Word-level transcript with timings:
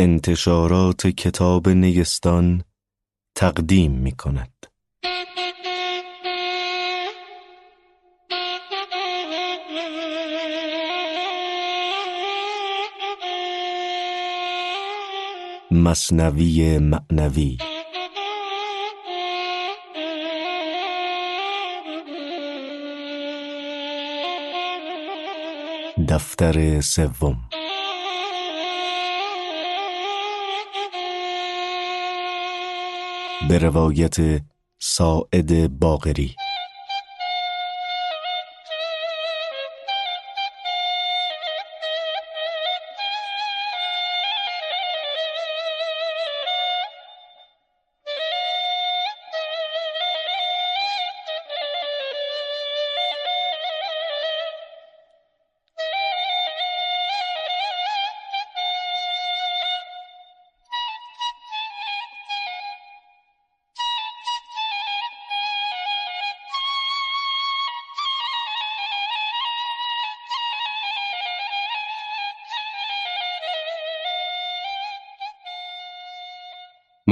انتشارات 0.00 1.06
کتاب 1.06 1.68
نیستان 1.68 2.64
تقدیم 3.34 3.92
می 3.92 4.12
کند. 4.12 4.66
مصنوی 15.70 16.78
معنوی 16.78 17.58
دفتر 26.08 26.80
سوم 26.80 27.49
به 33.48 33.58
روایت 33.58 34.16
ساعد 34.78 35.78
باغری 35.78 36.36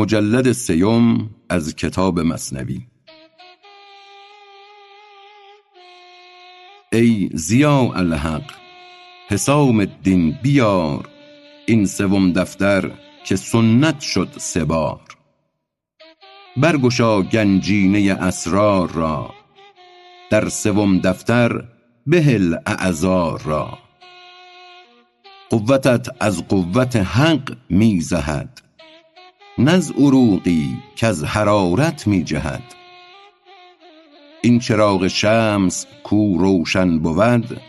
مجلد 0.08 0.52
سیوم 0.52 1.30
از 1.48 1.76
کتاب 1.76 2.20
مصنوی 2.20 2.80
ای 6.92 7.30
زیا 7.34 7.92
الحق 7.94 8.50
حسام 9.28 9.80
الدین 9.80 10.38
بیار 10.42 11.08
این 11.66 11.86
سوم 11.86 12.32
دفتر 12.32 12.90
که 13.24 13.36
سنت 13.36 14.00
شد 14.00 14.28
سبار 14.36 15.00
برگشا 16.56 17.22
گنجینه 17.22 18.12
اسرار 18.20 18.90
را 18.92 19.34
در 20.30 20.48
سوم 20.48 20.98
دفتر 20.98 21.64
بهل 22.06 22.56
اعذار 22.66 23.42
را. 23.42 23.78
قوتت 25.50 26.08
از 26.20 26.48
قوت 26.48 26.96
حق 26.96 27.56
میزهد 27.70 28.67
نز 29.60 29.90
عروقی 29.90 30.78
که 30.96 31.06
از 31.06 31.24
حرارت 31.24 32.06
می 32.06 32.24
جهد 32.24 32.62
این 34.42 34.58
چراغ 34.58 35.08
شمس 35.08 35.86
کو 36.04 36.38
روشن 36.38 36.98
بود 36.98 37.60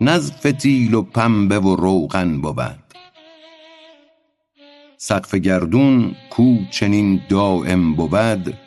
نز 0.00 0.32
فتیل 0.32 0.94
و 0.94 1.02
پنبه 1.02 1.58
و 1.58 1.76
روغن 1.76 2.40
بود. 2.40 2.82
سقف 4.96 5.34
گردون 5.34 6.16
کو 6.30 6.56
چنین 6.70 7.20
دایم 7.28 7.94
بود 7.94 8.58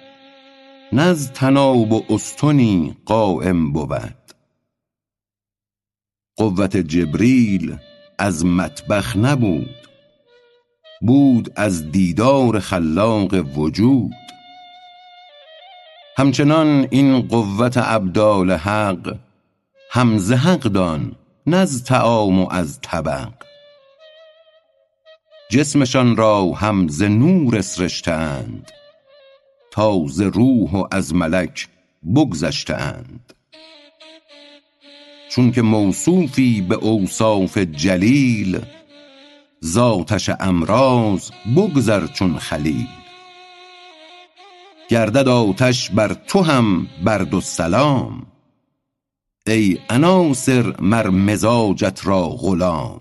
نز 0.94 1.32
طناب 1.32 1.92
و 1.92 2.04
استنی 2.10 2.98
قایم 3.06 3.72
بود. 3.74 4.32
قوت 6.38 6.78
جبریل 6.78 7.78
از 8.20 8.46
مطبخ 8.46 9.18
نبود. 9.18 9.85
بود 11.02 11.54
از 11.56 11.92
دیدار 11.92 12.60
خلاق 12.60 13.58
وجود. 13.58 14.12
همچنان 16.18 16.88
این 16.90 17.22
قوت 17.22 17.78
ابدال 17.78 18.52
حق 18.52 19.16
هم 19.92 20.20
حق 20.34 20.60
دان 20.60 21.16
نه 21.48 21.58
از 21.58 21.84
طعام 21.84 22.40
و 22.40 22.48
از 22.52 22.80
طبق. 22.82 23.34
جسمشان 25.50 26.16
را 26.16 26.52
هم 26.52 26.88
ز 26.88 27.04
نور 27.04 27.58
اسرشته 27.58 28.12
اند 28.12 28.72
تا 29.72 30.08
ز 30.08 30.22
روح 30.22 30.72
و 30.72 30.88
از 30.92 31.16
ملک 31.16 31.68
بگذشته 32.16 32.76
اند 32.76 33.34
چون 35.30 35.52
که 35.52 35.62
موصوفی 35.62 36.62
به 36.62 36.76
اوصاف 36.76 37.58
جلیل 37.58 38.62
زآتش 39.60 40.30
امراض 40.40 41.32
بگذر 41.56 42.08
چون 42.08 42.38
خلیل. 42.38 42.88
گردد 44.90 45.28
آتش 45.28 45.90
بر 45.90 46.14
تو 46.14 46.42
هم 46.42 46.88
برد 47.04 47.34
و 47.34 47.42
سلام. 47.42 48.26
ای 49.48 49.78
عناصر 49.90 50.74
مر 50.82 51.10
مزاجت 51.10 52.02
را 52.04 52.28
غلام. 52.28 53.00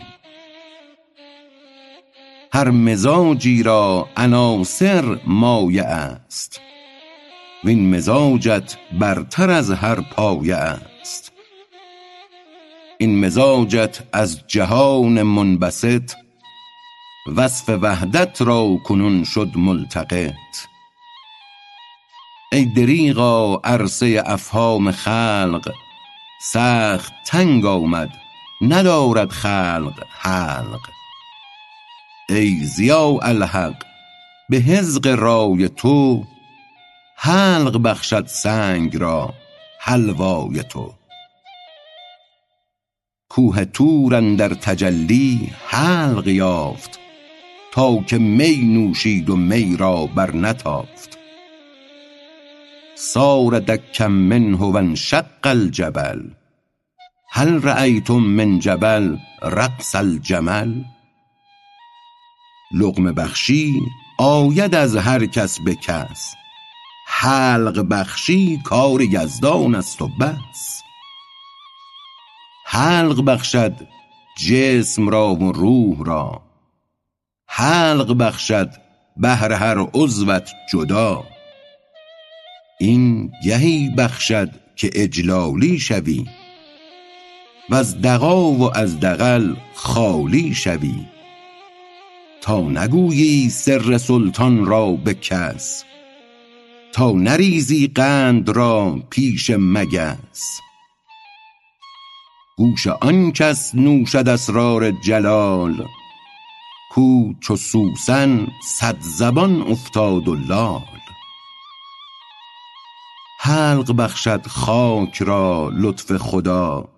هر 2.53 2.71
مزاجی 2.71 3.63
را 3.63 4.09
عناصر 4.17 5.21
مایه 5.27 5.83
است. 5.83 6.61
وین 7.65 7.97
مزاجت 7.97 8.77
برتر 9.01 9.51
از 9.51 9.71
هر 9.71 10.01
پایه 10.01 10.57
است. 10.57 11.33
این 12.99 13.25
مزاجت 13.25 14.03
از 14.13 14.47
جهان 14.47 15.23
منبسط 15.23 16.13
وصف 17.27 17.69
وحدت 17.69 18.43
را 18.43 18.77
کنون 18.85 19.25
شد 19.25 19.51
ملتقط. 19.57 20.35
ای 22.53 22.65
دریغا 22.65 23.61
عرصه 23.65 24.23
افهام 24.27 24.91
خلق 24.91 25.73
سخت 26.53 27.13
تنگ 27.27 27.67
آمد 27.67 28.11
ندارد 28.61 29.31
خلق 29.31 30.07
حلق. 30.11 30.89
ای 32.29 32.65
ضیاء 32.65 33.19
الحق 33.23 33.85
به 34.51 34.57
حذق 34.57 35.07
رای 35.07 35.69
تو 35.69 36.25
حلق 37.17 37.83
بخشد 37.83 38.27
سنگ 38.27 38.97
را 38.97 39.35
حلوای 39.81 40.63
تو. 40.63 40.95
کوه 43.29 43.65
طور 43.65 44.15
اندر 44.15 44.55
تجلی 44.55 45.53
حلق 45.67 46.29
یافت 46.29 47.04
تا 47.75 47.97
که 47.97 48.19
می 48.19 48.57
نوشید 48.57 49.31
و 49.31 49.37
می 49.37 49.77
را 49.77 50.07
بر 50.07 50.37
نتافت. 50.37 51.19
صار 52.95 53.59
دکا 53.59 54.09
منه 54.09 54.57
و 54.57 54.77
انشق 54.77 55.27
الجبل. 55.45 56.23
هل 57.31 57.61
رایتم 57.61 58.15
من 58.15 58.59
جبل 58.59 59.17
رقص 59.43 59.95
الجمل؟ 59.95 60.83
لقمه 62.75 63.13
بخشی 63.13 63.81
آید 64.19 64.75
از 64.75 64.97
هر 64.97 65.27
کس 65.27 65.61
به 65.61 65.75
کس. 65.75 66.35
حلق 67.09 67.87
بخشی 67.91 68.61
کار 68.65 69.03
یزدان 69.03 69.75
است 69.75 70.03
و 70.03 70.09
بس. 70.21 70.83
حلق 72.67 73.25
بخشد 73.25 73.75
جسم 74.39 75.09
را 75.09 75.35
و 75.35 75.53
روح 75.53 76.05
را. 76.07 76.44
حلق 77.57 78.13
بخشد 78.13 78.71
بهر 79.17 79.53
هر 79.53 79.79
عضوت 79.95 80.51
جدا. 80.73 81.25
این 82.81 83.33
گهی 83.45 83.91
بخشد 83.91 84.51
که 84.77 84.91
اجلالی 84.95 85.79
شوی 85.79 86.27
وز 87.71 88.01
دغا 88.03 88.43
و 88.43 88.77
از 88.77 89.01
دغل 89.01 89.55
خالی 89.75 90.55
شوی. 90.55 90.95
تا 92.41 92.61
نگویی 92.61 93.51
سر 93.51 93.99
سلطان 93.99 94.67
را 94.67 94.93
به 94.93 95.15
کس 95.15 95.85
تا 96.93 97.13
نریزی 97.13 97.87
قند 97.95 98.49
را 98.49 98.99
پیش 99.11 99.51
مگس. 99.51 100.61
گوش 102.57 102.87
آن 102.87 103.33
کس 103.33 103.75
نوشد 103.75 104.29
اسرار 104.29 104.91
جلال 104.91 105.87
کو 106.95 107.33
چو 107.41 107.57
سوسن 107.57 108.47
صد 108.63 108.97
زبان 109.01 109.63
افتاد 109.63 110.29
و 110.29 110.35
لال. 110.35 110.83
حلق 113.41 113.93
بخشد 113.93 114.47
خاک 114.47 115.23
را 115.23 115.71
لطف 115.73 116.17
خدا 116.17 116.89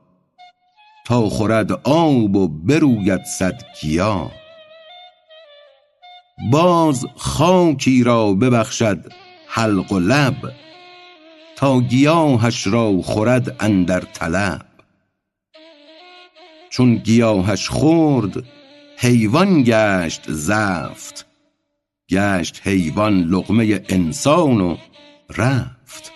تا 1.07 1.29
خورد 1.29 1.73
آب 1.73 2.37
و 2.37 2.49
بروید 2.49 3.25
صد 3.25 3.63
گیا 3.81 4.31
باز 6.53 7.07
خاکی 7.17 8.03
را 8.03 8.33
ببخشد 8.33 9.13
حلق 9.49 9.93
و 9.93 9.99
لب 9.99 10.53
تا 11.57 11.81
گیاهش 11.81 12.67
را 12.67 13.03
خورد 13.03 13.65
اندر 13.65 14.01
طلب. 14.01 14.67
چون 16.71 16.95
گیاهش 16.95 17.69
خورد 17.69 18.56
حیوان 18.99 19.63
گشت 19.67 20.23
زفت 20.29 21.27
گشت 22.11 22.61
حیوان 22.65 23.23
لقمه 23.23 23.85
انسان 23.89 24.61
و 24.61 24.77
رفت. 25.37 26.13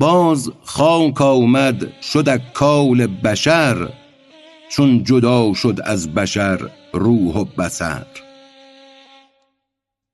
باز 0.00 0.52
خاک 0.62 1.20
آمد 1.22 1.92
شد 2.02 2.52
کال 2.52 3.06
بشر 3.06 3.88
چون 4.70 5.04
جدا 5.04 5.54
شد 5.54 5.80
از 5.84 6.14
بشر 6.14 6.70
روح 6.92 7.36
و 7.36 7.44
بصر. 7.44 8.06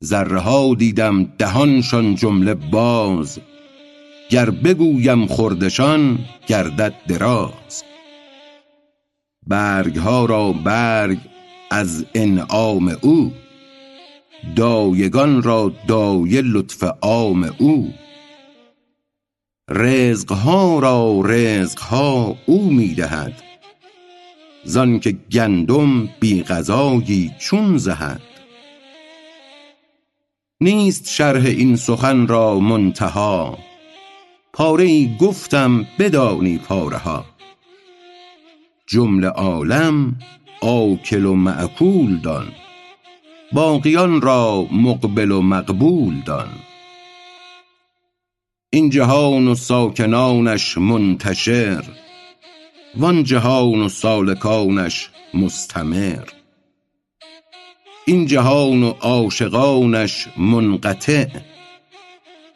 ذره 0.05 0.39
ها 0.39 0.75
دیدم 0.75 1.25
دهانشان 1.25 2.15
جمله 2.15 2.55
باز 2.55 3.39
گر 4.31 4.51
بگویم 4.51 5.27
خوردشان 5.27 6.19
گردد 6.47 6.95
دراز. 7.09 7.85
برگ 9.47 9.97
ها 9.97 10.25
را 10.25 10.53
برگ 10.53 11.19
از 11.71 12.07
انعام 12.15 12.97
او. 13.01 13.33
دایگان 14.57 15.43
را 15.43 15.73
دایه 15.89 16.41
لطف 16.41 16.85
عام 17.03 17.55
او. 17.59 17.95
رزق 19.71 20.33
ها 20.33 20.79
را 20.79 21.21
رزق 21.25 21.79
ها 21.79 22.37
او 22.47 22.71
می 22.71 22.95
دهد 22.95 23.43
زان 24.65 25.01
که 25.01 25.13
گندم 25.13 26.09
بی 26.21 26.43
غذایی 26.43 27.33
چون 27.39 27.79
زهد. 27.79 28.21
نیست 30.61 31.09
شرح 31.09 31.47
این 31.47 31.77
سخن 31.77 32.27
را 32.27 32.61
منتها. 32.61 33.59
پاره 34.53 34.85
ای 34.85 35.17
گفتم 35.21 35.87
بدانی 35.99 36.59
پاره 36.59 36.97
ها 36.97 37.34
جمله 38.87 39.29
عالم 39.29 40.17
آکل 40.61 41.25
و 41.25 41.35
معکول 41.35 42.19
دان. 42.19 42.53
باقیان 43.53 44.21
را 44.21 44.67
مقبل 44.73 45.31
و 45.31 45.43
مقبول 45.43 46.21
دان. 46.27 46.49
این 48.71 48.91
جهان 48.91 49.49
و 49.49 49.55
ساکنانش 49.55 50.79
منتشر 50.79 51.85
وان 52.97 53.25
جهان 53.25 53.81
و 53.83 53.89
سالکانش 53.89 55.11
مستمر. 55.35 56.25
این 58.07 58.27
جهان 58.27 58.83
و 58.83 58.91
عاشقانش 58.91 60.29
منقطع 60.37 61.27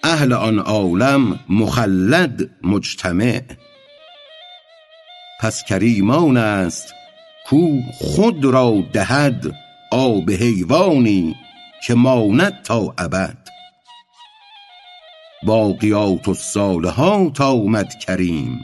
اهل 0.03 0.33
آن 0.33 0.59
عالم 0.59 1.41
مخلد 1.49 2.51
مجتمع. 2.63 3.43
پس 5.41 5.65
کریم 5.65 6.11
آن 6.11 6.37
است 6.37 6.95
کو 7.47 7.81
خود 7.93 8.45
را 8.45 8.83
دهد 8.93 9.55
آب 9.91 10.31
حیوانی 10.31 11.37
که 11.87 11.95
ماند 11.95 12.63
تا 12.63 12.95
ابد. 12.99 13.37
باقیات 15.43 16.29
الصالحات 16.29 17.41
آمد 17.41 17.95
کریم. 18.07 18.61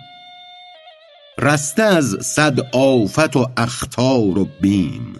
رسته 1.38 1.82
از 1.82 2.16
صد 2.20 2.60
آفت 2.76 3.36
و 3.36 3.50
اخطار 3.56 4.38
و 4.38 4.48
بیم. 4.60 5.16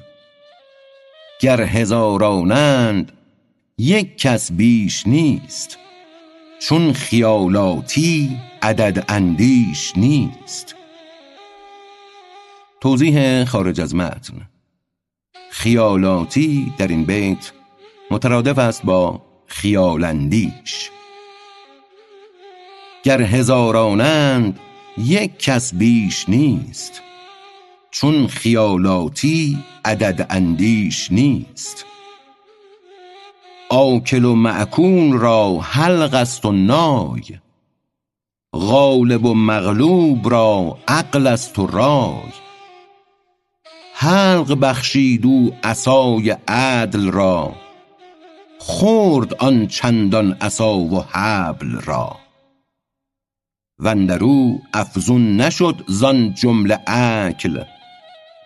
گر 1.40 1.60
هزارانند 1.60 3.12
یک 3.78 4.18
کس 4.18 4.52
بیش 4.52 5.06
نیست. 5.06 5.78
چون 6.60 6.92
خیالاتی 6.92 8.40
عدد 8.62 9.04
اندیش 9.08 9.92
نیست. 9.96 10.74
توضیح 12.84 13.44
خارج 13.44 13.81
از 13.81 13.94
متن. 13.94 14.48
خیالاتی 15.50 16.72
در 16.78 16.88
این 16.88 17.04
بیت 17.04 17.52
مترادف 18.10 18.58
است 18.58 18.82
با 18.82 19.22
خیالندیش 19.46 20.90
گر 23.02 23.22
هزارانند 23.22 24.60
یک 24.98 25.38
کس 25.38 25.75
بیش 25.75 26.28
نیست. 26.28 27.02
چون 27.90 28.26
خیالاتی 28.26 29.58
عدد 29.84 30.26
اندیش 30.31 31.12
نیست. 31.12 31.84
آکل 33.70 34.25
و 34.25 34.34
معکون 34.34 35.19
را 35.19 35.58
حلق 35.58 36.14
است 36.14 36.44
و 36.44 36.52
نای. 36.52 37.22
غالب 38.54 39.25
و 39.25 39.34
مغلوب 39.34 40.31
را 40.31 40.78
عقل 40.88 41.26
است 41.26 41.58
و 41.58 41.66
رای. 41.66 42.44
حلق 43.96 44.52
بخشید 44.61 45.26
او 45.26 45.55
عصای 45.64 46.37
عدل 46.49 47.11
را 47.11 47.55
خورد 48.58 49.35
آن 49.35 49.67
چندان 49.67 50.37
عصا 50.41 50.76
و 50.76 51.02
حبل 51.02 51.81
را. 51.81 52.17
واندرو 53.79 54.58
افزون 54.73 55.37
نشد 55.37 55.85
زان 55.88 56.35
جمله 56.35 56.79
اکل 56.87 57.64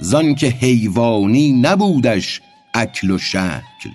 زان 0.01 0.35
که 0.35 0.47
حیوانی 0.47 1.53
نبودش 1.53 2.41
اکل 2.75 3.11
و 3.11 3.19
شکل. 3.19 3.91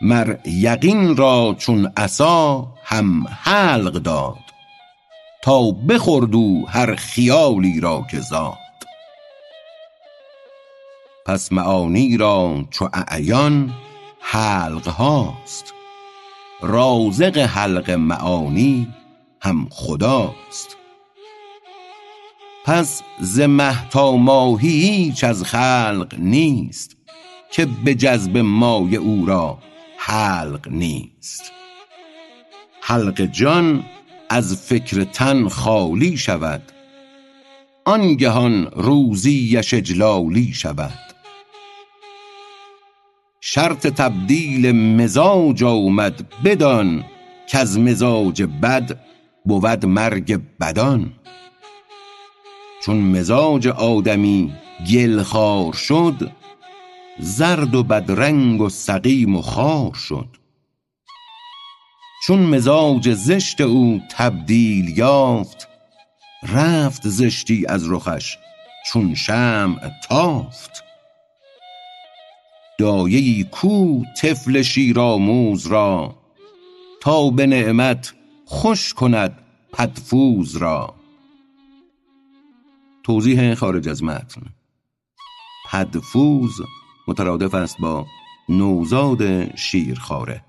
مر 0.00 0.36
یقین 0.46 1.16
را 1.16 1.56
چون 1.58 1.92
عصا 1.96 2.68
هم 2.84 3.26
حلق 3.28 3.92
داد 3.92 4.36
تا 5.42 5.70
بخورد 5.70 6.34
او 6.34 6.68
هر 6.68 6.94
خیالی 6.94 7.80
را 7.80 8.06
که 8.10 8.20
زاد. 8.20 8.69
پس 11.30 11.52
معانی 11.52 12.16
را 12.16 12.64
چو 12.70 12.88
اعیان 12.92 13.72
حلق 14.20 14.88
هاست. 14.88 15.74
رازق 16.62 17.38
حلق 17.38 17.90
معانی 17.90 18.88
هم 19.42 19.66
خداست. 19.70 20.76
پس 22.64 23.02
ز 23.20 23.40
مه 23.40 23.88
تا 23.90 24.16
ماهی 24.16 24.68
هیچ 24.68 25.24
از 25.24 25.44
خلق 25.44 26.14
نیست 26.18 26.96
که 27.52 27.68
به 27.84 27.94
جذب 27.94 28.38
مایه 28.38 28.98
او 28.98 29.26
را 29.26 29.58
حلق 29.98 30.68
نیست. 30.70 31.52
حلق 32.80 33.20
جان 33.20 33.84
از 34.28 34.62
فکر 34.66 35.04
تن 35.04 35.48
خالی 35.48 36.16
شود 36.16 36.62
آنگهان 37.84 38.66
روزیش 38.66 39.74
اجلالی 39.74 40.52
شود. 40.52 41.09
شرط 43.52 43.86
تبدیل 43.86 44.72
مزاج 44.72 45.64
آمد 45.64 46.32
بدان 46.44 47.04
کز 47.48 47.78
مزاج 47.78 48.42
بد 48.42 49.00
بود 49.44 49.86
مرگ 49.86 50.40
بدان. 50.60 51.12
چون 52.84 52.96
مزاج 52.96 53.68
آدمی 53.68 54.52
گل 54.92 55.22
خوار 55.22 55.72
شد 55.72 56.30
زرد 57.18 57.74
و 57.74 57.82
بدرنگ 57.82 58.60
و 58.60 58.68
سقیم 58.68 59.36
و 59.36 59.42
خوار 59.42 59.94
شد. 59.94 60.28
چون 62.26 62.38
مزاج 62.38 63.14
زشت 63.14 63.60
او 63.60 64.00
تبدیل 64.10 64.98
یافت 64.98 65.68
رفت 66.52 67.08
زشتی 67.08 67.66
از 67.68 67.90
رخش 67.90 68.36
چون 68.92 69.14
شمع 69.14 69.90
تافت. 70.08 70.89
دایه 72.80 73.18
ای 73.18 73.44
کو 73.50 74.04
طفل 74.22 74.62
شیرآموز 74.62 75.66
را 75.66 76.14
تا 77.00 77.30
به 77.30 77.46
نعمت 77.46 78.14
خوش 78.44 78.94
کند 78.94 79.38
پدفوز 79.72 80.56
را. 80.56 80.94
توضیح 83.02 83.54
خارج 83.54 83.88
از 83.88 84.02
متن. 84.02 84.42
پدفوز 85.70 86.52
مترادف 87.08 87.54
است 87.54 87.76
با 87.80 88.06
نوزاد 88.48 89.56
شیرخواره. 89.56 90.44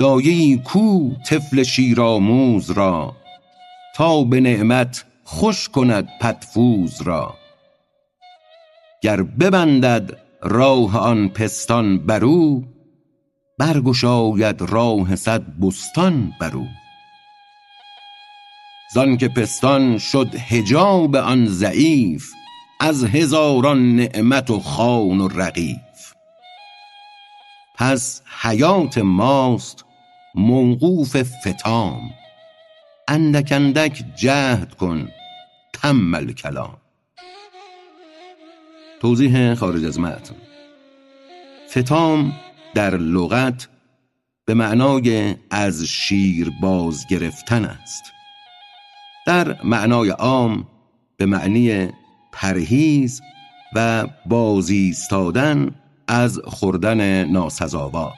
دایه 0.00 0.32
ای 0.32 0.60
کو 0.64 1.14
طفل 1.26 1.62
شیرآموز 1.62 2.70
را 2.70 3.16
تا 3.96 4.24
به 4.24 4.40
نعمت 4.40 5.04
خوش 5.24 5.68
کند 5.68 6.08
پدفوز 6.20 7.02
را. 7.02 7.37
گر 9.02 9.22
ببندد 9.22 10.18
راه 10.42 10.98
آن 10.98 11.28
پستان 11.28 11.98
بر 11.98 12.24
او 12.24 12.64
برگشاید 13.58 14.62
راه 14.62 15.16
صد 15.16 15.42
بستان 15.42 16.32
بر 16.40 16.56
او. 16.56 16.66
زان 18.94 19.16
که 19.16 19.28
پستان 19.28 19.98
شد 19.98 20.34
حجاب 20.34 21.16
آن 21.16 21.46
ضعیف 21.46 22.32
از 22.80 23.04
هزاران 23.04 23.96
نعمت 23.96 24.50
و 24.50 24.60
خان 24.60 25.20
و 25.20 25.28
رقیف. 25.28 26.14
پس 27.74 28.22
حیات 28.40 28.98
ماست 28.98 29.84
موقوف 30.34 31.22
فتام 31.22 32.10
اندک 33.08 33.52
اندک 33.52 34.04
جهد 34.16 34.74
کن 34.74 35.08
تم 35.72 36.32
کلام 36.32 36.76
توضیح 39.00 39.54
خارج 39.54 39.84
از 39.84 40.00
متن. 40.00 40.34
فتام 41.70 42.32
در 42.74 42.96
لغت 42.96 43.68
به 44.44 44.54
معنای 44.54 45.34
از 45.50 45.84
شیر 45.84 46.52
باز 46.62 47.06
گرفتن 47.10 47.64
است. 47.64 48.04
در 49.26 49.62
معنای 49.64 50.10
عام 50.10 50.66
به 51.16 51.26
معنی 51.26 51.88
پرهیز 52.32 53.20
و 53.74 54.06
بازیستادن 54.26 55.74
از 56.08 56.40
خوردن 56.44 57.24
ناسزاوار. 57.24 58.14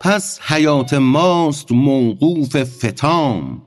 پس 0.00 0.40
حیات 0.42 0.94
ماست 0.94 1.72
موقوف 1.72 2.56
فتام. 2.64 3.62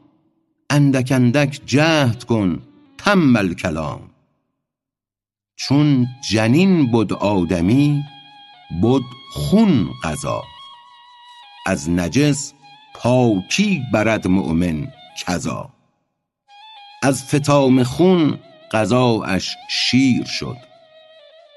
اندک 0.70 1.12
اندک 1.16 1.62
جهد 1.66 2.24
کن 2.24 2.62
تم 3.05 3.53
کلام 3.53 4.10
چون 5.55 6.08
جنین 6.29 6.91
بود 6.91 7.13
آدمی 7.13 8.03
بود 8.81 9.03
خون 9.31 9.89
غذا. 10.03 10.43
از 11.65 11.89
نجس 11.89 12.53
پاکی 12.96 13.81
برد 13.93 14.27
مؤمن 14.27 14.88
کذا. 15.25 15.70
از 17.03 17.24
فتام 17.24 17.84
خون 17.84 18.39
غذاش 18.72 19.55
شیر 19.70 20.25
شد 20.25 20.58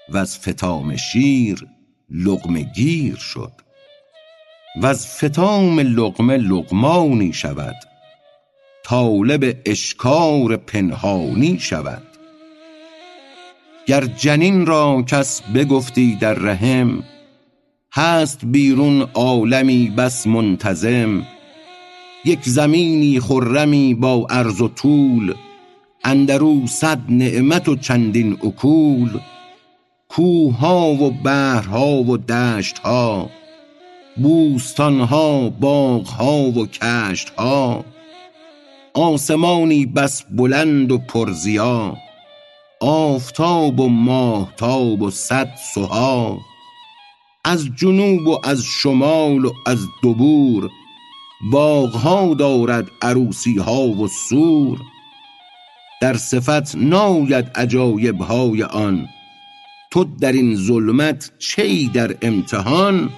و 0.08 0.16
از 0.16 0.38
فتام 0.38 0.96
شیر 0.96 1.66
لقمه 2.10 2.62
گیر 2.62 3.16
شد. 3.16 3.52
و 4.76 4.86
از 4.86 5.06
فتام 5.06 5.80
لقمه 5.80 6.36
لقمانی 6.36 7.32
شود. 7.32 7.93
طالب 8.86 9.56
اشکار 9.66 10.56
پنهانی 10.56 11.58
شود. 11.58 12.02
گر 13.86 14.04
جنین 14.04 14.66
را 14.66 15.02
کس 15.02 15.42
بگفتی 15.42 16.16
در 16.20 16.34
رحم 16.34 17.02
هست 17.92 18.40
بیرون 18.44 19.08
عالمی 19.14 19.90
بس 19.90 20.26
منتظم. 20.26 21.26
یک 22.24 22.38
زمینی 22.42 23.20
خرمی 23.20 23.94
با 23.94 24.26
عرض 24.30 24.60
و 24.60 24.68
طول 24.68 25.34
اندرو 26.04 26.66
صد 26.66 27.00
نعمت 27.08 27.68
و 27.68 27.76
چندین 27.76 28.32
اکول. 28.32 29.18
کوهها 30.08 30.90
و 30.90 31.10
بحرها 31.10 32.02
و 32.02 32.16
دشتها 32.16 33.30
بوستانها 34.16 35.48
باغها 35.48 36.36
و 36.36 36.66
کشتها. 36.66 37.84
آسمانی 38.94 39.86
بس 39.86 40.22
بلند 40.30 40.92
و 40.92 40.98
پرضیا 40.98 41.96
آفتاب 42.80 43.80
و 43.80 43.88
ماهتاب 43.88 45.02
و 45.02 45.10
صد 45.10 45.54
سها. 45.74 46.38
از 47.44 47.68
جنوب 47.76 48.26
و 48.26 48.40
از 48.44 48.62
شمال 48.62 49.44
و 49.44 49.52
از 49.66 49.78
دبور 50.02 50.70
باغها 51.52 52.34
دارد 52.34 52.90
عروسیها 53.02 53.82
و 53.82 54.08
سور. 54.08 54.78
در 56.00 56.16
صفت 56.16 56.76
ناید 56.76 57.50
عجایبهای 57.54 58.62
آن. 58.62 59.08
تو 59.90 60.04
در 60.04 60.32
این 60.32 60.56
ظلمت 60.56 61.32
چه 61.38 61.88
در 61.94 62.16
امتحان؟ 62.22 63.10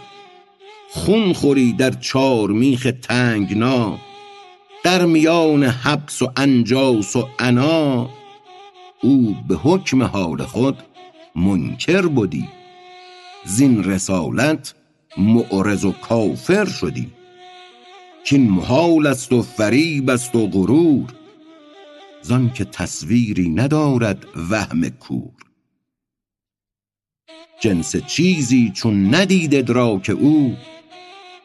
خون 0.90 1.33
خوری 1.33 1.73
در 1.73 1.90
چارمیخ 1.90 2.92
تنگنا. 3.02 4.06
در 4.87 5.05
میان 5.05 5.64
حبس 5.64 6.23
و 6.23 6.33
انجاس 6.37 7.16
و 7.16 7.28
عنا 7.38 8.11
او 9.02 9.37
به 9.49 9.55
حکم 9.55 10.02
حال 10.02 10.43
خود 10.43 10.76
منکر 11.37 12.07
بودی 12.07 12.49
زین 13.45 13.85
رسالت 13.85 14.75
معرض 15.19 15.85
و 15.85 15.93
کافر 15.93 16.64
شدی. 16.64 17.11
کین 18.25 18.50
محال 18.50 19.07
است 19.07 19.33
و 19.33 19.43
فریب 19.43 20.11
است 20.11 20.35
و 20.35 20.47
غرور. 20.47 21.14
زان 22.23 22.50
که 22.50 22.64
تصویری 22.64 23.49
ندارد 23.49 24.26
وهم 24.50 24.88
کور. 24.88 25.35
جنس 27.61 27.97
چیزی 27.97 28.73
چون 28.75 29.14
ندید 29.14 29.55
ادراک 29.55 30.12
او 30.21 30.57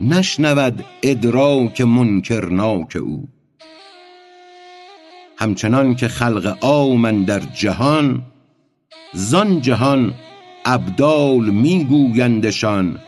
نشنود 0.02 0.86
ادراک 1.04 1.82
منکرناک 1.82 2.96
او. 2.96 3.28
همچنان 5.38 5.96
که 5.96 6.08
خلق 6.08 6.58
عام 6.62 7.26
در 7.26 7.40
جهان 7.40 8.22
زان 9.14 9.62
جهان 9.62 10.14
ابدال 10.66 11.50
میگویندشان 11.50 13.00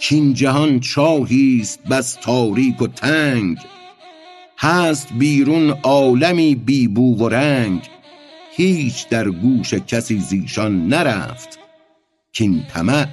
کین 0.00 0.34
جهان 0.34 0.80
چاهی 0.80 1.58
است 1.60 1.82
بس 1.84 2.14
تاریک 2.14 2.82
و 2.82 2.86
تنگ. 2.86 3.58
هست 4.58 5.08
بیرون 5.18 5.70
عالمی 5.70 6.54
بی 6.54 6.88
بو 6.88 7.16
و 7.16 7.28
رنگ. 7.28 7.80
هیچ 8.56 9.08
در 9.08 9.30
گوش 9.30 9.74
کسی 9.74 10.18
زیشان 10.18 10.88
نرفت. 10.88 11.58
کین 12.32 12.64
طمع 12.68 13.06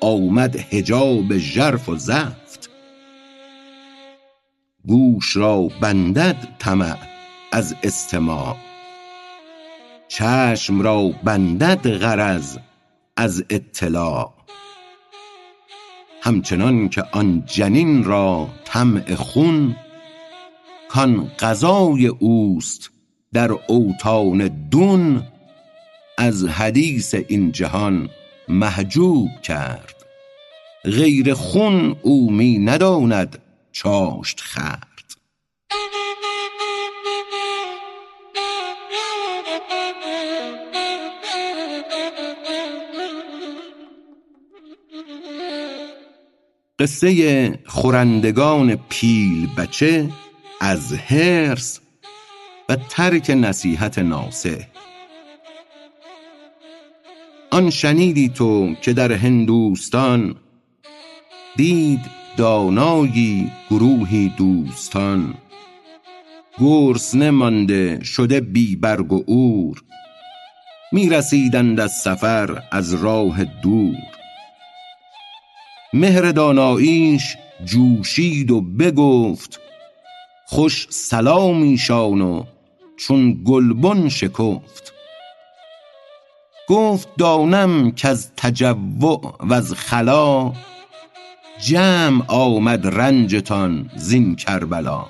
آمد 0.00 0.56
حجاب 0.56 1.38
ژرف 1.38 1.88
و 1.88 1.96
زفت. 1.96 2.70
گوش 4.86 5.36
را 5.36 5.68
بندد 5.80 6.48
طمع 6.58 6.96
از 7.52 7.74
استماع. 7.82 8.56
چشم 10.08 10.80
را 10.80 11.08
بندد 11.24 11.90
غرض 11.98 12.58
از 13.16 13.44
اطلاع. 13.50 14.34
همچنان 16.22 16.88
که 16.88 17.04
آن 17.12 17.42
جنین 17.46 18.04
را 18.04 18.48
طمع 18.64 19.14
خون 19.14 19.76
کان 20.88 21.30
غذای 21.38 22.06
اوست 22.06 22.90
در 23.32 23.52
اوطان 23.52 24.68
دون 24.70 25.22
از 26.18 26.44
حدیث 26.44 27.14
این 27.28 27.52
جهان 27.52 28.08
محجوب 28.48 29.28
کرد. 29.42 29.94
غیر 30.84 31.34
خون 31.34 31.96
او 32.02 32.30
می 32.30 32.58
نداند 32.58 33.38
چاشت 33.72 34.40
خورد 34.40 34.98
قصه 46.78 47.58
خورندگان 47.66 48.78
پیل 48.88 49.48
بچه 49.58 50.10
از 50.60 50.92
هرس 50.92 51.80
و 52.68 52.76
ترک 52.76 53.30
نصیحت 53.30 53.98
ناصح. 53.98 54.58
آن 57.58 57.70
شنیدی 57.70 58.28
تو 58.28 58.74
که 58.82 58.92
در 58.92 59.12
هندوستان 59.12 60.34
دید 61.56 62.00
دانایی 62.36 63.52
گروهی 63.70 64.32
دوستان. 64.36 65.34
گرسنه 66.58 67.30
مانده 67.30 68.04
شده 68.04 68.40
بی 68.40 68.76
برگ 68.76 69.12
و 69.12 69.22
عور. 69.28 69.82
می 70.92 71.08
رسیدند 71.08 71.80
از 71.80 71.92
سفر 71.92 72.62
از 72.72 72.94
راه 72.94 73.44
دور. 73.44 73.96
مهر 75.92 76.32
داناییش 76.32 77.36
جوشید 77.64 78.50
و 78.50 78.60
بگفت 78.60 79.60
خوش 80.46 80.86
سلامیشان 80.90 82.20
و 82.20 82.44
چون 82.96 83.42
گلبن 83.44 84.08
شکفت. 84.08 84.97
گفت 86.68 87.08
دانم 87.18 87.90
کز 87.90 88.30
تجوع 88.36 89.36
وز 89.48 89.72
خلا. 89.74 90.52
جمع 91.60 92.24
آمد 92.28 92.86
رنجتان 92.86 93.90
زین 93.96 94.36
کربلا. 94.36 95.06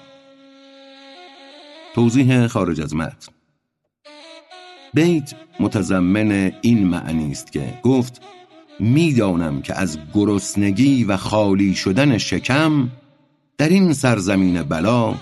توضیح 1.95 2.47
خارج 2.47 2.81
از 2.81 2.95
متن. 2.95 3.33
بیت 4.95 5.35
متضمن 5.61 6.53
این 6.61 6.87
معنی 6.87 7.31
است 7.31 7.53
که 7.53 7.79
گفت 7.83 8.23
می‌دانم 8.81 9.63
که 9.63 9.75
از 9.75 9.99
گرسنگی 10.15 11.05
و 11.05 11.17
خالی 11.17 11.75
شدن 11.75 12.19
شکم 12.19 12.89
در 13.59 13.69
این 13.69 13.93
سرزمین 13.93 14.63
بلا 14.63 15.15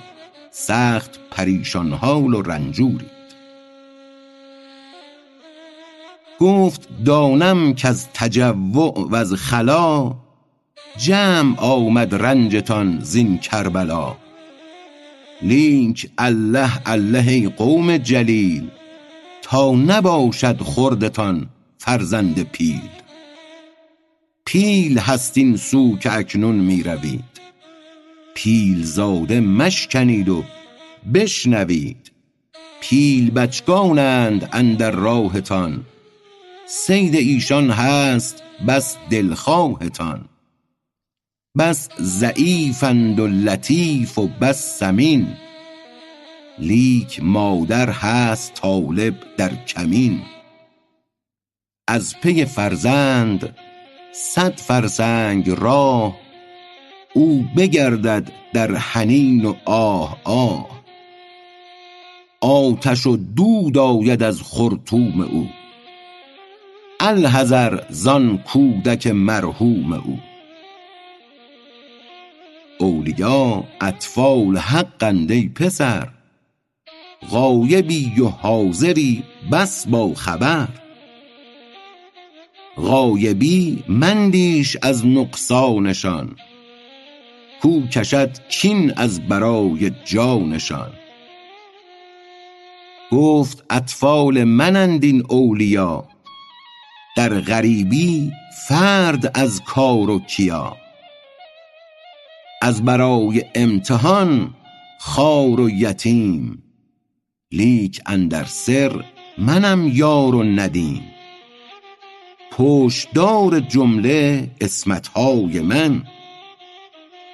سخت 0.51 1.19
پریشان 1.31 1.93
حال 1.93 2.35
و 2.35 2.43
رنجورید 2.43 3.16
گفت 6.41 6.89
دانم 7.05 7.75
که 7.75 7.89
از 7.89 8.09
تجوع 8.15 9.09
و 9.11 9.15
از 9.15 9.35
خلا 9.35 10.15
جمع 10.97 11.61
آمد 11.61 12.15
رنجتان 12.15 12.99
زین 13.03 13.39
کربلا. 13.39 14.17
لیک 15.43 16.11
الله 16.19 16.71
الله 16.87 17.49
قوم 17.49 17.97
جلیل 17.97 18.69
تا 19.43 19.73
نباشد 19.73 20.61
خوردتان 20.61 21.47
فرزند 21.79 22.43
پیل. 22.43 22.81
پیل 24.45 24.99
هست 24.99 25.39
این 25.39 25.57
سو 25.57 25.99
که 25.99 26.13
اکنون 26.13 26.55
می 26.55 26.83
روید. 26.83 27.25
پیل 28.35 28.83
زاده 28.83 29.41
مشکنید 29.41 30.29
و 30.29 30.45
بشنوید. 31.15 32.13
پیل 32.81 33.31
بچگانند 33.31 34.49
اندر 34.53 34.91
راهتان. 34.91 35.85
صید 36.69 37.15
ایشان 37.15 37.71
هست 37.71 38.43
بس 38.69 38.97
دلخواهتان. 39.11 40.25
بس 41.59 41.89
ضعیفند 42.01 43.21
و 43.21 43.27
لطیف 43.27 44.19
و 44.19 44.29
بس 44.29 44.79
سمین. 44.79 45.29
لیک 46.59 47.21
مادر 47.23 47.91
هست 47.91 48.55
طالب 48.55 49.15
در 49.37 49.65
کمین. 49.65 50.21
از 51.89 52.21
پی 52.21 52.45
فرزند 52.45 53.57
صد 54.13 54.61
فرسنگ 54.61 55.51
راه 55.51 56.17
او 57.15 57.45
بگردد 57.57 58.33
در 58.53 58.75
حنین 58.75 59.45
و 59.45 59.55
آه 59.65 60.21
آه. 60.25 60.83
آتش 62.41 63.07
و 63.07 63.17
دود 63.17 63.79
آید 63.79 64.23
از 64.23 64.43
خرطوم 64.43 65.21
او. 65.21 65.49
الحذر 67.07 67.81
زان 67.91 68.39
کودک 68.39 69.07
مرحوم 69.07 69.93
او. 69.93 70.19
اولیا 72.79 73.65
اطفال 73.81 74.57
حقند 74.57 75.31
ای 75.33 75.49
پسر. 75.49 76.09
غایبی 77.31 78.21
و 78.21 78.27
حاضری 78.27 79.25
بس 79.53 79.87
با 79.89 80.15
خبر. 80.15 80.69
غایبی 82.77 83.85
مندیش 83.89 84.77
از 84.83 85.07
نقصانشان. 85.07 86.37
کو 87.63 87.81
کشد 87.87 88.31
کین 88.49 88.93
از 88.97 89.29
برای 89.29 89.91
جانشان. 90.05 90.91
گفت 93.13 93.65
اطفال 93.71 94.45
منند 94.45 95.05
این 95.05 95.23
اولیا 95.29 96.16
در 97.17 97.41
غریبی 97.41 98.33
فرد 98.69 99.39
از 99.39 99.63
کار 99.65 100.11
و 100.11 100.19
کیا. 100.19 100.77
از 102.63 102.85
برای 102.85 103.45
امتحان 103.55 104.55
خوار 105.01 105.61
و 105.61 105.71
یتیم. 105.71 106.63
لیک 107.53 108.01
اندر 108.07 108.45
سر 108.45 109.05
منم 109.39 109.91
یار 109.93 110.35
و 110.35 110.43
ندیم. 110.43 111.03
پشتدار 112.53 113.61
جمله 113.61 114.51
عصمتهای 114.61 115.61
من. 115.61 116.03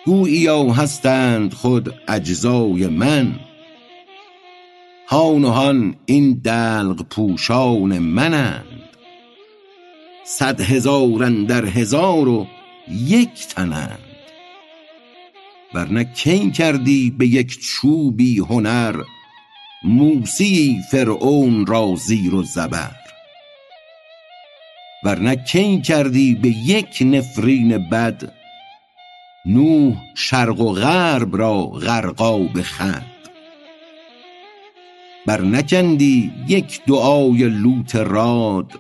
گوییا 0.07 0.65
هستند 0.65 1.55
خود 1.55 1.95
اجزای 2.09 2.87
من. 2.87 3.35
هان 5.09 5.45
و 5.45 5.49
هان 5.49 5.95
این 6.07 6.41
دلق 6.45 7.03
پوشان 7.11 7.99
منند. 7.99 8.72
صد 10.25 10.61
هزار 10.61 11.25
اندر 11.25 11.65
هزار 11.65 12.29
و 12.29 12.47
یک 12.89 13.47
تنند. 13.49 13.99
ورنه 15.75 16.05
کی 16.05 16.51
کردی 16.51 17.11
به 17.11 17.27
یک 17.27 17.59
چوبی 17.61 18.39
هنر 18.39 19.03
موسی 19.85 20.81
فرعون 20.91 21.67
را 21.67 21.95
زیر 21.97 22.35
و 22.35 22.43
زبر. 22.43 22.97
ورنه 25.05 25.37
کی 25.37 25.81
کردی 25.81 26.35
به 26.35 26.49
یک 26.49 26.99
نفرین 27.01 27.89
بد 27.89 28.33
نوح 29.47 29.97
شرق 30.15 30.61
و 30.61 30.73
غرب 30.73 31.37
را 31.37 31.63
غرقاب 31.63 32.63
خد 32.63 33.13
بر 35.27 35.41
نکندی 35.41 36.33
یک 36.49 36.81
دعای 36.87 37.49
لوط 37.49 37.97
راد 37.97 38.73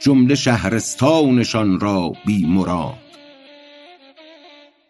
جمله 0.00 0.34
شهرستانشان 0.34 1.80
را 1.80 2.12
بی 2.26 2.46
مراد. 2.46 2.98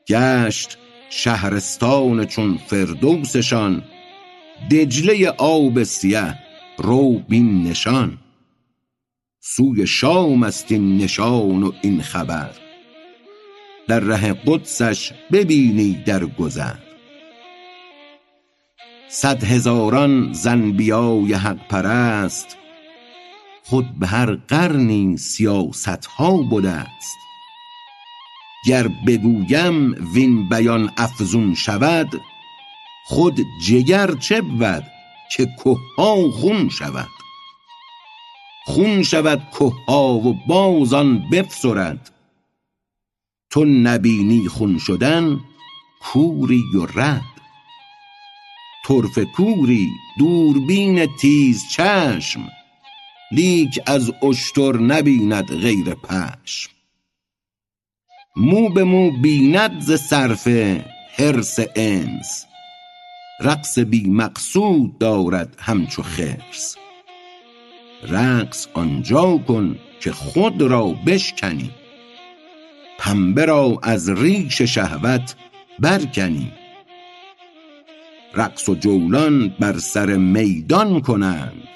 گشت 0.09 0.79
شهرستان 1.11 2.25
چون 2.25 2.59
فردوسشان 2.67 3.83
دجله 4.71 5.29
آب 5.39 5.83
سیه 5.83 6.35
رو 6.79 7.19
بین 7.19 7.63
نشان. 7.63 8.19
سوی 9.41 9.87
شام 9.87 10.43
است 10.43 10.73
این 10.73 10.99
نشان 10.99 11.63
و 11.63 11.73
این 11.83 12.03
خبر. 12.03 12.51
در 13.89 14.01
ره 14.01 14.33
قدسش 14.47 15.13
ببینی 15.33 16.03
در 16.07 16.25
گذر. 16.25 16.77
صد 19.09 19.45
هزاران 19.45 20.33
ز 20.33 20.47
انبیای 20.47 21.33
حق 21.33 21.69
پرست 21.69 22.57
خود 23.69 23.99
به 23.99 24.07
هر 24.07 24.35
قرنی 24.35 25.17
سیاستها 25.17 26.37
بده 26.37 26.71
است. 26.71 27.19
گر 28.67 28.89
بگویم 28.89 29.95
وین 30.15 30.49
بیان 30.49 30.93
افزون 30.97 31.55
شود 31.55 32.21
خود 33.07 33.41
جگر 33.67 34.15
چه 34.15 34.41
بود 34.41 34.85
که 35.37 35.47
که 35.65 35.77
ها 35.99 36.31
خون 36.31 36.69
شود؟ 36.69 37.09
خون 38.67 39.03
شود 39.03 39.43
که 39.59 39.73
ها 39.89 40.15
و 40.15 40.35
باز 40.47 40.93
آن 40.93 41.31
بفسرد. 41.33 42.11
تو 43.51 43.65
نبینی 43.65 44.49
خون 44.49 44.79
شدن 44.79 45.41
کوری 46.01 46.63
و 46.75 46.87
رد. 47.01 47.23
طرفه 48.87 49.25
کوری 49.25 49.89
دوربین 50.19 51.07
تیز 51.07 51.63
چشم 51.73 52.58
لیک 53.31 53.81
از 53.87 54.13
اشتر 54.23 54.77
نبیند 54.77 55.47
غیر 55.47 55.95
پشم. 55.95 56.71
مو 58.37 58.69
به 58.69 58.85
مو 58.85 59.11
بیند 59.11 59.81
ز 59.81 59.93
صرفه 59.93 60.85
حرص 61.17 61.61
انس. 61.77 62.47
رقص 63.41 63.79
بی 63.79 64.11
مقصود 64.11 64.99
دارد 64.99 65.57
همچو 65.59 66.03
خرس. 66.03 66.77
رقص 68.09 68.67
آنجا 68.75 69.39
کن 69.39 69.79
که 70.01 70.13
خود 70.13 70.63
را 70.63 70.85
بشکنی. 71.07 71.71
پنبه 72.99 73.45
را 73.45 73.79
از 73.83 74.09
ریش 74.09 74.63
شهوت 74.63 75.35
برکنی. 75.79 76.53
رقص 78.35 78.69
و 78.69 78.75
جولان 78.75 79.49
بر 79.49 79.79
سر 79.79 80.17
میدان 80.17 81.01
کنند. 81.01 81.69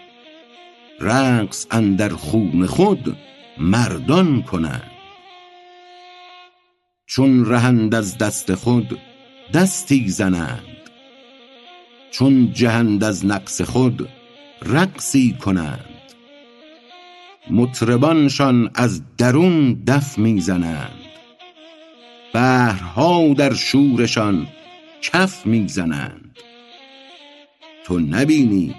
رقص 1.02 1.66
اندر 1.70 2.08
خون 2.08 2.66
خود 2.66 3.16
مردان 3.58 4.42
کنند. 4.42 4.90
چون 7.06 7.46
رهند 7.46 7.94
از 7.94 8.18
دست 8.18 8.54
خود 8.54 8.98
دستی 9.54 10.08
زنند. 10.08 10.62
چون 12.10 12.52
جهند 12.52 13.04
از 13.04 13.26
نقص 13.26 13.62
خود 13.62 14.08
رقصی 14.62 15.36
کنند. 15.40 15.84
مطربانشان 17.50 18.70
از 18.74 19.02
درون 19.16 19.72
دف 19.86 20.18
می 20.18 20.40
زنند 20.40 20.98
بحرها 22.34 23.34
در 23.34 23.54
شورشان 23.54 24.46
کف 25.02 25.46
می 25.46 25.68
زنند 25.68 26.36
تو 27.84 27.98
نبینی 27.98 28.74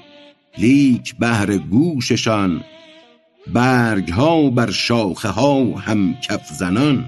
لیک 0.57 1.15
بهر 1.15 1.57
گوششان 1.57 2.63
برگها 3.53 4.49
بر 4.49 4.71
شاخه 4.71 5.29
ها 5.29 5.63
هم 5.63 6.13
کف 6.13 6.47
زنان. 6.47 7.05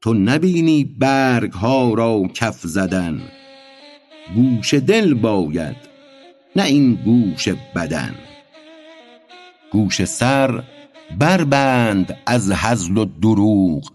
تو 0.00 0.14
نبینی 0.14 0.84
برگها 0.84 1.94
را 1.94 2.22
کف 2.34 2.60
زدن 2.60 3.20
گوش 4.34 4.74
دل 4.74 5.14
باید 5.14 5.76
نه 6.56 6.64
این 6.64 6.94
گوش 6.94 7.48
بدن. 7.48 8.14
گوش 9.72 10.04
سر 10.04 10.62
بربند 11.18 12.16
از 12.26 12.50
هزل 12.50 12.96
و 12.96 13.04
دروغ 13.04 13.92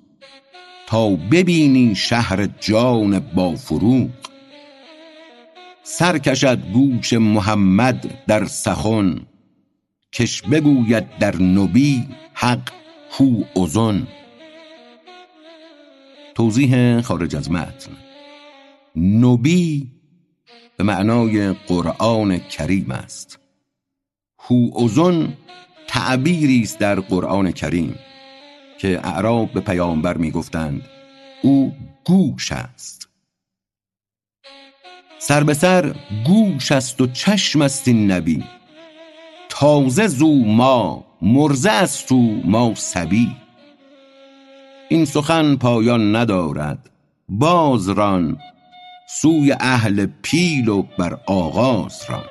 تا 0.88 1.10
ببینی 1.10 1.96
شهر 1.96 2.46
جان 2.46 3.20
بافروغ 3.20 4.10
سر 5.84 6.18
کشد 6.18 6.60
گوش 6.74 7.14
محمد 7.14 8.26
در 8.28 8.46
سخن 8.46 9.22
کش 10.14 10.42
بگوید 10.42 11.18
در 11.18 11.36
نبی 11.36 12.08
حق 12.34 12.70
هو 13.12 13.44
ازن 13.64 14.08
توضیح 16.36 17.02
خارج 17.02 17.36
از 17.36 17.52
متن. 17.52 17.92
نبی 18.96 19.92
به 20.78 20.84
معنای 20.84 21.54
قرآن 21.54 22.38
کریم 22.38 22.92
است. 22.92 23.40
هو 24.40 24.84
ازن 24.84 25.34
تعبیری 25.88 26.62
است 26.62 26.80
در 26.80 27.00
قرآن 27.00 27.52
کریم 27.52 27.96
که 28.78 29.00
اعراب 29.04 29.54
به 29.54 29.60
پیامبر 29.60 30.18
می‌گفتند 30.18 30.82
او 31.42 31.74
گوش 32.06 32.52
است. 32.52 33.01
سر 35.24 35.44
به 35.44 35.54
سر 35.54 35.96
گوش 36.26 36.72
است 36.72 37.02
و 37.02 37.08
چشم 37.08 37.62
است 37.62 37.88
این 37.88 38.12
نبی. 38.12 38.44
تازه 39.50 40.08
زو 40.08 40.46
ما 40.46 41.06
مرزه 41.22 41.72
است 41.72 42.12
و 42.12 42.42
ما 42.46 42.74
سبی. 42.76 43.36
این 44.90 45.06
سخن 45.06 45.56
پایان 45.56 46.16
ندارد 46.16 46.90
باز 47.30 47.90
ران 47.90 48.38
سوی 49.10 49.56
اهل 49.60 50.08
پیل 50.22 50.70
و 50.70 50.82
بر 50.98 51.18
آغاز 51.28 52.06
ران. 52.10 52.26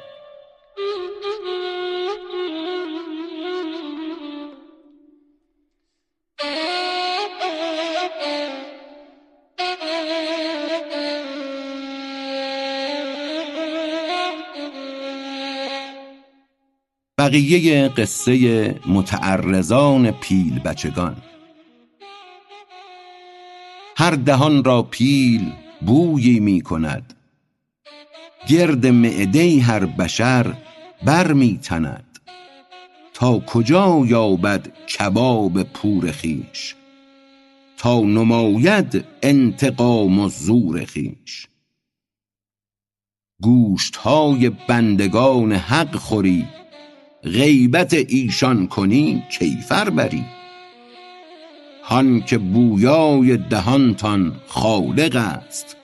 بقیه 17.30 17.88
قصه 17.88 18.74
متعرضان 18.86 20.10
پیل 20.10 20.58
بچگان 20.58 21.16
هر 23.96 24.10
دهان 24.10 24.64
را 24.64 24.82
پیل 24.82 25.52
بویی 25.86 26.40
می 26.40 26.60
کند. 26.60 27.14
گرد 28.48 28.86
معده 28.86 29.60
هر 29.60 29.86
بشر 29.86 30.54
بر 31.04 31.32
می 31.32 31.58
تند. 31.58 32.18
تا 33.14 33.38
کجا 33.38 34.02
یابد 34.06 34.68
کباب 34.86 35.62
پور 35.62 36.10
خیش 36.10 36.74
تا 37.76 38.00
نماید 38.00 39.04
انتقام 39.22 40.18
و 40.18 40.28
زور 40.28 40.84
خیش 40.84 41.46
گوشت 43.42 43.96
های 43.96 44.50
بندگان 44.68 45.52
حق 45.52 45.96
خوری 45.96 46.46
غیبت 47.24 47.94
ایشان 47.94 48.66
کنی 48.66 49.22
کیفر 49.38 49.90
بری. 49.90 50.24
هان 51.85 52.20
که 52.20 52.38
بویای 52.38 53.37
دهانتان 53.37 54.37
خالق 54.46 55.16
است 55.16 55.76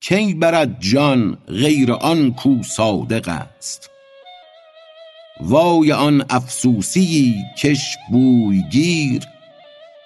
کی 0.00 0.34
برد 0.34 0.80
جان 0.80 1.38
غیر 1.48 1.92
آن 1.92 2.32
کو 2.32 2.62
صادق 2.62 3.28
است. 3.28 3.90
وای 5.40 5.92
آن 5.92 6.24
افسوسی 6.30 7.34
کش 7.58 7.96
بوی 8.10 8.62
گیر 8.72 9.22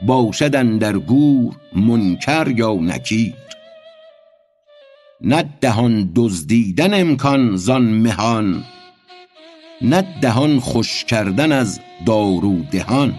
باشد 0.06 0.56
اندر 0.56 0.98
گور 0.98 1.54
منکر 1.76 2.54
یا 2.56 2.74
نکیر. 2.74 3.34
نه 5.20 5.44
دهان 5.60 6.12
دزدیدن 6.16 7.00
امکان 7.00 7.56
زان 7.56 7.82
مهان 7.82 8.64
نه 9.82 10.02
دهان 10.20 10.60
خوش 10.60 11.04
کردن 11.04 11.52
از 11.52 11.80
دارو 12.06 12.62
دهان. 12.62 13.14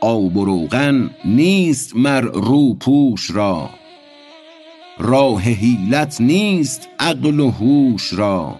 آب 0.00 0.36
و 0.36 0.44
روغن 0.44 1.10
نیست 1.24 1.96
مر 1.96 2.20
روپوش 2.20 3.30
را. 3.30 3.70
راه 4.98 5.42
حیلت 5.42 6.20
نیست 6.20 6.88
عقل 6.98 7.40
و 7.40 7.50
هوش 7.50 8.12
را. 8.12 8.56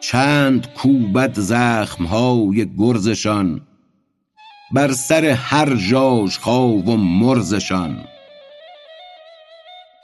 چند 0.00 0.74
کوبد 0.74 1.38
زخمهای 1.38 2.76
گرزشان 2.78 3.60
بر 4.72 4.92
سر 4.92 5.24
هر 5.24 5.76
ژاژخا 5.76 6.66
و 6.68 6.96
مرزشان. 6.96 8.04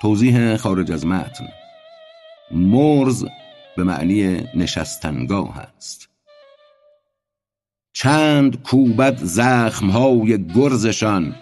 توضیح 0.03 0.57
خارج 0.57 0.92
از 0.92 1.07
متن. 1.07 1.49
مرز 2.51 3.25
به 3.77 3.85
معنی 3.85 4.45
نشستنگاه 4.55 5.59
است. 5.59 6.09
چند 7.93 8.62
کوبد 8.62 9.19
زخمهای 9.23 10.47
گرزشان 10.55 11.35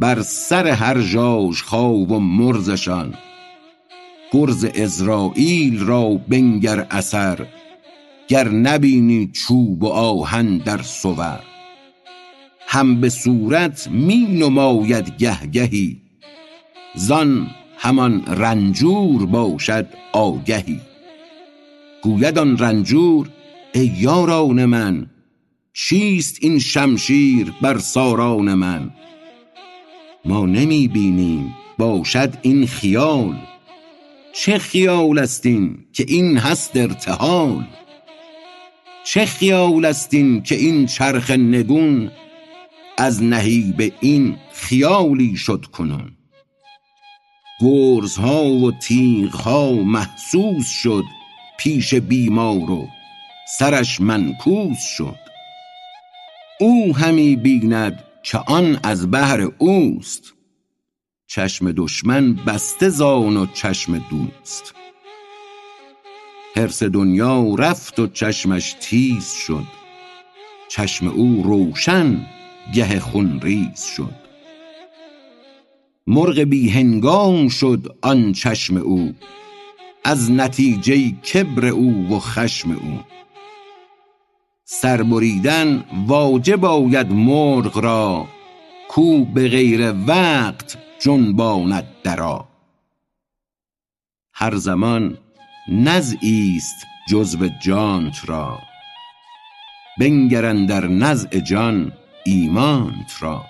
بر 0.00 0.22
سر 0.22 0.66
هر 0.66 1.00
ژاژخا 1.00 1.92
و 1.92 2.20
مرزشان. 2.20 3.14
گرز 4.32 4.64
ازرائیل 4.64 5.80
را 5.80 6.10
بنگر 6.28 6.86
اثر 6.90 7.46
گر 8.28 8.48
نبینی 8.48 9.26
چوب 9.26 9.82
و 9.82 9.88
آهن 9.88 10.58
در 10.58 10.82
صور. 10.82 11.40
هم 12.66 13.00
به 13.00 13.08
صورت 13.08 13.88
می 13.90 14.18
نماید 14.18 15.16
گه 15.18 15.46
گهی 15.46 16.00
زان 16.94 17.46
همان 17.78 18.26
رنجور 18.26 19.26
باشد 19.26 19.86
آگهی. 20.12 20.80
گوید 22.02 22.38
آن 22.38 22.58
رنجور 22.58 23.28
ای 23.74 23.92
یاران 23.98 24.64
من 24.64 25.06
چیست 25.72 26.38
این 26.40 26.58
شمشیر 26.58 27.52
بر 27.62 27.78
ساران 27.78 28.54
من؟ 28.54 28.90
ما 30.24 30.46
نمی 30.46 30.88
بینیم 30.88 31.54
باشد 31.78 32.34
این 32.42 32.66
خیال 32.66 33.36
چه 34.32 34.58
خیال 34.58 35.18
است 35.18 35.46
این 35.46 35.78
که 35.92 36.04
این 36.08 36.36
هست 36.38 36.76
ارتحال؟ 36.76 37.66
چه 39.04 39.26
خیال 39.26 39.84
است 39.84 40.14
این 40.14 40.42
که 40.42 40.54
این 40.54 40.86
چرخ 40.86 41.30
نگون 41.30 42.10
از 42.98 43.22
نهیب 43.22 43.92
این 44.00 44.36
خیالی 44.52 45.36
شد 45.36 45.64
کنون؟ 45.72 46.12
گرزها 47.60 48.44
و 48.44 48.72
تیغها 48.72 49.72
محسوس 49.72 50.68
شد 50.68 51.04
پیش 51.60 51.94
بیمار 51.94 52.70
و 52.70 52.88
سرش 53.58 54.00
منکوس 54.00 54.78
شد. 54.96 55.18
او 56.60 56.96
همی 56.96 57.36
بیند 57.36 58.04
که 58.22 58.38
آن 58.38 58.80
از 58.82 59.10
بهر 59.10 59.48
اوست. 59.58 60.34
چشم 61.26 61.72
دشمن 61.72 62.34
بسته 62.34 62.88
زان 62.88 63.36
و 63.36 63.46
چشم 63.46 63.98
دوست. 64.10 64.74
حرص 66.56 66.82
دنیا 66.82 67.54
رفت 67.54 67.98
و 67.98 68.06
چشمش 68.06 68.74
تیز 68.80 69.32
شد. 69.32 69.66
چشم 70.68 71.08
او 71.08 71.42
روشن 71.42 72.26
گه 72.74 73.00
خونریز 73.00 73.84
شد. 73.96 74.14
مرغ 76.06 76.38
بی 76.38 76.68
هنگام 76.68 77.48
شد 77.48 77.96
آن 78.02 78.32
چشم 78.32 78.76
او. 78.76 79.14
از 80.04 80.30
نتیجه 80.30 81.10
کبر 81.10 81.66
او 81.66 82.16
و 82.16 82.18
خشم 82.18 82.70
او. 82.70 83.00
سربریدن 84.64 85.84
واجب 86.06 86.64
آید 86.64 87.12
مرغ 87.12 87.78
را 87.78 88.26
کو 88.88 89.24
به 89.24 89.48
غیر 89.48 89.94
وقت 90.06 90.78
جنباند 91.00 91.86
درا. 92.02 92.48
هر 94.34 94.56
زمان 94.56 95.18
نزعی 95.68 96.56
است 96.56 96.86
جزو 97.08 97.48
جانت 97.62 98.28
را. 98.28 98.58
بنگر 100.00 100.44
اندر 100.44 100.86
نزع 100.86 101.38
جان 101.38 101.92
ایمانت 102.24 103.12
را. 103.20 103.44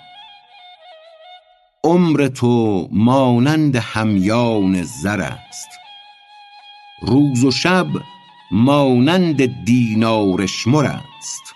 عمر 1.85 2.29
تو 2.29 2.89
مانند 2.93 3.77
همیان 3.77 4.83
زر 4.83 5.21
است. 5.21 5.80
روز 7.03 7.45
و 7.45 7.51
شب 7.51 7.87
مانند 8.51 9.65
دینار 9.65 10.47
شمر 10.47 10.85
است. 10.85 11.55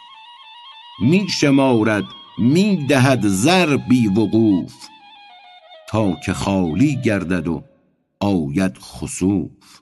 می 1.01 1.29
شمارد 1.29 2.05
می 2.39 2.77
دهد 2.77 3.29
زر 3.29 3.77
بی 3.77 4.07
وقوف 4.09 4.75
تا 5.89 6.17
که 6.27 6.33
خالی 6.33 6.97
گردد 7.05 7.49
و 7.49 7.65
آید 8.21 8.79
خسوف. 8.79 9.81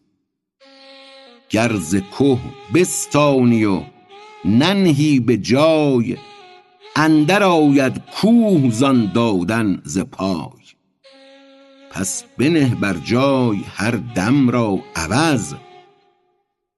گر 1.51 1.77
ز 1.77 1.97
که 1.97 2.39
بستانی 2.75 3.65
و 3.65 3.83
ننهی 4.45 5.21
به 5.21 5.37
جای 5.37 6.17
اندر 6.97 7.43
آید 7.43 8.03
کوه 8.21 8.71
زان 8.71 9.13
دادن 9.15 9.81
ز 9.85 9.99
پای. 9.99 10.62
پس 11.93 12.25
بنه 12.39 12.75
بر 12.75 12.97
جای 12.97 13.59
هر 13.75 13.91
دم 13.91 14.51
را 14.51 14.79
عوض. 14.97 15.55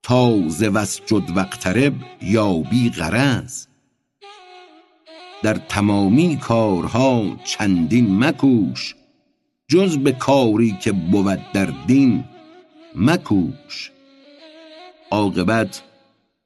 تا 0.03 0.49
ز 0.49 0.63
وسجد 0.63 1.37
وقترب 1.37 1.95
یابی 2.23 2.91
غرض. 2.91 3.67
در 5.43 5.55
تمامی 5.55 6.37
کارها 6.37 7.37
چندین 7.45 8.25
مکوش. 8.25 8.95
جز 9.69 9.99
به 9.99 10.13
کاری 10.13 10.77
که 10.81 10.93
بود 10.93 11.53
در 11.53 11.69
دین 11.87 12.25
مکوش. 12.97 13.91
عاقبت 15.11 15.83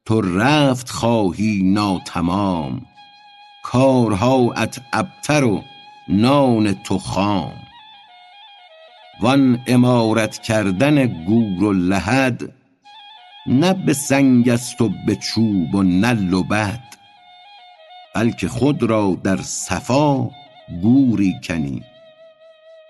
تو 0.04 0.20
رفت 0.20 0.90
خواهی 0.90 1.62
ناتمام. 1.62 2.86
کارها 3.62 4.52
ات 4.52 4.80
ابتر 4.92 5.44
و 5.44 5.64
نان 6.08 6.72
تو 6.72 6.98
خام. 6.98 7.67
وان 9.20 9.60
امارت 9.66 10.38
کردن 10.38 11.06
گور 11.06 11.64
و 11.64 11.72
لحد 11.72 12.52
نه 13.46 13.72
به 13.72 13.92
سنگ 13.92 14.48
است 14.48 14.80
و 14.80 14.90
به 15.06 15.16
چوب 15.16 15.74
و 15.74 15.82
نل 15.82 16.32
و 16.32 16.42
بد 16.42 16.88
بلکه 18.14 18.48
خود 18.48 18.82
را 18.82 19.18
در 19.24 19.36
صفا 19.36 20.30
گوری 20.82 21.34
کنی. 21.44 21.82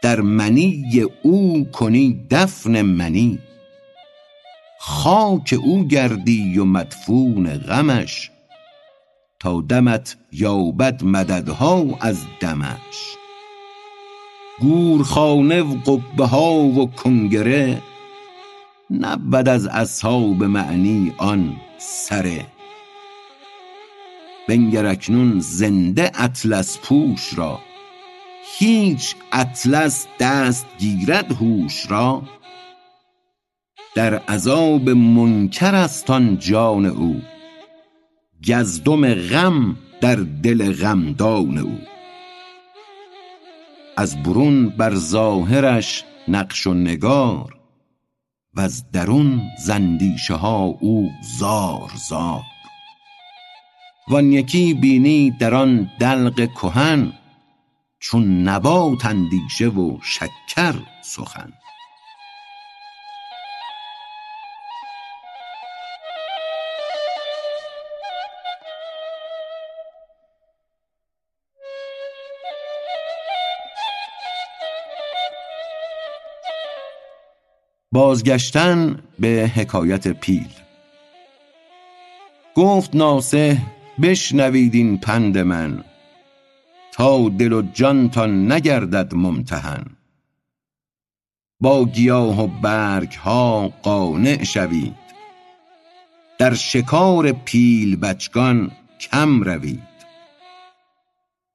در 0.03 0.21
منی 0.21 1.07
او 1.23 1.71
کنی 1.73 2.27
دفن 2.31 2.83
منی. 2.83 3.38
خاک 4.81 5.55
او 5.64 5.88
گردی 5.88 6.59
و 6.59 6.64
مدفون 6.64 7.59
غمش 7.59 8.31
تا 9.41 9.61
دمت 9.61 10.17
یابد 10.33 11.05
مددها 11.05 11.99
از 12.01 12.27
دمش. 12.41 13.18
گورخانه 14.61 15.62
و 15.62 15.75
قبه 15.75 16.27
ها 16.27 16.53
و 16.53 16.90
کنگره 16.90 17.83
نبود 18.90 19.49
از 19.49 19.66
اصحاب 19.66 20.44
معنی 20.44 21.14
آن 21.18 21.57
سره. 21.79 22.47
بنگر 24.49 24.87
اکنون 24.87 25.40
زنده 25.40 26.11
اطلس 26.14 26.79
پوش 26.79 27.38
را 27.38 27.59
هیچ 28.59 29.14
اطلس 29.33 30.07
دست 30.21 30.66
گیرد 30.79 31.33
هوش 31.33 31.90
را. 31.90 32.23
در 33.94 34.14
عذاب 34.14 34.90
منکر 34.90 35.75
است 35.75 36.11
آن 36.11 36.38
جان 36.38 36.87
او 36.87 37.21
گزدم 38.49 39.14
غم 39.14 39.77
در 40.01 40.16
دل 40.16 40.73
غمدان 40.73 41.59
او. 41.59 41.79
از 43.99 44.23
برون 44.23 44.69
بر 44.69 44.95
ظاهرش 44.95 46.05
نقش 46.29 46.67
و 46.67 46.75
نگار 46.75 47.59
وز 48.57 48.85
درون 48.93 49.43
ز 49.65 49.71
اندیشه 49.71 50.35
ها 50.35 50.59
او 50.61 51.11
زار 51.39 51.91
زار. 52.09 52.43
وان 54.09 54.33
یکی 54.33 54.75
بینی 54.75 55.31
در 55.31 55.55
آن 55.55 55.91
دلق 56.01 56.53
کهن 56.55 57.13
چون 58.01 58.49
نبات 58.49 59.07
اندیشه 59.07 59.69
و 59.69 59.99
شکر 60.03 60.75
سخن. 61.03 61.53
بازگشتن 77.92 79.03
به 79.18 79.51
حکایت 79.55 80.09
پیل. 80.09 80.48
گفت 82.55 82.94
ناصح 82.94 83.57
بشنوید 84.03 84.74
این 84.74 84.98
پند 84.98 85.38
من. 85.38 85.85
تا 86.92 87.29
دل 87.29 87.53
و 87.53 87.62
جانتان 87.62 88.53
نگردد 88.53 89.14
ممتحن. 89.14 89.85
با 91.61 91.85
گیاه 91.85 92.44
و 92.44 92.46
برگ 92.46 93.12
ها 93.12 93.68
قانع 93.68 94.44
شوید. 94.44 94.96
در 96.38 96.55
شکار 96.55 97.33
پیل 97.33 97.96
بچگان 97.96 98.70
کم 99.01 99.42
روید. 99.42 99.83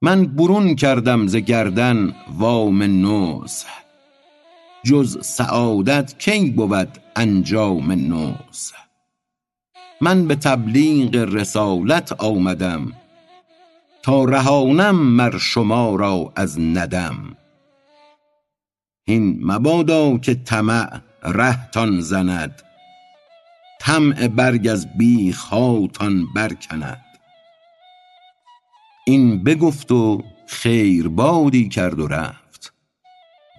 من 0.02 0.26
برون 0.26 0.74
کردم 0.74 1.26
ز 1.26 1.36
گردن 1.36 2.14
وام 2.38 2.82
نصح 2.82 3.83
جز 4.84 5.26
سعادت 5.26 6.18
کی 6.18 6.50
بود 6.50 6.98
انجام 7.16 7.92
نصح 7.92 8.76
من 10.00 10.28
به 10.28 10.34
تبلیغ 10.34 11.14
رسالت 11.14 12.12
آمدم 12.12 12.92
تا 14.02 14.24
رهانم 14.24 14.96
مر 14.96 15.38
شما 15.38 15.96
را 15.96 16.32
از 16.36 16.60
ندم. 16.60 17.36
هین 19.08 19.38
مبادا 19.42 20.18
که 20.18 20.34
طمع 20.34 21.00
رهتان 21.22 22.00
زند 22.00 22.62
طمع 23.80 24.28
برگ 24.28 24.68
از 24.68 24.98
بیخ 24.98 25.44
هاتان 25.44 26.26
برکند. 26.34 27.04
این 29.06 29.44
بگفت 29.44 29.92
و 29.92 30.22
خیر 30.46 31.08
بادی 31.08 31.68
کرد 31.68 32.00
و 32.00 32.06
رفت 32.06 32.74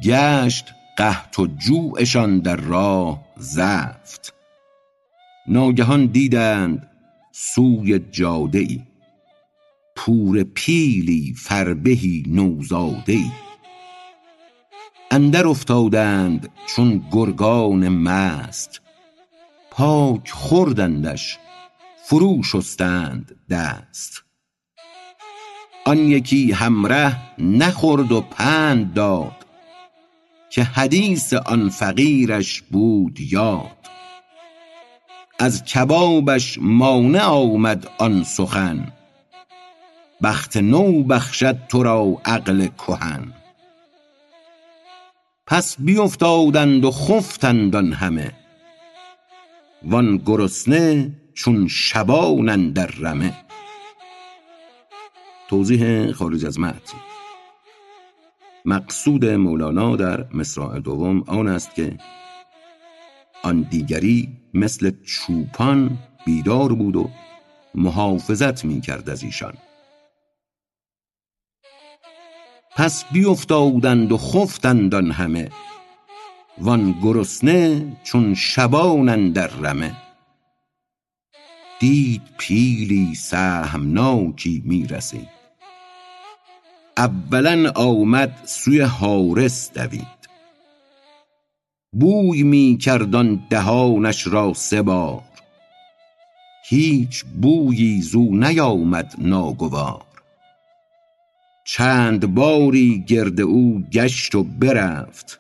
گشت 0.04 0.75
قحط 0.98 1.40
و 1.40 1.48
جوعشان 1.48 2.40
در 2.40 2.56
راه 2.56 3.26
زفت. 3.38 4.34
ناگهان 5.48 6.06
دیدند 6.06 6.90
سوی 7.32 8.00
جاده 8.00 8.60
ای 8.60 8.82
پور 9.96 10.44
پیلی 10.44 11.34
فربهی 11.38 12.24
نوزاده 12.28 13.14
ای 13.14 13.32
اندر 15.12 15.48
افتادند 15.48 16.50
چون 16.68 17.04
گرگان 17.12 17.90
مست. 17.90 18.82
پاک 19.72 20.30
خوردندش 20.30 21.38
فرو 22.06 22.44
شستند 22.44 23.36
دست. 23.50 24.24
آن 25.86 25.98
یکی 25.98 26.52
همره 26.52 27.18
نخورد 27.40 28.12
و 28.12 28.22
پند 28.22 28.94
داد. 28.94 29.45
که 30.56 30.64
حدیث 30.64 31.34
آن 31.34 31.70
فقیرش 31.70 32.62
بود 32.62 33.20
یاد. 33.20 33.78
از 35.40 35.64
کبابش 35.64 36.58
مانع 36.62 37.24
آمد 37.24 37.88
آن 37.98 38.24
سخن. 38.24 38.94
بخت 40.24 40.58
نو 40.58 41.04
بخشد 41.04 41.58
تو 41.70 41.84
را 41.84 42.22
عقل 42.26 42.68
کهن. 42.68 43.34
پس 45.48 45.76
بیفتادند 45.80 46.86
و 46.86 46.92
خفتند 46.92 47.76
آن 47.76 47.94
همه. 47.94 48.32
وان 49.84 50.18
گرسنه 50.18 51.12
چون 51.34 51.68
شبان 51.68 52.50
اندر 52.50 52.88
رمه. 52.88 53.34
توضیح 55.50 56.12
خارج 56.12 56.46
از 56.46 56.60
متن. 56.60 57.15
مقصود 58.66 59.26
مولانا 59.26 59.96
در 59.96 60.26
مصرع 60.34 60.80
دوم 60.80 61.24
آن 61.28 61.48
است 61.48 61.76
که 61.76 61.98
آن 63.44 63.62
دیگری 63.62 64.30
مثل 64.54 64.92
چوپان 65.04 65.98
بیدار 66.26 66.74
بود 66.74 66.96
و 66.96 67.10
محافظت 67.76 68.66
می 68.66 68.82
کرد 68.82 69.10
از 69.10 69.24
ایشان. 69.24 69.54
پس 72.76 73.06
بیفتادند 73.12 74.12
و 74.12 74.18
خفتند 74.18 74.96
آن 74.96 75.12
همه 75.12 75.50
وان 76.58 76.96
گرسنه 77.04 77.98
چون 78.04 78.34
شبان 78.34 79.10
اندر 79.10 79.48
رمه. 79.48 79.96
دید 81.80 82.22
پیلی 82.38 83.16
سهمناکی 83.16 84.64
می 84.66 84.88
رسید 84.88 85.35
اولا 86.98 87.72
آمد 87.76 88.42
سوی 88.46 88.82
حارس 88.82 89.72
دوید. 89.74 90.30
بوی 91.92 92.44
می 92.44 92.78
کرد 92.82 93.16
آن 93.16 93.44
دهانش 93.50 94.28
را 94.28 94.54
سه 94.54 94.82
بار. 94.82 95.22
هیچ 96.70 97.26
بویی 97.42 98.02
زو 98.02 98.36
نیامد 98.36 99.14
ناگوار. 99.18 100.06
چند 101.66 102.36
باری 102.36 103.04
گرد 103.08 103.42
او 103.42 103.84
گشت 103.92 104.36
و 104.36 104.44
برفت. 104.44 105.40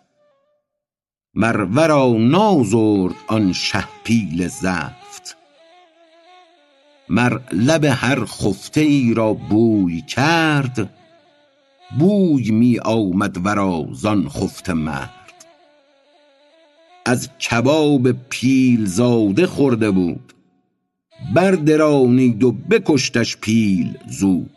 مر 1.33 1.57
ورا 1.57 2.13
نازرد 2.19 3.15
آن 3.27 3.53
شه 3.53 3.83
پیل 4.03 4.47
زفت. 4.47 5.37
مر 7.09 7.39
لب 7.51 7.85
هر 7.85 8.25
خفته 8.25 8.81
ای 8.81 9.13
را 9.13 9.33
بوی 9.33 10.01
کرد 10.01 10.89
بوی 11.99 12.51
می 12.51 12.79
آمد 12.79 13.45
ورا 13.45 13.87
زان 13.91 14.29
خفته 14.29 14.73
مرد. 14.73 15.11
از 17.05 17.29
کباب 17.37 18.11
پیل 18.11 18.85
زاده 18.85 19.47
خورده 19.47 19.91
بود. 19.91 20.33
بردرانید 21.35 22.43
و 22.43 22.51
بکشتش 22.51 23.37
پیل 23.37 23.97
زود. 24.07 24.49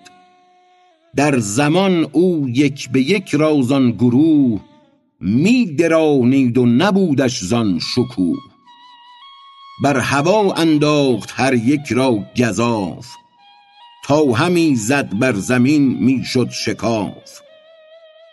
در 1.17 1.39
زمان 1.39 2.07
او 2.13 2.49
یک 2.49 2.91
به 2.91 3.01
یک 3.01 3.35
رازان 3.35 3.91
گروه 3.91 4.61
می 5.21 5.67
درانید 5.67 6.59
و 6.59 6.67
نبودش 6.67 7.45
زان 7.45 7.79
شکوه. 7.79 8.39
بر 9.83 9.99
هوا 9.99 10.53
انداخت 10.53 11.33
هر 11.35 11.55
یک 11.55 11.93
را 11.93 12.25
گذاف 12.39 13.07
تا 14.09 14.33
همی 14.33 14.75
زد 14.77 15.19
بر 15.19 15.33
زمین 15.33 15.83
می 15.83 16.25
شد 16.25 16.51
شکاف. 16.51 17.41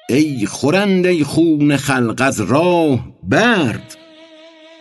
ای 0.10 0.46
خورنده 0.46 1.24
خون 1.24 1.78
خلق 1.78 2.22
از 2.22 2.42
راه 2.42 3.08
برد 3.24 3.98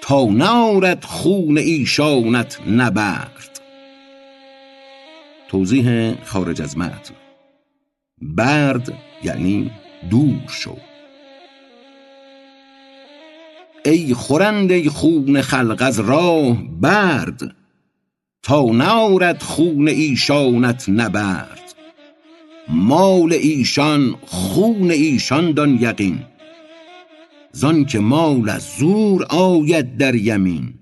تا 0.01 0.25
نارد 0.25 1.05
خون 1.05 1.59
ایشانت 1.59 2.61
نبرد. 2.69 3.61
توضیح 5.49 6.15
خارج 6.25 6.63
از 6.63 6.79
متن. 6.79 7.15
برد 8.21 8.93
یعنی 9.25 9.71
دور 10.11 10.43
شو. 10.49 10.77
ای 13.85 14.15
خورنده 14.15 14.91
خون 14.91 15.43
خلق 15.43 15.83
از 15.83 16.01
راه 16.01 16.57
برد 16.81 17.64
تا 18.45 18.63
نارد 18.63 19.43
خون 19.43 19.89
ایشانت 19.89 20.89
نبرد. 20.89 21.75
مال 22.69 23.33
ایشان 23.33 24.17
خون 24.27 24.91
ایشان 24.91 25.53
دان 25.53 25.79
یقین. 25.81 26.23
زان 27.53 27.85
که 27.85 27.99
مال 27.99 28.49
از 28.49 28.63
زور 28.79 29.25
آید 29.25 29.97
در 29.97 30.15
یمین. 30.15 30.75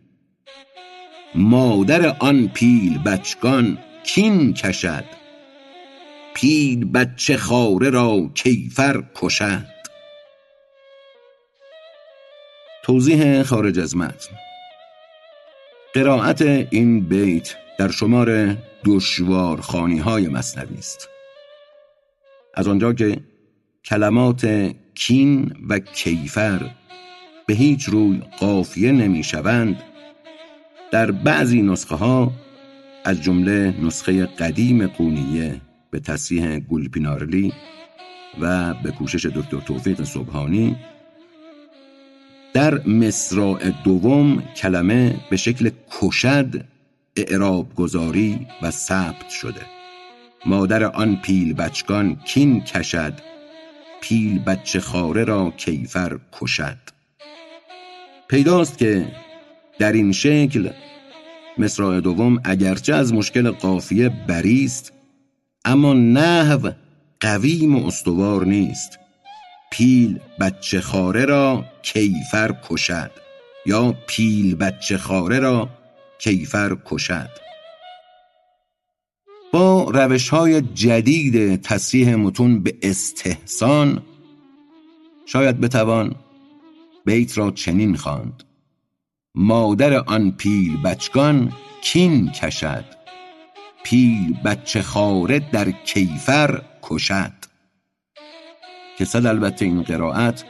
مادر 1.35 2.17
آن 2.19 2.49
پیل 2.49 2.99
بچگان 2.99 3.79
کین 4.05 4.53
کشد. 4.55 5.05
پیل 6.35 6.85
بچه 6.85 7.37
خاره 7.37 7.91
را 7.91 8.31
کیفر 8.35 9.05
کشد. 9.15 9.67
توضیح 12.85 13.43
خارج 13.43 13.79
از 13.79 13.97
متن. 13.97 14.52
قرائت 15.95 16.43
این 16.71 17.01
بیت 17.01 17.55
در 17.79 17.91
شمار 17.91 18.57
دشوار 18.85 19.61
خانی 19.61 19.99
های 19.99 20.29
مصنوی 20.29 20.79
است. 20.79 21.09
از 22.55 22.69
آنجا 22.69 22.93
که 22.93 23.21
کلمات 23.85 24.73
کین 24.95 25.53
و 25.69 25.79
کیفر 25.79 26.71
به 27.47 27.55
هیچ 27.55 27.85
روی 27.85 28.23
قافیه 28.39 28.93
نمی 28.93 29.25
شوند 29.25 29.83
در 30.93 31.11
بعضی 31.11 31.63
نسخه 31.63 31.95
ها 31.95 32.33
از 33.05 33.23
جمله 33.23 33.75
نسخه 33.83 34.27
قدیم 34.27 34.87
قونیه 34.87 35.61
به 35.91 36.01
تصریح 36.01 36.59
گلپینارلی 36.59 37.53
و 38.41 38.75
به 38.75 38.91
کوشش 38.91 39.27
دکتر 39.27 39.61
توفیق 39.61 40.05
صبحانی 40.05 40.77
در 42.55 42.87
مصراع 42.87 43.71
دوم 43.85 44.43
کلمه 44.57 45.15
به 45.31 45.37
شکل 45.37 45.71
کشد 46.01 46.65
اعراب 47.17 47.75
گذاری 47.75 48.47
و 48.63 48.71
ثبت 48.71 49.29
شده. 49.31 49.61
مادر 50.47 50.85
آن 50.85 51.17
پیل 51.17 51.53
بچگان 51.55 52.17
کین 52.17 52.61
کشد 52.61 53.15
پیل 54.01 54.39
بچه 54.39 54.81
خاره 54.81 55.25
را 55.25 55.51
کیفر 55.57 56.19
کشد. 56.33 56.79
پیداست 58.29 58.79
که 58.79 59.07
در 59.79 59.93
این 59.93 60.13
شکل 60.13 60.71
مصراع 61.59 62.01
دوم 62.01 62.41
اگرچه 62.45 62.95
از 62.95 63.15
مشکل 63.15 63.51
قافیه 63.51 64.09
بریست 64.09 64.93
اما 65.65 65.93
نحو 65.93 66.71
قویم 67.21 67.77
و 67.77 67.87
استوار 67.87 68.47
نیست. 68.47 68.99
پیل 69.73 70.21
بچه 70.41 70.81
خاره 70.81 71.25
را 71.25 71.65
کیفر 71.83 72.55
کشد. 72.69 73.11
یا 73.67 73.95
پیل 74.07 74.55
بچه 74.55 74.99
خاره 74.99 75.39
را 75.39 75.69
کیفر 76.19 76.77
کشد. 76.87 77.31
با 79.53 79.91
روش 79.91 80.29
های 80.29 80.61
جدید 80.61 81.63
تصریح 81.63 82.15
متون 82.15 82.63
به 82.63 82.75
استحسان 82.83 84.03
شاید 85.27 85.61
بتوان 85.61 86.15
بیت 87.05 87.39
را 87.39 87.51
چنین 87.51 87.97
خواند. 87.97 88.43
مادر 89.35 89.95
آن 89.95 90.31
پیل 90.31 90.83
بچگان 90.83 91.53
کین 91.83 92.31
کشد. 92.31 92.85
پیل 93.85 94.37
بچه 94.45 94.83
خاره 94.83 95.39
در 95.39 95.71
کیفر 95.71 96.63
کشد. 96.83 97.42
که 98.99 99.05
صد 99.05 99.27
البته 99.27 99.65
این 99.65 99.83
قرائت 99.83 100.45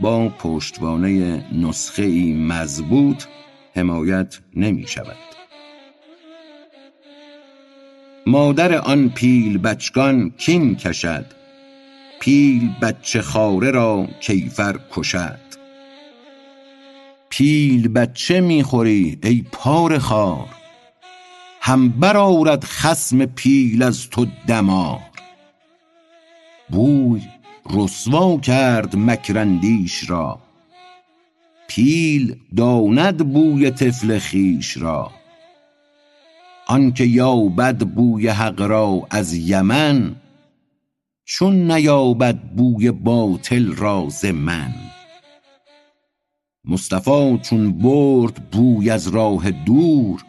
با 0.00 0.28
پشتوانه 0.28 1.44
نسخه 1.52 2.02
ای 2.02 2.32
مضبوط 2.32 3.24
حمایت 3.76 4.38
نمی 4.56 4.86
شود. 4.86 5.16
مادر 8.26 8.74
آن 8.74 9.08
پیل 9.08 9.58
بچگان 9.58 10.30
کین 10.30 10.76
کشد؟ 10.76 11.26
پیل 12.20 12.70
بچه 12.82 13.22
خاره 13.22 13.70
را 13.70 14.08
کیفر 14.20 14.80
کشد؟ 14.90 15.38
پیل 17.30 17.88
بچه 17.88 18.40
می‌خوری 18.40 19.18
ای 19.22 19.44
پار 19.52 19.98
خار؟ 19.98 20.48
هم 21.60 21.88
برآورد 21.88 22.64
خسم 22.64 23.26
پیل 23.26 23.82
از 23.82 24.10
تو 24.10 24.26
دمار؟ 24.46 25.00
بوی 26.70 27.22
رسوا 27.70 28.38
کرد 28.38 28.96
مکرندیش 28.96 30.10
را. 30.10 30.38
پیل 31.68 32.36
داند 32.56 33.32
بوی 33.32 33.70
طفل 33.70 34.18
خیش 34.18 34.76
را. 34.76 35.10
آنکه 36.66 37.04
یابد 37.04 37.78
بوی 37.78 38.28
حق 38.28 38.60
را 38.60 39.06
از 39.10 39.34
یمن 39.34 40.16
چون 41.24 41.70
نیابد 41.70 42.40
بوی 42.40 42.90
باطل 42.90 43.72
را 43.74 44.06
ز 44.08 44.24
من. 44.24 44.74
مصطفی 46.64 47.38
چون 47.42 47.78
برد 47.78 48.50
بوی 48.50 48.90
از 48.90 49.08
راه 49.08 49.50
دور 49.50 50.24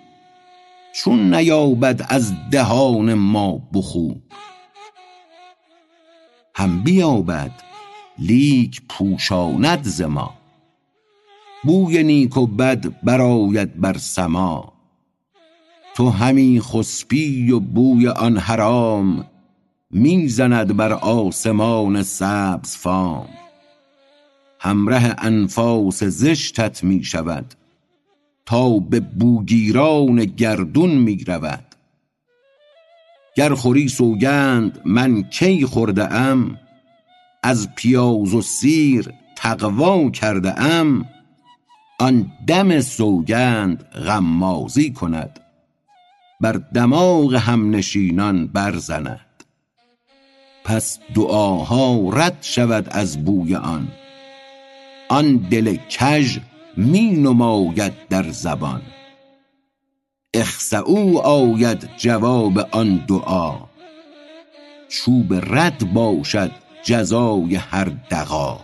چون 0.94 1.34
نیابد 1.34 2.06
از 2.10 2.34
دهان 2.52 3.14
ما 3.14 3.70
بخور. 3.74 4.16
هم 6.60 6.84
بیابد 6.84 7.52
لیک 8.18 8.82
پوشاند 8.90 9.84
ز 9.84 10.02
ما. 10.02 10.34
بوی 11.64 12.04
نیک 12.04 12.38
و 12.38 12.48
بد 12.48 13.04
برآید 13.04 13.82
بر 13.82 13.98
سما. 13.98 14.74
تو 15.96 16.10
همی 16.10 16.62
خسپی 16.62 17.52
و 17.52 17.60
بوی 17.60 18.08
آن 18.08 18.38
حرام 18.38 19.26
می‌زند 19.92 20.78
بر 20.78 20.94
آسمان 20.94 22.04
سبز 22.04 22.76
فام. 22.76 23.28
همره 24.60 25.16
انفاس 25.18 26.04
زشتت 26.04 26.84
می 26.84 27.04
شود 27.04 27.54
تا 28.46 28.80
به 28.80 29.00
بوگیران 29.00 30.26
گردون 30.26 30.92
می 30.92 31.24
رود 31.24 31.69
گر 33.36 33.54
خوری 33.54 33.88
سوگند 33.88 34.82
من 34.86 35.24
کی 35.24 35.66
خورده 35.66 36.14
ام؟ 36.14 36.58
از 37.44 37.70
پیاز 37.76 38.34
و 38.34 38.42
سیر 38.42 39.14
تقوا 39.36 40.10
کرده 40.10 40.62
ام؟ 40.62 41.06
آن 42.00 42.32
دم 42.48 42.82
سوگند 42.82 43.84
غمازی 43.84 44.92
کند 44.94 45.40
بر 46.42 46.52
دماغ 46.52 47.36
همنشینان 47.36 48.48
برزند. 48.48 49.20
پس 50.64 51.00
دعاها 51.16 52.10
رد 52.14 52.38
شود 52.42 52.90
از 52.92 53.26
بوی 53.26 53.56
آن 53.56 53.88
آن 55.10 55.38
دل 55.38 55.76
کژ 55.90 56.38
می 56.78 57.12
نماید 57.12 57.94
در 58.10 58.30
زبان. 58.30 58.82
اخسعوا 60.34 61.22
آید 61.22 61.90
جواب 61.98 62.60
آن 62.72 63.06
دعا. 63.08 63.56
چوب 64.90 65.34
رد 65.34 65.94
باشد 65.94 66.52
جزای 66.84 67.56
هر 67.56 67.92
دغا. 68.10 68.60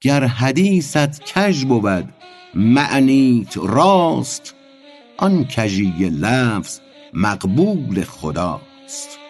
گر 0.00 0.24
حدیثت 0.24 1.24
کژ 1.24 1.64
بود 1.64 2.08
معنیت 2.54 3.58
راست 3.58 4.54
آن 5.16 5.44
کژی 5.44 6.10
لفظ 6.10 6.80
مقبول 7.14 8.04
خداست. 8.04 9.21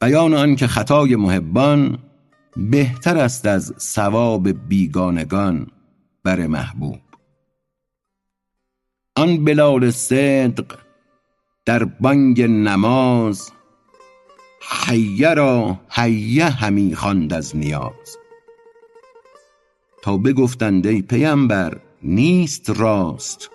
بیان 0.00 0.34
آن 0.34 0.56
که 0.56 0.66
خطای 0.66 1.16
محبان 1.16 1.98
بهتر 2.56 3.18
است 3.18 3.46
از 3.46 3.74
ثواب 3.78 4.68
بیگانگان 4.68 5.66
بر 6.24 6.46
محبوب. 6.46 6.98
آن 9.16 9.44
بلال 9.44 9.90
صدق 9.90 10.78
در 11.64 11.84
بانگ 11.84 12.42
نماز 12.42 13.50
حیه 14.86 15.34
را 15.34 15.80
حیه 15.88 16.44
همی 16.44 16.94
خواند 16.94 17.32
از 17.32 17.56
نیاز. 17.56 18.18
تا 20.02 20.16
بگفتند 20.16 20.86
ای 20.86 21.02
پیمبر 21.02 21.80
نیست 22.02 22.70
راست 22.70 23.50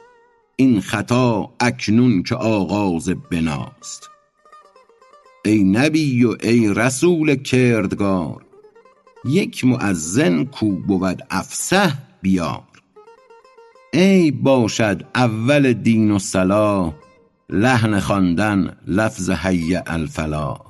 این 0.56 0.82
خطا 0.82 1.50
اکنون 1.60 2.24
که 2.24 2.36
آغاز 2.36 3.10
بناست. 3.10 4.13
ای 5.46 5.64
نبی 5.64 6.24
و 6.24 6.36
ای 6.44 6.74
رسول 6.74 7.36
کردگار 7.36 8.46
یک 9.26 9.66
مؤذن 9.66 10.46
کو 10.46 10.72
بود 10.72 11.22
افصح 11.30 11.94
بیار. 12.22 12.64
ای 13.94 14.32
باشد 14.32 15.04
اول 15.16 15.74
دین 15.74 16.12
و 16.12 16.20
صلاح 16.20 16.94
لحن 17.50 18.00
خواندن 18.00 18.78
لفظ 18.88 19.30
حی 19.30 19.80
الفلاح. 19.88 20.62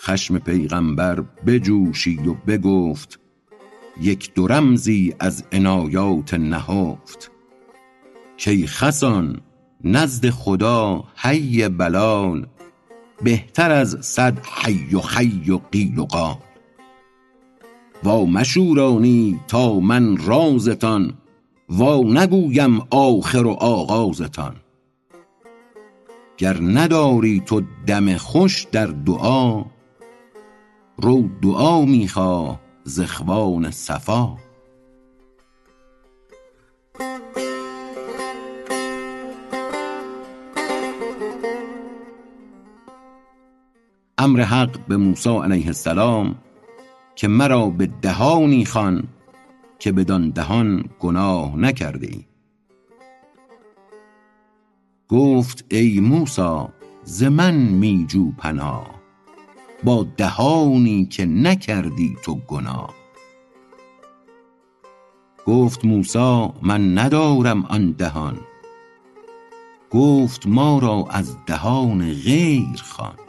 خشم 0.00 0.38
پیغمبر 0.38 1.20
بجوشید 1.46 2.26
و 2.26 2.34
بگفت 2.34 3.20
یک 4.00 4.34
دو 4.34 4.46
رمزی 4.46 5.14
از 5.20 5.44
عنایات 5.52 6.34
نهفت. 6.34 7.30
کای 8.44 8.66
خسان 8.66 9.40
نزد 9.84 10.30
خدا 10.30 11.04
حی 11.16 11.68
بلال 11.68 12.46
بهتر 13.22 13.70
از 13.70 13.98
صد 14.00 14.38
حی 14.38 14.94
و 14.94 15.00
خی 15.00 15.50
و 15.50 15.58
قیل 15.72 15.98
و 15.98 16.04
قال. 16.04 16.36
وا 18.04 18.24
مشورانید 18.24 19.40
تا 19.48 19.80
من 19.80 20.16
رازتان 20.16 21.14
وا 21.68 22.00
نگویم 22.04 22.80
آخر 22.90 23.46
و 23.46 23.50
آغازتان. 23.50 24.56
گر 26.36 26.56
نداری 26.62 27.42
تو 27.46 27.62
دم 27.86 28.16
خوش 28.16 28.66
در 28.72 28.86
دعا 28.86 29.64
رو 30.96 31.28
دعا 31.42 31.84
می 31.84 32.08
خواه 32.08 32.60
ز 32.84 33.00
اخوان 33.00 33.70
صفا. 33.70 34.36
امر 44.20 44.40
حق 44.40 44.86
به 44.88 44.96
موسی 44.96 45.36
علیه 45.36 45.66
السلام 45.66 46.34
که 47.14 47.28
مرا 47.28 47.70
به 47.70 47.86
دهانی 48.02 48.64
خوان 48.64 49.08
که 49.78 49.92
بدان 49.92 50.30
دهان 50.30 50.84
گناه 51.00 51.56
نکرده 51.56 52.06
ای. 52.06 52.24
گفت 55.08 55.64
ای 55.70 56.00
موسی 56.00 56.68
ز 57.04 57.22
من 57.22 57.54
می 57.54 58.06
جو 58.08 58.30
پناه 58.30 58.86
با 59.84 60.06
دهانی 60.16 61.04
که 61.04 61.26
نکردی 61.26 62.16
تو 62.22 62.34
گناه. 62.34 62.94
گفت 65.46 65.84
موسی 65.84 66.48
من 66.62 66.98
ندارم 66.98 67.64
آن 67.64 67.90
دهان. 67.90 68.38
گفت 69.90 70.46
ما 70.46 70.78
را 70.78 71.06
از 71.10 71.36
دهان 71.46 72.12
غیر 72.12 72.82
خوان. 72.84 73.27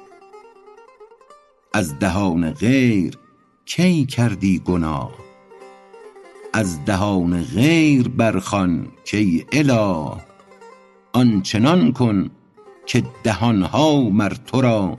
از 1.74 2.00
دهان 2.00 2.52
غیر 2.52 3.18
کی 3.66 4.06
کردی 4.06 4.60
گناه؟ 4.60 5.12
از 6.54 6.86
دهان 6.86 7.44
غیر 7.44 8.08
برخوان 8.08 8.88
کای 9.12 9.46
اله؟ 9.52 10.12
آنچنان 11.14 11.92
کن 11.92 12.30
که 12.86 13.04
دهانها 13.24 14.10
مر 14.10 14.30
تو 14.30 14.62
را 14.62 14.98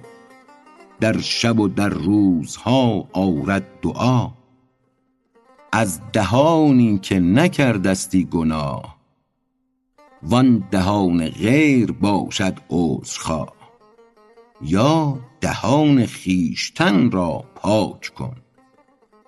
در 1.00 1.20
شب 1.20 1.60
و 1.60 1.68
در 1.68 1.88
روزها 1.88 3.08
آرد 3.12 3.80
دعا. 3.82 4.28
از 5.72 6.00
دهانی 6.12 6.98
که 6.98 7.20
نکردستی 7.20 8.24
گناه 8.24 8.96
وان 10.22 10.64
دهان 10.70 11.28
غیر 11.28 11.92
باشد 11.92 12.58
عذرخواه. 12.70 13.59
یا 14.62 15.18
دهان 15.40 16.06
خویشتن 16.06 17.10
را 17.10 17.44
پاک 17.54 18.14
کن. 18.14 18.36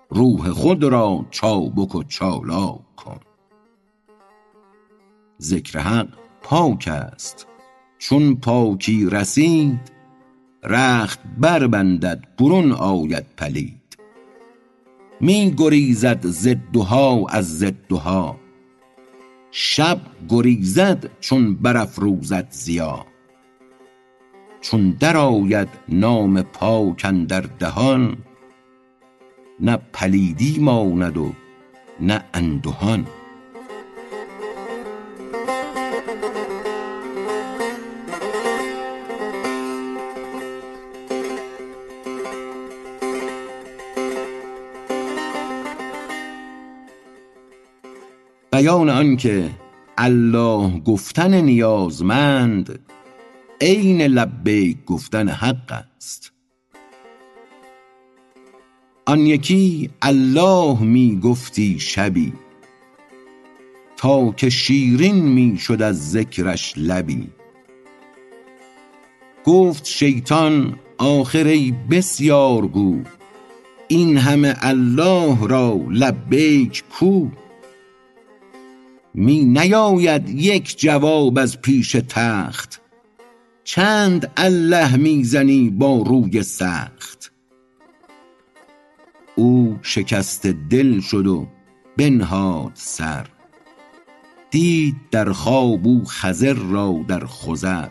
روح 0.09 0.49
خود 0.49 0.83
را 0.83 1.25
چابک 1.31 1.95
و 1.95 2.03
چالاک 2.03 2.95
کن. 2.95 3.19
ذکر 5.41 5.79
حق 5.79 6.07
پاک 6.41 6.87
است. 6.87 7.47
چون 7.97 8.35
پاکی 8.35 9.09
رسید 9.09 9.91
رخت 10.63 11.19
بربندد 11.37 12.23
برون 12.39 12.71
آید 12.71 13.25
پلید. 13.37 13.97
می 15.21 15.53
گریزد 15.57 16.27
ضدها 16.27 17.25
از 17.29 17.57
ضدها 17.57 18.39
شب 19.51 20.01
گریزد 20.29 21.09
چون 21.19 21.55
برافروزد 21.55 22.51
ضیا. 22.51 23.12
چون 24.63 24.89
درآید 24.99 25.67
نام 25.89 26.41
پاک 26.41 27.01
اندر 27.05 27.41
دهان 27.41 28.17
نه 29.59 29.77
پلیدی 29.93 30.59
ماند 30.59 31.17
و 31.17 31.33
نه 31.99 32.23
اندهان. 32.33 33.05
بیان 48.51 48.89
آنکه 48.89 49.49
الله 49.97 50.79
گفتن 50.79 51.41
نیازمند 51.41 52.79
عین 53.63 54.01
لبیک 54.01 54.85
گفتن 54.85 55.29
حق 55.29 55.85
است. 55.97 56.31
آن 59.05 59.19
یکی 59.19 59.89
الله 60.01 60.81
می 60.81 61.19
گفتی 61.19 61.79
شبی 61.79 62.33
تا 63.97 64.31
که 64.31 64.49
شیرین 64.49 65.15
می 65.15 65.57
شد 65.57 65.81
از 65.81 66.11
ذکرش 66.11 66.73
لبی. 66.77 67.29
گفت 69.45 69.85
شیطان 69.85 70.79
آخر 70.97 71.45
ای 71.45 71.73
بسیارگو 71.91 73.01
این 73.87 74.17
همه 74.17 74.55
الله 74.61 75.47
را 75.47 75.79
لبیک 75.89 76.83
کو. 76.89 77.27
می 79.13 79.43
نیاید 79.45 80.29
یک 80.29 80.79
جواب 80.79 81.37
از 81.37 81.61
پیش 81.61 81.91
تخت 81.91 82.82
چند 83.63 84.31
الله 84.37 84.97
می 84.97 85.23
زنی 85.23 85.69
با 85.69 86.03
روی 86.07 86.43
سخت. 86.43 87.31
او 89.35 89.79
شکسته 89.81 90.55
دل 90.69 90.99
شد 90.99 91.27
و 91.27 91.47
بنهاد 91.97 92.71
سر. 92.73 93.27
دید 94.51 94.95
در 95.11 95.31
خواب 95.31 95.87
او 95.87 96.03
خضر 96.05 96.53
را 96.53 97.05
در 97.07 97.25
خضر. 97.25 97.89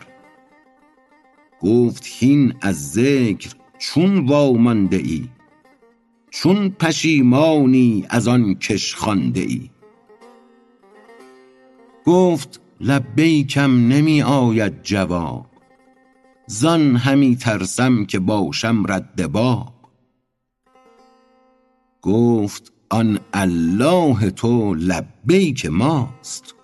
گفت 1.61 2.03
هین 2.05 2.53
از 2.61 2.91
ذکر 2.91 3.49
چون 3.77 4.27
وامانده 4.27 4.97
ای 4.97 5.29
چون 6.29 6.69
پشیمانی 6.69 8.05
از 8.09 8.27
آن 8.27 8.55
کش 8.55 8.95
خوانده 8.95 9.41
ای. 9.41 9.69
گفت 12.05 12.61
لبیکم 12.81 13.87
نمی 13.87 14.21
آید 14.21 14.83
جواب. 14.83 15.52
زان 16.47 16.95
همی 16.95 17.35
ترسم 17.35 18.05
که 18.05 18.19
باشم 18.19 18.83
رد 18.87 19.31
باب. 19.31 19.73
گفت 22.01 22.73
آن 22.89 23.19
الله 23.33 24.29
تو 24.29 24.73
لبیک 24.73 25.65
ماست. 25.65 26.55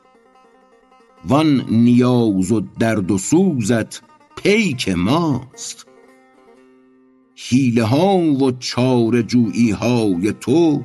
وان 1.28 1.66
نیاز 1.72 2.52
و 2.52 2.62
درد 2.80 3.12
و 3.12 3.18
سوزت 3.18 4.02
پیک 4.36 4.90
ماست. 4.90 5.86
حیله 7.36 7.84
ها 7.84 8.18
و 8.18 8.52
چاره 8.52 9.24
جویی 9.24 9.72
های 9.72 10.34
تو 10.34 10.84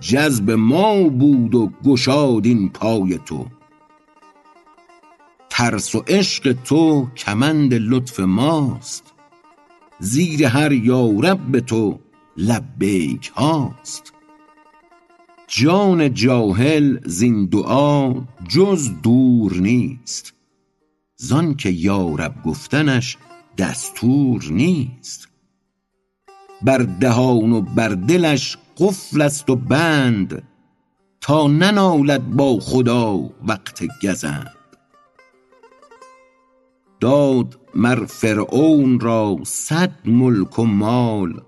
جذب 0.00 0.50
ما 0.50 1.02
بود 1.02 1.54
و 1.54 1.70
گشاد 1.84 2.46
این 2.46 2.68
پای 2.68 3.18
تو. 3.18 3.46
ترس 5.56 5.94
و 5.94 6.04
عشق 6.08 6.52
تو 6.52 7.08
کمند 7.16 7.74
لطف 7.74 8.20
ماست. 8.20 9.12
زیر 9.98 10.46
هر 10.46 10.72
یارب 10.72 11.60
تو 11.60 12.00
لبیک 12.36 13.32
هاست. 13.36 14.12
جان 15.48 16.14
جاهل 16.14 16.98
زین 17.04 17.46
دعا 17.46 18.14
جز 18.48 18.90
دور 19.02 19.56
نیست. 19.56 20.32
زان 21.16 21.54
که 21.54 21.70
یارب 21.70 22.42
گفتنش 22.44 23.16
دستور 23.58 24.44
نیست. 24.50 25.28
بر 26.62 26.78
دهان 26.78 27.52
و 27.52 27.60
بر 27.60 27.88
دلش 27.88 28.58
قفل 28.78 29.22
است 29.22 29.50
و 29.50 29.56
بند 29.56 30.42
تا 31.20 31.46
ننالد 31.46 32.30
با 32.30 32.58
خدا 32.60 33.30
وقت 33.46 33.84
گزند. 34.02 34.55
داد 37.00 37.58
مر 37.74 38.04
فرعون 38.04 39.00
را 39.00 39.38
صد 39.42 39.92
ملک 40.04 40.58
و 40.58 40.64
مال 40.64 41.40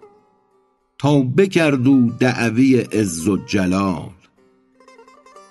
تا 0.98 1.20
بکرد 1.20 1.86
او 1.86 2.10
دعوی 2.20 2.76
عز 2.76 3.28
و 3.28 3.36
جلال. 3.36 4.10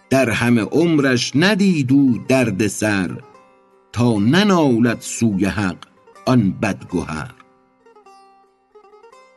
در 0.09 0.29
همه 0.29 0.61
عمرش 0.61 1.31
ندید 1.35 1.91
او 1.91 2.17
درد 2.27 2.67
سر 2.67 3.21
تا 3.91 4.19
ننالد 4.19 5.01
سوی 5.01 5.45
حق 5.45 5.77
آن 6.25 6.51
بدگهر. 6.51 7.33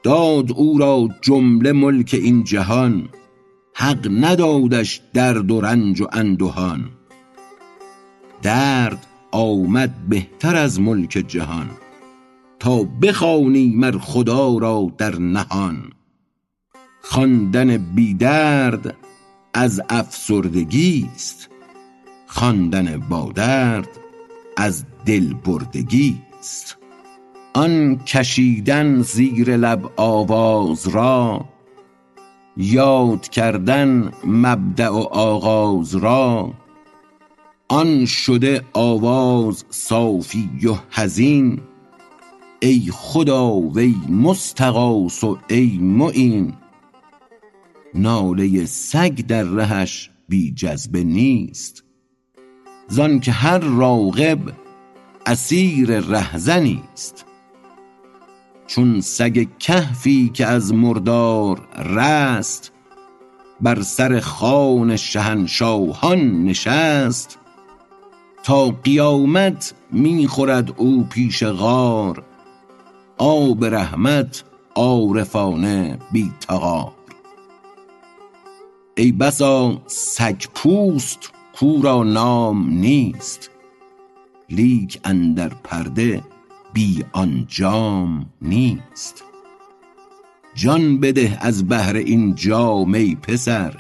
داد 0.02 0.52
او 0.52 0.78
را 0.78 1.08
جمله 1.22 1.72
ملک 1.72 2.10
این 2.22 2.44
جهان 2.44 3.08
حق 3.74 4.08
ندادش 4.10 5.00
درد 5.14 5.50
و 5.50 5.60
رنج 5.60 6.00
و 6.00 6.06
اندهان. 6.12 6.90
درد 8.42 9.06
آمد 9.30 10.08
بهتر 10.08 10.56
از 10.56 10.80
ملک 10.80 11.10
جهان 11.10 11.70
تا 12.58 12.82
بخوانی 13.02 13.72
مر 13.76 13.98
خدا 13.98 14.58
را 14.58 14.92
در 14.98 15.18
نهان 15.18 15.92
خواندن 17.02 17.76
بی 17.94 18.14
درد 18.14 18.96
از 19.54 19.82
افسردگی 19.88 21.08
است 21.14 21.48
خواندن 22.26 22.96
با 23.08 23.32
درد 23.34 23.88
از 24.56 24.84
دل 25.06 25.34
بردگی 25.34 26.18
است 26.38 26.76
آن 27.54 27.98
کشیدن 27.98 29.02
زیر 29.02 29.56
لب 29.56 29.90
آواز 29.96 30.88
را 30.88 31.44
یاد 32.56 33.28
کردن 33.28 34.12
مبدأ 34.24 34.90
و 34.90 34.98
آغاز 35.10 35.96
را 35.96 36.52
آن 37.72 38.04
شده 38.04 38.64
آواز 38.72 39.64
صافی 39.70 40.50
و 40.66 40.74
حزین. 40.90 41.60
ای 42.60 42.88
خدا 42.92 43.52
وی 43.56 43.94
مستغاث 44.08 45.24
و 45.24 45.38
ای 45.48 45.78
معین. 45.78 46.52
ناله 47.94 48.64
سگ 48.64 49.26
در 49.26 49.42
رهش 49.42 50.10
بی 50.28 50.52
جذبه 50.52 51.04
نیست. 51.04 51.84
زان 52.88 53.20
که 53.20 53.32
هر 53.32 53.58
راغب 53.58 54.38
اسیر 55.26 56.00
رهزنی 56.00 56.82
است. 56.92 57.24
چون 58.66 59.00
سگ 59.00 59.46
کهفی 59.58 60.28
که 60.34 60.46
از 60.46 60.74
مردار 60.74 61.68
رست 61.76 62.72
بر 63.60 63.82
سر 63.82 64.20
خوان 64.20 64.96
شهنشاهان 64.96 66.44
نشست. 66.44 67.39
تا 68.42 68.68
قیامت 68.68 69.74
می 69.90 70.26
خورد 70.26 70.74
او 70.76 71.04
پیش 71.04 71.44
غار. 71.44 72.22
آب 73.18 73.64
رحمت 73.64 74.44
عارفانه 74.74 75.98
بی 76.12 76.32
تغار. 76.40 76.92
ای 78.96 79.12
بسا 79.12 79.82
سگ 79.86 80.42
پوست 80.54 81.32
کو 81.52 81.82
را 81.82 82.02
نام 82.02 82.70
نیست. 82.70 83.50
لیک 84.50 85.00
اندر 85.04 85.48
پرده 85.48 86.22
بی 86.72 87.04
آن 87.12 87.44
جام 87.48 88.26
نیست. 88.42 89.24
جان 90.54 91.00
بده 91.00 91.38
از 91.40 91.68
بهر 91.68 91.96
این 91.96 92.34
جام 92.34 93.14
پسر. 93.14 93.76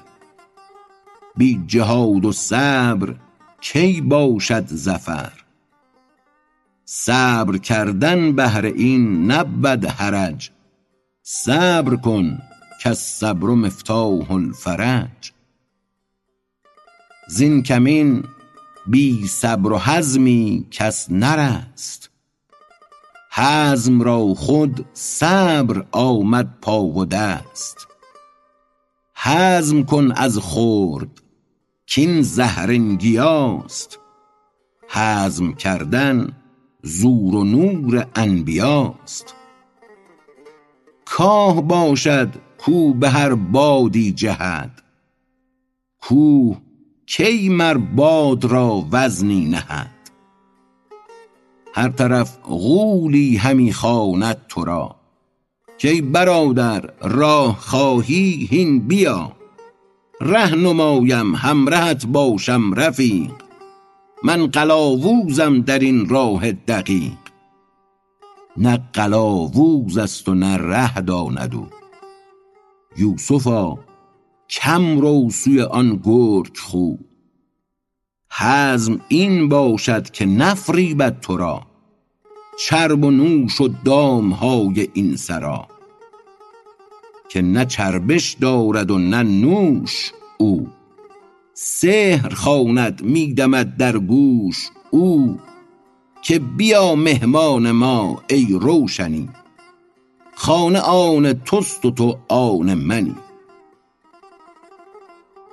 بی 1.36 1.60
جهاد 1.66 2.24
و 2.24 2.32
صبر 2.32 3.14
کی 3.60 4.00
باشد 4.00 4.66
ظفر؟ 4.66 5.32
صبر 6.84 7.58
کردن 7.58 8.32
بهر 8.32 8.64
این 8.64 9.30
نبود 9.30 9.84
حرج 9.84 10.50
صبر 11.22 11.96
کن 11.96 12.38
کالصبر 12.84 13.48
مفتاح 13.48 14.32
الفرج. 14.32 15.32
زین 17.28 17.62
کمین 17.62 18.24
بی 18.86 19.26
صبر 19.26 19.72
و 19.72 19.78
حزمی 19.78 20.66
کس 20.70 21.10
نرست 21.10 22.10
حزم 23.32 24.02
را 24.02 24.34
خود 24.34 24.86
صبر 24.92 25.84
آمد 25.92 26.58
پا 26.62 26.82
و 26.82 27.04
دست. 27.04 27.76
حزم 29.14 29.84
کن 29.84 30.12
از 30.12 30.38
خرد 30.38 31.22
کاین 31.94 32.22
زهرین 32.22 32.96
گیاست 32.96 33.98
حزم 34.88 35.52
کردن 35.52 36.36
زور 36.82 37.34
و 37.34 37.44
نور 37.44 38.06
انبیاست. 38.14 39.34
کاه 41.04 41.62
باشد 41.62 42.28
کو 42.58 42.94
به 42.94 43.08
هر 43.08 43.34
بادی 43.34 44.12
جهد. 44.12 44.82
کوه 46.00 46.56
کی 47.06 47.48
مر 47.48 47.76
باد 47.76 48.44
را 48.44 48.86
وزنی 48.92 49.44
نهد. 49.44 50.10
هر 51.74 51.88
طرف 51.88 52.38
غولی 52.42 53.36
همی 53.36 53.72
خواند 53.72 54.46
تو 54.48 54.64
را. 54.64 54.96
کای 55.82 56.00
برادر 56.00 56.90
راه 57.00 57.56
خواهی 57.60 58.48
هین 58.50 58.78
بیا. 58.78 59.39
ره 60.22 60.54
نمایم 60.54 61.34
همرهت 61.34 62.06
باشم 62.06 62.74
رفیق. 62.74 63.30
من 64.22 64.46
قلاوزم 64.46 65.60
در 65.60 65.78
این 65.78 66.08
راه 66.08 66.52
دقیق. 66.52 67.12
نه 68.56 68.80
قلاوز 68.92 69.98
است 69.98 70.28
و 70.28 70.34
نه 70.34 70.56
ره 70.56 71.00
داند 71.00 71.54
او. 71.54 71.66
یوسفا 72.96 73.78
کم 74.50 74.98
رو 74.98 75.30
سوی 75.30 75.62
آن 75.62 76.00
گرگ 76.04 76.56
خو. 76.56 76.94
حزم 78.32 79.00
این 79.08 79.48
باشد 79.48 80.10
که 80.10 80.26
نفریبد 80.26 81.20
تو 81.20 81.36
را. 81.36 81.62
چرب 82.66 83.04
و 83.04 83.10
نوش 83.10 83.60
و 83.60 83.68
دام 83.84 84.30
های 84.32 84.88
این 84.94 85.16
سرا. 85.16 85.79
که 87.30 87.42
نه 87.42 87.64
چربش 87.64 88.36
دارد 88.40 88.90
و 88.90 88.98
نه 88.98 89.22
نوش 89.22 90.12
او. 90.38 90.68
سحر 91.54 92.34
خواند 92.34 93.02
می 93.02 93.34
دمد 93.34 93.76
در 93.76 93.98
گوش 93.98 94.68
او. 94.90 95.38
که 96.22 96.38
بیا 96.38 96.94
مهمان 96.94 97.70
ما 97.70 98.22
ای 98.28 98.58
روشنی. 98.60 99.28
خانه 100.34 100.80
آن 100.80 101.32
توست 101.32 101.84
و 101.84 101.90
تو 101.90 102.18
آن 102.28 102.74
منی. 102.74 103.16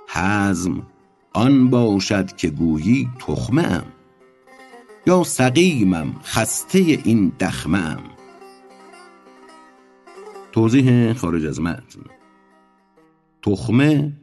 حزم 0.07 0.83
آن 1.33 1.69
باشد 1.69 2.35
که 2.35 2.49
گویی 2.49 3.09
تخمه 3.19 3.63
ام 3.63 3.85
یا 5.07 5.23
سقیمم 5.23 6.15
خسته 6.23 6.79
این 6.79 7.31
دخمه 7.39 7.77
ام 7.77 8.16
توضیح 10.57 11.13
خارج 11.13 11.45
از 11.45 11.61
متن. 11.61 12.01
تخمه 13.41 14.13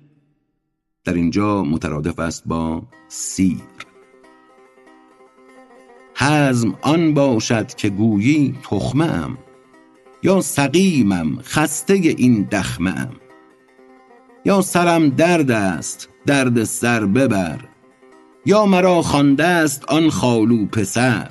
در 1.04 1.14
اینجا 1.14 1.62
مترادف 1.62 2.18
است 2.18 2.42
با 2.46 2.82
سیر. 3.08 3.56
حزم 6.16 6.78
آن 6.82 7.14
باشد 7.14 7.74
که 7.74 7.90
گویی 7.90 8.54
تخمه 8.62 9.04
ام 9.04 9.38
یا 10.22 10.40
سقیمم 10.40 11.38
خسته 11.42 11.94
این 11.94 12.48
دخمه 12.52 13.00
ام 13.00 13.16
یا 14.44 14.60
سرم 14.60 15.08
درد 15.08 15.50
است 15.50 16.08
درد 16.26 16.64
سر 16.64 17.06
ببر. 17.06 17.60
یا 18.46 18.66
مرا 18.66 19.02
خوانده 19.02 19.44
است 19.44 19.84
آن 19.84 20.10
خالو 20.10 20.66
پسر. 20.66 21.30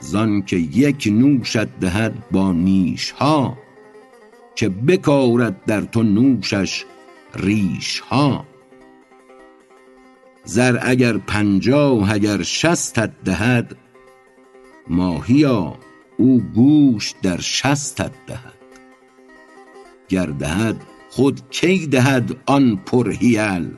زان 0.00 0.42
که 0.42 0.56
یک 0.56 1.08
نوشت 1.12 1.78
دهد 1.80 2.30
با 2.30 2.52
نیش 2.52 3.10
ها 3.10 3.58
که 4.54 4.68
بکارد 4.68 5.64
در 5.64 5.80
تو 5.80 6.02
نوشش 6.02 6.84
ریش 7.34 8.00
ها 8.00 8.46
زر 10.44 10.78
اگر 10.82 11.18
پنجاه 11.18 12.12
اگر 12.12 12.42
شستت 12.42 13.10
دهد 13.24 13.76
ماهیا 14.88 15.78
او 16.16 16.40
گوش 16.54 17.14
در 17.22 17.40
شستت 17.40 18.12
دهد. 18.26 18.54
گر 20.08 20.26
دهد 20.26 20.76
خود 21.10 21.40
کی 21.50 21.86
دهد 21.86 22.36
آن 22.46 22.76
پرحیل؟ 22.86 23.76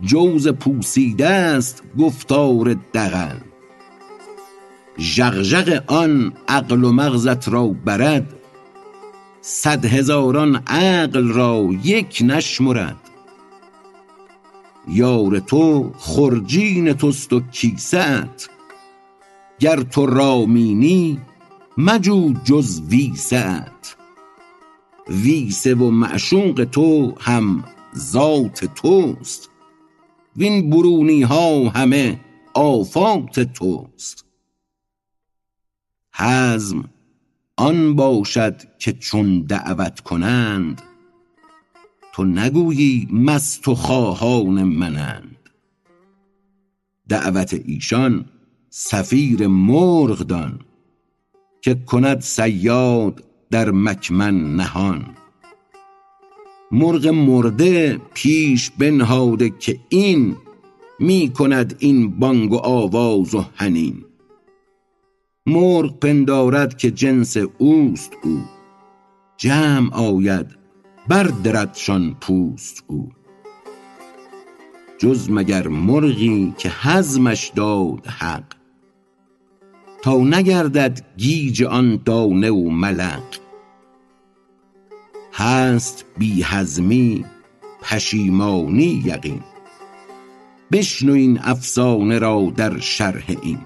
جوز 0.00 0.48
پوسیده 0.48 1.28
است 1.28 1.82
گفتار 1.98 2.76
دغل. 2.94 3.38
ژغژغ 4.98 5.82
آن 5.86 6.32
عقل 6.48 6.84
و 6.84 6.92
مغزت 6.92 7.48
را 7.48 7.66
برد. 7.66 8.34
صد 9.40 9.84
هزاران 9.84 10.56
عقل 10.56 11.28
را 11.28 11.68
یک 11.84 12.22
نشمرد. 12.24 12.96
یار 14.88 15.38
تو 15.38 15.92
خرجین 15.98 16.92
توست 16.92 17.32
و 17.32 17.40
کیسه 17.40 18.28
گر 19.58 19.82
تو 19.82 20.06
رامینی 20.06 21.20
مجو 21.78 22.34
جز 22.44 22.80
ویسه 22.88 23.66
ویسه 25.08 25.74
و 25.74 25.90
معشوق 25.90 26.68
تو 26.72 27.14
هم 27.20 27.64
ذات 27.96 28.64
توست. 28.64 29.50
وین 30.36 30.70
برونی 30.70 31.22
ها 31.22 31.68
همه 31.68 32.20
آفات 32.54 33.40
توست. 33.40 34.23
حزم 36.16 36.84
آن 37.56 37.96
باشد 37.96 38.62
که 38.78 38.92
چون 38.92 39.40
دعوت 39.40 40.00
کنند 40.00 40.82
تو 42.12 42.24
نگویی 42.24 43.08
مست 43.12 43.68
و 43.68 43.74
خواهان 43.74 44.62
منند. 44.62 45.36
دعوت 47.08 47.54
ایشان 47.64 48.24
صفیر 48.70 49.46
مرغ 49.46 50.18
دان 50.18 50.60
که 51.60 51.74
کند 51.74 52.20
صیاد 52.20 53.24
در 53.50 53.70
مکمن 53.70 54.56
نهان. 54.56 55.06
مرغ 56.72 57.06
مرده 57.06 58.00
پیش 58.14 58.70
بنهاده 58.70 59.50
که 59.50 59.80
این 59.88 60.36
می 60.98 61.28
کند 61.28 61.76
این 61.78 62.18
بانگ 62.18 62.52
و 62.52 62.56
آواز 62.56 63.34
و 63.34 63.44
حنین. 63.54 64.04
مرغ 65.46 65.98
پندارد 65.98 66.76
که 66.76 66.90
جنس 66.90 67.36
اوست 67.58 68.12
او. 68.22 68.44
جمع 69.36 69.94
آید 69.94 70.46
بردردشان 71.08 72.16
پوست 72.20 72.84
او. 72.86 73.12
جز 74.98 75.30
مگر 75.30 75.68
مرغی 75.68 76.54
که 76.58 76.70
حزمش 76.82 77.52
داد 77.56 78.06
حق. 78.06 78.44
تا 80.02 80.16
نگردد 80.16 81.06
گیج 81.16 81.62
آن 81.62 82.00
دانه 82.04 82.50
و 82.50 82.70
ملق. 82.70 83.36
هست 85.32 86.04
بی 86.18 86.42
حزمی 86.42 87.24
پشیمانی 87.82 89.02
یقین. 89.04 89.40
بشنو 90.72 91.12
این 91.12 91.38
افسانه 91.42 92.18
را 92.18 92.52
در 92.56 92.78
شرح 92.78 93.24
این. 93.42 93.58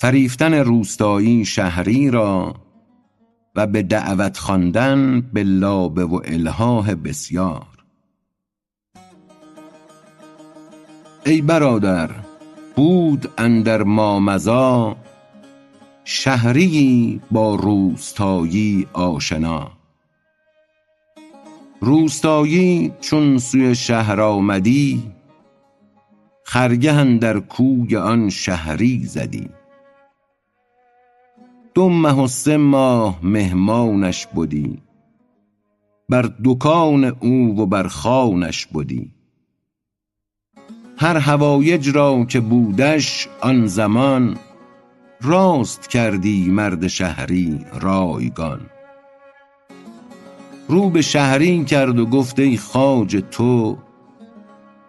فریفتن 0.00 0.54
روستایی 0.54 1.44
شهری 1.44 2.10
را 2.10 2.54
و 3.56 3.66
به 3.66 3.82
دعوت 3.82 4.38
خواندن 4.38 5.20
به 5.20 5.42
لابه 5.42 6.04
و 6.04 6.20
الحاح 6.24 6.94
بسیار. 6.94 7.66
ای 11.26 11.42
برادر 11.42 12.10
بود 12.76 13.30
اندر 13.38 13.82
مامضی 13.82 14.94
شهریی 16.04 17.20
با 17.30 17.54
روستایی 17.54 18.86
آشنا. 18.92 19.70
روستایی 21.80 22.92
چون 23.00 23.38
سوی 23.38 23.74
شهر 23.74 24.20
آمدی 24.20 25.02
خرگه 26.44 26.92
اندر 26.92 27.40
کوی 27.40 27.96
آن 27.96 28.30
شهری 28.30 29.04
زدی. 29.04 29.59
دو 31.80 31.88
مه 31.88 32.12
و 32.12 32.26
سه 32.26 32.56
ماه 32.56 33.18
مهمانش 33.22 34.26
بدی. 34.26 34.78
بر 36.08 36.32
دکان 36.44 37.04
او 37.04 37.60
و 37.60 37.66
بر 37.66 37.88
خوانش 37.88 38.66
بدی. 38.66 39.12
هر 40.96 41.18
حوایج 41.18 41.88
را 41.88 42.24
که 42.24 42.40
بودش 42.40 43.28
آن 43.40 43.66
زمان 43.66 44.36
راست 45.20 45.88
کردی 45.88 46.48
مرد 46.50 46.86
شهری 46.86 47.58
رایگان. 47.80 48.60
رو 50.68 50.90
به 50.90 51.02
شهری 51.02 51.64
کرد 51.64 51.98
و 51.98 52.06
گفت 52.06 52.38
ای 52.38 52.56
خواجه 52.56 53.20
تو 53.20 53.76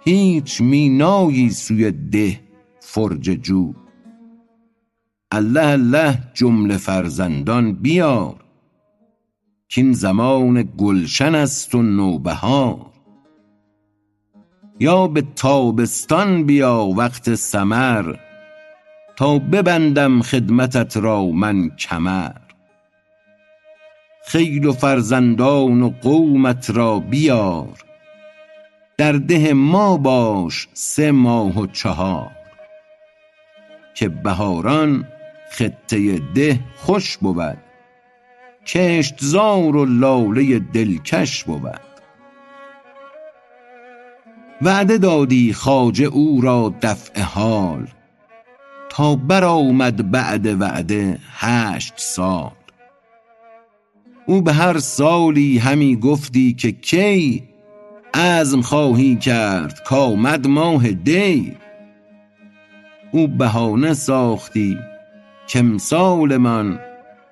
هیچ 0.06 0.62
می 0.62 0.90
نایی 0.90 1.50
سوی 1.50 1.92
ده 1.92 2.40
فرجه 2.80 3.36
جو. 3.36 3.74
الله 5.34 5.68
الله 5.68 6.18
جمله 6.34 6.78
فرزندان 6.78 7.74
بیار 7.74 8.36
کاین 9.76 9.94
زمان 9.94 10.70
گلشن 10.78 11.36
است 11.36 11.76
و 11.76 11.82
نوبهار 11.82 12.86
یا 14.80 15.08
به 15.08 15.24
تابستان 15.36 16.44
بیا 16.44 16.84
وقت 16.98 17.36
ثمر 17.36 18.16
تا 19.18 19.40
ببندم 19.40 20.22
خدمتت 20.22 20.98
را 20.98 21.26
من 21.26 21.70
کمر 21.70 22.32
خیل 24.26 24.66
و 24.66 24.74
فرزندان 24.74 25.82
و 25.82 25.90
قومت 25.90 26.70
را 26.70 27.00
بیار 27.00 27.84
در 28.98 29.12
ده 29.12 29.54
ما 29.54 29.98
باش 29.98 30.68
سه 30.74 31.12
ماه 31.12 31.60
و 31.60 31.68
چهار 31.68 32.32
که 33.96 34.10
بهاران 34.10 35.08
خطه 35.52 36.20
ده 36.20 36.60
خوش 36.76 37.18
بود. 37.18 37.58
کشتزار 38.66 39.76
و 39.76 39.86
لاله 39.86 40.60
دلکش 40.60 41.44
بود. 41.44 41.82
وعده 44.62 44.98
دادی 44.98 45.54
خواجه 45.54 46.06
او 46.06 46.42
را 46.42 46.74
دفع 46.82 47.22
حال. 47.22 47.88
تا 48.90 49.16
برآمد 49.16 50.12
بعد 50.12 50.62
وعده 50.62 51.20
هشت 51.32 51.94
سال. 51.98 52.52
او 54.26 54.42
به 54.42 54.54
هر 54.54 54.80
سالی 54.80 55.58
همی 55.58 55.96
گفتی 55.96 56.54
که 56.54 56.72
کی 56.72 57.44
عزم 58.14 58.62
خواهی 58.62 59.16
کرد 59.16 59.84
کامد 59.84 60.48
ماه 60.48 60.92
دی. 60.92 61.58
او 63.12 63.28
بهانه 63.28 63.94
ساختی 63.94 64.78
کامسال 65.54 66.38
من 66.38 66.80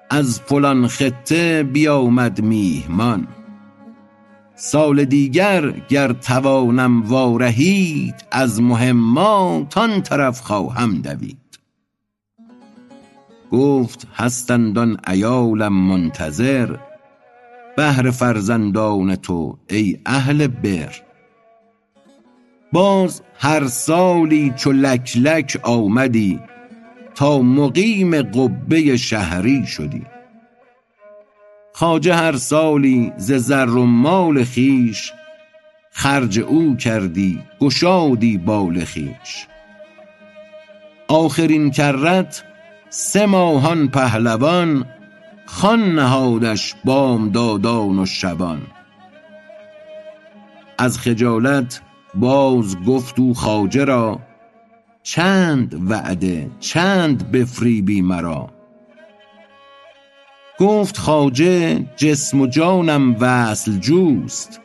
از 0.10 0.42
فلان 0.42 0.88
خطه 0.88 1.64
بیامد 1.64 2.42
میهمان. 2.42 3.28
سال 4.56 5.06
دیگر 5.06 5.72
گر 5.72 6.14
توانم 6.14 7.02
وارهید 7.02 8.16
از 8.32 8.62
مهمات 8.62 9.78
آن 9.78 10.02
طرف 10.02 10.42
خواهم 10.42 11.02
دوید. 11.02 11.60
گفت 13.52 14.08
هستند 14.16 14.78
آن 14.78 14.98
عیالم 15.08 15.74
منتظر 15.74 16.76
بهر 17.78 18.12
فرزندان 18.12 19.16
تو 19.16 19.58
ای 19.70 20.00
اهل 20.06 20.48
بر. 20.48 20.96
باز 22.72 23.22
هر 23.38 23.68
سالی 23.68 24.54
چو 24.58 24.72
لک 24.72 25.18
لک 25.18 25.60
آمدی 25.64 26.40
تا 27.20 27.40
مقیم 27.40 28.22
قبه 28.22 28.98
شهری 28.98 29.68
شدی. 29.68 30.06
خواجه 31.74 32.16
هر 32.16 32.36
سالی 32.36 33.14
ز 33.18 33.32
زر 33.32 33.70
و 33.70 33.86
مال 33.86 34.44
خویش 34.44 35.14
خرج 35.92 36.40
او 36.40 36.76
کردی 36.76 37.44
گشادی 37.60 38.38
بال 38.38 38.86
خویش. 38.86 39.48
آخرین 41.08 41.72
کرت 41.72 42.44
سه 42.90 43.26
ماهان 43.26 43.88
پهلوان 43.88 44.86
خوان 45.46 45.96
نهادش 45.96 46.76
بامدادان 46.86 48.00
و 48.00 48.06
شبان. 48.06 48.62
از 50.78 51.00
خجالت 51.00 51.82
باز 52.16 52.78
گفت 52.86 53.20
او 53.20 53.34
خواجه 53.34 53.86
را 53.86 54.20
چند 55.12 55.92
وعده 55.92 56.52
چند 56.60 57.32
بفریبی 57.32 58.02
مرا. 58.02 58.50
گفت 60.60 60.98
خواجه 60.98 61.86
جسم 61.96 62.42
و 62.42 62.48
جانم 62.48 63.16
وصل 63.20 63.80
جوست. 63.80 64.62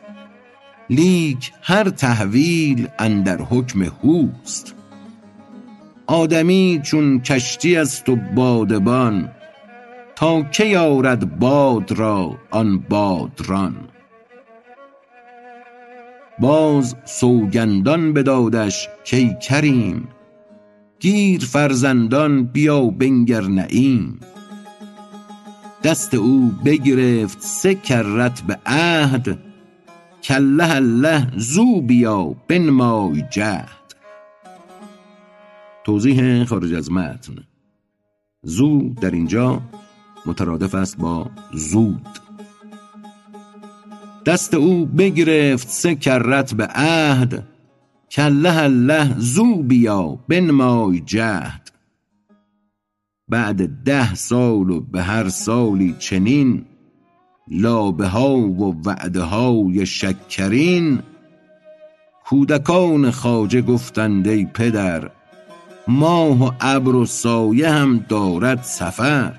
لیک 0.89 1.51
هر 1.61 1.89
تحویل 1.89 2.87
اندر 2.99 3.41
حکم 3.41 3.83
هوست. 3.83 4.75
آدمی 6.07 6.81
چون 6.83 7.19
کشتی 7.19 7.77
است 7.77 8.09
و 8.09 8.15
بادبان 8.15 9.31
تا 10.15 10.41
کی 10.41 10.75
آرد 10.75 11.39
باد 11.39 11.91
را 11.91 12.37
آن 12.51 12.79
بادران. 12.79 13.75
باز 16.39 16.95
سوگندان 17.05 18.13
بدادش 18.13 18.89
کای 19.11 19.35
کریم 19.41 20.07
گیر 21.05 21.45
فرزندان 21.45 22.43
بیا 22.43 22.85
بنگر 22.85 23.41
نعیم. 23.41 24.19
دست 25.83 26.13
او 26.13 26.51
بگرفت 26.65 27.41
سه 27.41 27.75
کرت 27.75 28.41
به 28.41 28.59
عهد 28.65 29.39
کالله 30.27 30.75
الله 30.75 31.31
زو 31.37 31.81
بیا 31.81 32.35
بنمای 32.47 33.23
جهد. 33.31 33.95
توضیح 35.83 36.45
خارج 36.45 36.73
از 36.73 36.91
متن. 36.91 37.35
زو 38.43 38.93
در 39.01 39.11
اینجا 39.11 39.61
مترادف 40.25 40.75
است 40.75 40.97
با 40.97 41.31
زود. 41.53 42.07
دست 44.25 44.53
او 44.53 44.85
بگرفت 44.85 45.69
سه 45.69 45.95
کرت 45.95 46.53
به 46.53 46.65
عهد 46.65 47.54
کالله 48.15 48.63
الله 48.63 49.15
زو 49.17 49.55
بیا 49.55 50.17
بنمای 50.27 50.99
جهد. 50.99 51.71
بعد 53.27 53.83
ده 53.83 54.15
سال 54.15 54.69
و 54.69 54.81
به 54.81 55.01
هر 55.01 55.29
سالی 55.29 55.95
چنین 55.99 56.65
لابه 57.47 58.07
ها 58.07 58.37
و 58.37 58.75
وعده 58.85 59.21
های 59.21 59.85
شکرین. 59.85 60.99
کودکان 62.25 63.11
خواجه 63.11 63.61
گفتند 63.61 64.51
پدر 64.53 65.11
ماه 65.87 66.43
و 66.43 66.51
ابر 66.61 66.95
و 66.95 67.05
سایه 67.05 67.69
هم 67.69 68.05
دارد 68.09 68.61
سفر. 68.61 69.33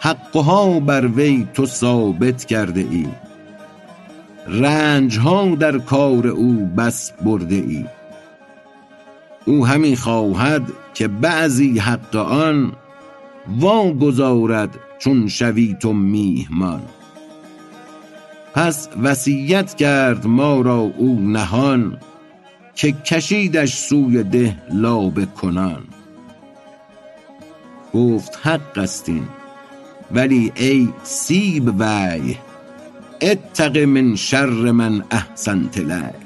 حقها 0.00 0.80
بر 0.80 1.06
وی 1.06 1.48
تو 1.54 1.66
ثابت 1.66 2.44
کرده 2.44 2.80
ای. 2.90 3.23
رنج 4.46 5.18
ها 5.18 5.54
در 5.54 5.78
کار 5.78 6.26
او 6.26 6.66
بس 6.76 7.12
برده 7.12 7.54
ای. 7.54 7.84
او 9.44 9.66
همی 9.66 9.96
خواهد 9.96 10.62
که 10.94 11.08
بعضی 11.08 11.78
حق 11.78 12.16
آن 12.16 12.72
واگذارد 13.60 14.78
چون 14.98 15.28
شوی 15.28 15.76
تو 15.80 15.92
میهمان. 15.92 16.82
پس 18.54 18.88
وصیت 19.02 19.74
کرد 19.74 20.26
ما 20.26 20.60
را 20.60 20.78
او 20.78 21.20
نهان 21.20 21.98
که 22.74 22.92
کشیدش 22.92 23.74
سوی 23.74 24.22
ده 24.22 24.56
لابه 24.72 25.26
کنان. 25.26 25.82
گفت 27.94 28.38
حق 28.42 28.78
است 28.78 29.08
این 29.08 29.28
ولی 30.12 30.52
ای 30.56 30.88
سیب 31.02 31.74
وی 31.80 32.36
اتق 33.24 33.78
من 33.78 34.16
شر 34.16 34.70
من 34.70 35.04
احسنت 35.10 35.78
الی 35.78 36.24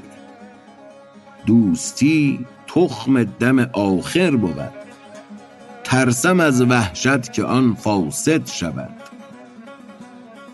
دوستی 1.46 2.46
تخم 2.66 3.24
دم 3.24 3.59
آخر 3.72 4.36
بود. 4.36 4.72
ترسم 5.84 6.40
از 6.40 6.61
وحشت 6.61 7.32
که 7.32 7.44
آن 7.44 7.74
فاسد 7.74 8.46
شود. 8.46 8.94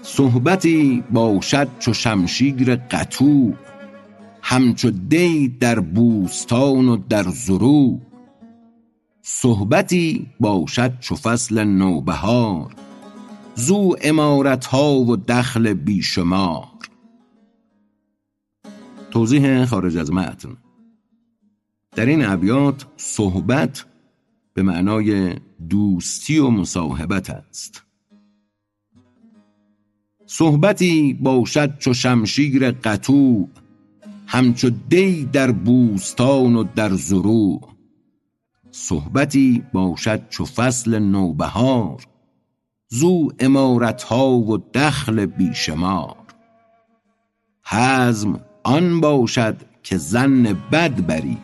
صحبتی 0.02 1.04
باشد 1.10 1.68
چو 1.78 1.92
شمشیر 1.92 2.76
قطوع 2.76 3.54
همچو 4.42 4.90
دی 4.90 5.48
در 5.48 5.80
بوستان 5.80 6.88
و 6.88 6.96
در 7.08 7.24
زروع 7.28 8.00
صحبتی 9.22 10.26
باشد 10.40 10.92
چو 11.00 11.14
فصل 11.16 11.64
نوبهار. 11.64 12.83
زو 13.54 13.94
عمارت 14.02 14.66
ها 14.66 14.94
و 14.94 15.16
دخل 15.16 15.74
بی 15.74 16.02
شمار 16.02 16.68
توضیح 19.10 19.64
خارج 19.64 19.96
از 19.96 20.12
متن. 20.12 20.56
در 21.92 22.06
این 22.06 22.24
ابیات 22.24 22.86
صحبت 22.96 23.84
به 24.54 24.62
معنای 24.62 25.34
دوستی 25.70 26.38
و 26.38 26.50
مصاحبت 26.50 27.30
است. 27.30 27.82
صحبتی 30.26 31.12
باشد 31.12 31.78
چو 31.78 31.94
شمشیر 31.94 32.70
قطوع 32.70 33.48
همچو 34.26 34.70
دی 34.88 35.24
در 35.24 35.50
بوستان 35.52 36.56
و 36.56 36.64
در 36.64 36.94
زروع. 36.94 37.68
صحبتی 38.70 39.62
باشد 39.72 40.28
چو 40.28 40.44
فصل 40.44 40.98
نوبهار. 40.98 42.13
زو 42.94 43.28
عمارت 43.40 44.02
ها 44.02 44.30
و 44.30 44.58
دخل 44.74 45.26
بی 45.26 45.54
شمار 45.54 46.16
حزم 47.66 48.40
آن 48.62 49.00
باشد 49.00 49.56
که 49.82 49.96
ظن 49.98 50.42
بد 50.72 51.06
بری 51.06 51.38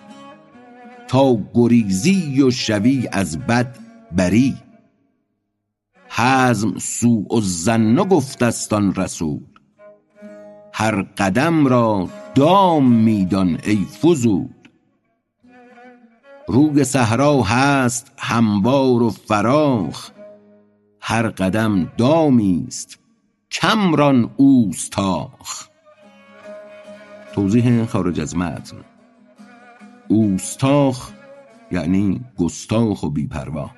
تا 1.08 1.38
گریزی 1.54 2.42
و 2.42 2.50
شوی 2.50 3.08
از 3.12 3.38
بد 3.38 3.76
بری. 4.16 4.56
حزم 6.08 6.78
سوء 6.78 7.26
الظن 7.30 7.94
گفته 7.94 8.46
است 8.46 8.72
آن 8.72 8.94
رسول 8.94 9.40
هر 10.72 11.02
قدم 11.02 11.66
را 11.66 12.08
دام 12.34 12.92
می 12.92 13.24
دان 13.24 13.58
ای 13.64 13.84
فضول. 14.02 14.48
روی 16.48 16.84
صحرا 16.84 17.42
هست 17.42 18.12
هموار 18.18 19.02
و 19.02 19.10
فراخ 19.10 20.10
هر 21.00 21.28
قدم 21.28 21.92
دامی 21.96 22.64
است. 22.68 22.98
کم 23.50 23.94
ران 23.94 24.30
اوستاخ. 24.36 25.68
توضیح 27.34 27.86
خارج 27.86 28.20
از 28.20 28.36
متن. 28.36 28.76
اوستاخ 30.08 31.10
یعنی 31.72 32.20
گستاخ 32.38 33.02
و 33.02 33.08
بیپروا. 33.08 33.70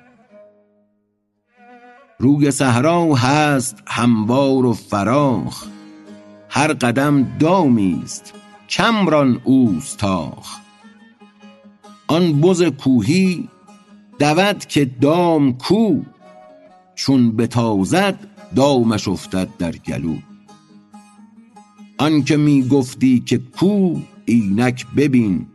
روی 2.19 2.51
صحرا 2.51 3.15
هست 3.15 3.83
هموار 3.87 4.65
و 4.65 4.73
فراخ. 4.73 5.67
هر 6.49 6.73
قدم 6.73 7.37
دامی 7.39 8.01
است. 8.03 8.33
کمران 8.69 9.41
اوستاخ. 9.43 10.59
آن 12.07 12.41
بز 12.41 12.63
کوهی 12.63 13.49
دود 14.19 14.65
که 14.65 14.85
دام 14.85 15.57
کو. 15.57 16.01
چون 16.95 17.35
بتازد 17.35 18.19
دامش 18.55 19.07
افتد 19.07 19.49
در 19.59 19.71
گلو. 19.71 20.15
آنکه 21.97 22.37
می 22.37 22.67
گفتی 22.67 23.19
که 23.19 23.37
کو 23.37 23.99
اینک 24.25 24.85
ببین 24.97 25.45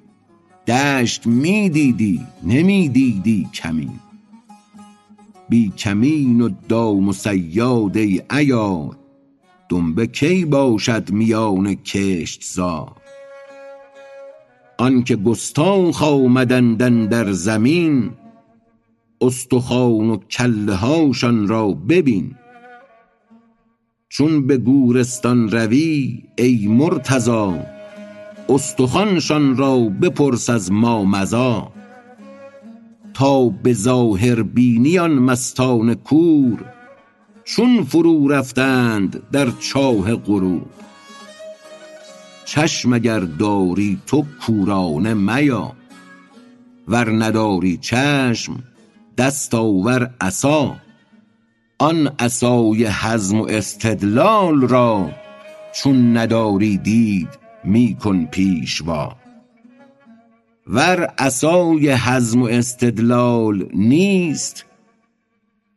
دشت 0.69 1.27
می 1.27 1.69
دیدی 1.69 2.27
نمی 2.43 2.89
دیدی 2.89 3.49
کمین. 3.55 4.01
بی 5.49 5.73
کمین 5.79 6.41
و 6.41 6.49
دام 6.69 7.09
و 7.09 7.13
صیاد 7.13 7.97
ای 7.97 8.23
عیار 8.31 8.97
دنبه 9.69 10.07
کی 10.07 10.45
باشد 10.45 11.11
میان 11.11 11.75
کشتزار 11.75 12.97
آنکه 14.79 15.17
گستاخ 15.17 16.03
آمدند 16.03 16.83
اندر 16.83 17.33
زمین 17.33 18.11
استخوان 19.21 20.11
و 20.11 20.17
کله 20.17 20.75
هاشان 20.75 21.49
را 21.49 21.69
ببین. 21.69 22.35
چون 24.09 24.47
به 24.47 24.57
گورستان 24.57 25.51
روی 25.51 26.23
ای 26.39 26.67
مرتضا 26.67 27.59
استخوانشان 28.49 29.57
را 29.57 29.79
بپرس 29.79 30.51
از 30.51 30.73
مامضی 30.73 31.63
تا 33.15 33.49
به 33.49 33.73
ظاهر 33.73 34.43
بینی 34.43 34.99
آن 34.99 35.13
مستان 35.13 35.95
کور 35.95 36.65
چون 37.45 37.85
فرو 37.85 38.29
رفتند 38.29 39.23
در 39.33 39.51
چاه 39.51 40.15
غرور. 40.15 40.67
چشم 42.45 42.93
اگر 42.93 43.21
داری 43.21 43.99
تو 44.07 44.25
کورانه 44.47 45.15
میا 45.15 45.73
ور 46.89 47.25
نداری 47.25 47.77
چشم 47.77 48.63
دست 49.19 49.55
آور 49.55 50.11
عصا. 50.21 50.77
آن 51.79 52.11
عصای 52.19 52.87
حزم 52.87 53.41
و 53.41 53.47
استدلال 53.49 54.61
را 54.61 55.11
چون 55.75 56.17
نداری 56.17 56.77
دید 56.77 57.29
می 57.65 57.95
کن 57.95 58.27
پیشوا. 58.27 59.17
ور 60.67 61.05
عصای 61.19 61.93
حزم 61.93 62.43
و 62.43 62.45
استدلال 62.45 63.69
نیست 63.75 64.65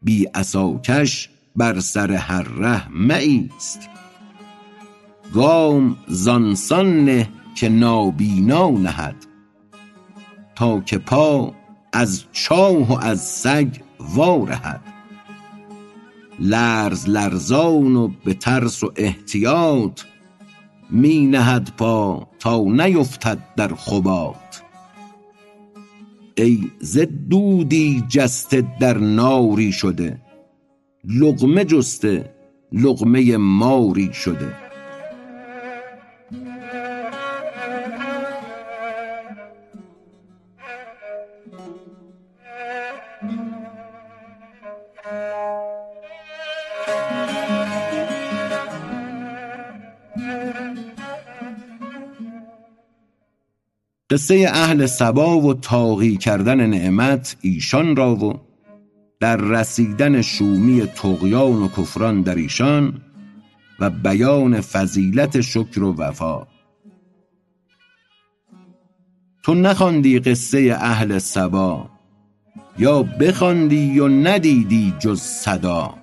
بی 0.01 0.25
عصاکش 0.25 1.29
بر 1.55 1.79
سر 1.79 2.11
هر 2.11 2.43
ره 2.43 2.89
مایست 2.89 3.89
گام 5.33 5.97
زانسان 6.07 7.05
نه 7.05 7.29
که 7.55 7.69
نابینا 7.69 8.69
نهد 8.69 9.15
تا 10.55 10.79
که 10.79 10.97
پا 10.97 11.53
از 11.93 12.23
چاه 12.31 12.93
و 12.93 12.97
از 13.01 13.21
سگ 13.21 13.67
وا 13.99 14.43
رهد 14.43 14.81
لرز 16.39 17.09
لرزان 17.09 17.95
و 17.95 18.11
به 18.25 18.33
ترس 18.33 18.83
و 18.83 18.91
احتیاط 18.95 20.01
می 20.89 21.25
نهد 21.25 21.71
پا 21.77 22.27
تا 22.39 22.63
نیفتد 22.63 23.39
در 23.57 23.75
خباط. 23.75 24.35
ای 26.37 26.71
ز 26.79 26.99
دودی 27.29 28.03
جسته 28.09 28.67
در 28.79 28.97
ناری 28.97 29.71
شده 29.71 30.21
لقمه 31.05 31.65
جسته 31.65 32.33
لقمه 32.71 33.37
ماری 33.37 34.13
شده. 34.13 34.61
قصه 54.12 54.49
اهل 54.53 54.86
سبا 54.86 55.39
و 55.39 55.53
طاغی 55.53 56.18
کردن 56.18 56.66
نعمت 56.66 57.38
ایشان 57.41 57.95
را 57.95 58.16
و 58.16 58.39
در 59.20 59.38
رسیدن 59.38 60.22
شومی 60.22 60.86
طغیان 60.86 61.62
و 61.62 61.68
کفران 61.68 62.22
در 62.22 62.36
ایشان 62.36 63.01
و 63.80 63.89
بیان 63.89 64.62
فضیلت 64.62 65.41
شکر 65.41 65.84
و 65.84 65.95
وفا. 65.97 66.47
تو 69.43 69.53
نخواندی 69.53 70.20
قصه 70.20 70.78
اهل 70.80 71.18
سبا 71.18 71.89
یا 72.80 73.03
بخواندی 73.03 73.99
و 73.99 74.07
ندیدی 74.07 74.93
جز 74.99 75.22
صدا. 75.22 75.93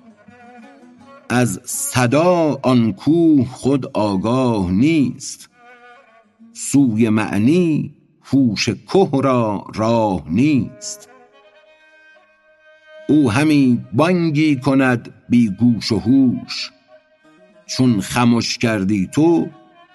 از 1.29 1.59
صدا 1.65 2.59
آن 2.63 2.93
کوه 2.93 3.47
خود 3.47 3.85
آگاه 3.93 4.71
نیست 4.71 5.49
سوی 6.53 7.09
معنی 7.09 7.98
هوش 8.33 8.69
که 8.69 9.09
را 9.13 9.65
راه 9.75 10.23
نیست. 10.27 11.09
او 13.09 13.31
همی 13.31 13.85
بانگی 13.93 14.55
کند 14.55 15.13
بی 15.29 15.49
گوش 15.49 15.91
و 15.91 15.99
هوش. 15.99 16.71
چون 17.65 18.01
خمش 18.01 18.57
کردی 18.57 19.07
تو 19.07 19.47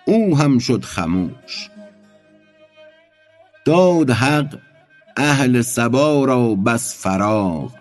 او 0.07 0.39
هم 0.39 0.59
شد 0.59 0.85
خموش. 0.85 1.71
داد 3.65 4.11
حق 4.11 4.59
اهل 5.17 5.61
سبا 5.63 6.25
را 6.25 6.55
بس 6.55 7.03
فراغ. 7.03 7.73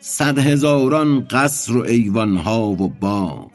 صد 0.00 0.38
هزاران 0.38 1.24
قصر 1.30 1.76
و 1.76 1.82
ایوان 1.82 2.36
ها 2.36 2.62
و 2.62 2.88
باغ. 2.88 3.50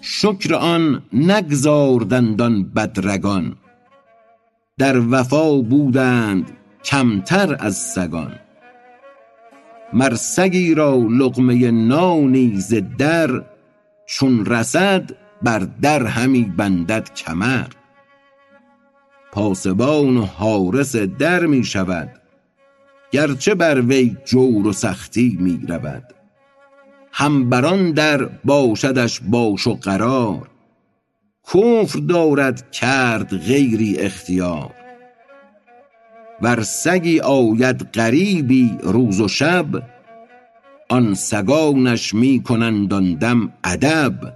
شکر 0.00 0.54
آن 0.54 1.02
نگزاردند 1.12 2.42
آن 2.42 2.64
بدرگان. 2.64 3.56
در 4.82 4.98
وفا 5.10 5.56
بودند 5.56 6.50
کمتر 6.84 7.56
از 7.60 7.76
سگان. 7.76 8.34
مر 9.92 10.14
سگی 10.14 10.74
را 10.74 10.96
لقمه 11.10 11.70
نانی 11.70 12.60
ز 12.60 12.74
در 12.98 13.42
چون 14.06 14.46
رسد 14.46 15.10
بر 15.42 15.58
در 15.82 16.06
همی 16.06 16.52
بندد 16.56 17.14
کمر. 17.14 17.66
پاسبان 19.32 20.16
و 20.16 20.24
حارس 20.24 20.96
در 20.96 21.46
می 21.46 21.64
شود 21.64 22.10
گرچه 23.10 23.54
بر 23.54 23.80
وی 23.80 24.16
جور 24.24 24.66
و 24.66 24.72
سختی 24.72 25.38
می 25.40 25.66
رود. 25.68 26.04
هم 27.12 27.50
بر 27.50 27.66
آن 27.66 27.92
در 27.92 28.24
باشدش 28.24 29.20
باش 29.20 29.66
و 29.66 29.74
قرار 29.74 30.51
کفر 31.46 31.98
دارد 31.98 32.70
کرد 32.70 33.36
غیری 33.36 33.98
اختیار. 33.98 34.74
ور 36.42 36.62
سگی 36.62 37.20
آید 37.20 37.82
غریبی 37.82 38.78
روز 38.82 39.20
و 39.20 39.28
شب 39.28 39.66
آن 40.88 41.14
سگانش 41.14 42.14
می 42.14 42.42
کنند 42.42 42.94
آن 42.94 43.14
دم 43.14 43.52
ادب 43.64 44.32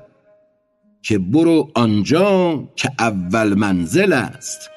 که 1.03 1.19
برو 1.19 1.71
آنجا 1.75 2.65
که 2.77 2.91
اول 2.99 3.55
منزل 3.55 4.13
است. 4.13 4.71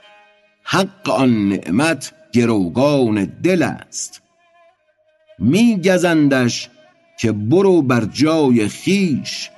حق 0.64 1.10
آن 1.10 1.50
نعمت 1.50 2.14
گروگان 2.34 3.26
دل 3.26 3.64
است. 3.64 4.22
می 5.40 5.82
گزندش 5.82 6.70
که 7.20 7.32
برو 7.32 7.82
بر 7.82 8.06
جای 8.06 8.68
خویش 8.68 9.50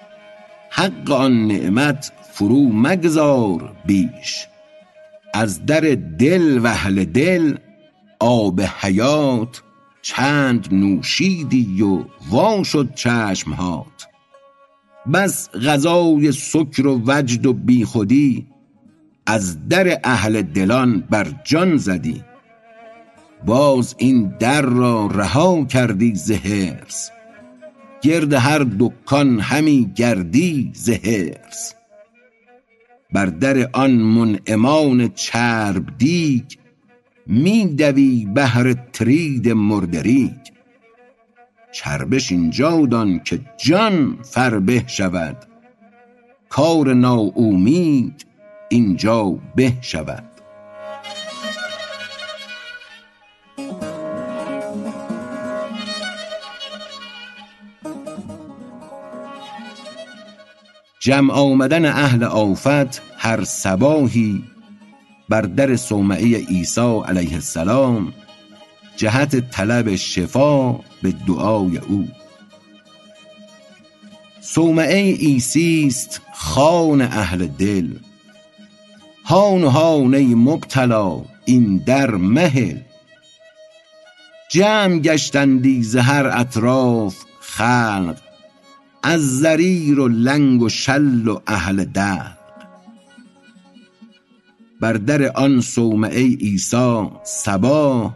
حق 0.69 1.11
آن 1.11 1.47
نعمت 1.47 2.11
فرو 2.31 2.69
مگذار 2.73 3.75
بیش. 3.85 4.47
از 5.33 5.65
در 5.65 5.79
دل 6.19 6.59
و 6.63 6.67
اهل 6.67 7.05
دل 7.05 7.57
آب 8.19 8.61
حیات 8.61 9.61
چند 10.01 10.67
نوشیدی 10.71 11.81
و 11.81 12.03
وا 12.29 12.63
شد 12.63 12.93
چشمهات. 12.95 14.07
بس 15.13 15.49
غذای 15.49 16.31
سکر 16.31 16.87
و 16.87 17.01
وجد 17.05 17.45
و 17.45 17.53
بیخودی 17.53 18.47
از 19.25 19.69
در 19.69 19.99
اهل 20.03 20.41
دلان 20.41 20.99
بر 21.09 21.27
جان 21.43 21.77
زدی. 21.77 22.23
باز 23.45 23.95
این 23.97 24.33
در 24.39 24.61
را 24.61 25.07
رها 25.07 25.65
کردی 25.65 26.15
ز 26.15 26.31
حرص. 26.31 27.09
گرد 28.01 28.33
هر 28.33 28.67
دکان 28.79 29.39
همی 29.39 29.91
گردی 29.95 30.71
ز 30.75 30.89
حرص. 30.89 31.73
بر 33.11 33.25
در 33.25 33.69
آن 33.73 33.91
منعمان 33.91 35.07
چرب 35.07 35.97
دیگ 35.97 36.43
می 37.27 37.65
دوی 37.65 38.27
بهر 38.33 38.73
ترید 38.73 39.49
مرده 39.49 40.01
ریگ. 40.01 40.41
چربش 41.71 42.31
اینجا 42.31 42.85
دان 42.85 43.19
که 43.19 43.39
جان 43.57 44.17
فربه 44.23 44.83
شود 44.87 45.37
کار 46.49 46.93
ناامید 46.93 48.25
اینجا 48.69 49.39
به 49.55 49.73
شود. 49.81 50.30
جمع 61.01 61.33
آمدن 61.33 61.85
اهل 61.85 62.23
آفت 62.23 63.01
هر 63.17 63.43
صباحی 63.43 64.43
بر 65.29 65.41
در 65.41 65.75
صومعه 65.75 66.37
عیسی 66.37 67.01
علیه 67.05 67.33
السلام 67.33 68.13
جهت 68.97 69.49
طلب 69.51 69.95
شفا 69.95 70.71
به 70.71 71.13
دعای 71.27 71.77
او. 71.77 72.07
صومعه 74.41 75.15
عیسی 75.15 75.85
است 75.87 76.21
خان 76.33 77.01
اهل 77.01 77.47
دل. 77.47 77.89
هان 79.25 79.63
و 79.63 79.69
هان 79.69 80.15
ای 80.15 80.35
مبتلا 80.35 81.21
این 81.45 81.77
در 81.77 82.11
مهل 82.11 82.77
جمع 84.49 84.97
گشتندی 84.99 85.83
ز 85.83 85.95
هر 85.95 86.27
اطراف 86.27 87.15
خلق. 87.39 88.30
از 89.03 89.39
ضریر 89.39 89.99
و 89.99 90.07
لنگ 90.07 90.61
و 90.61 90.69
شل 90.69 91.27
و 91.27 91.39
اهل 91.47 91.85
دلق 91.85 92.37
بر 94.79 94.93
در 94.93 95.31
آن 95.35 95.61
صومعه 95.61 96.35
عیسی 96.35 97.09
صباح 97.23 98.13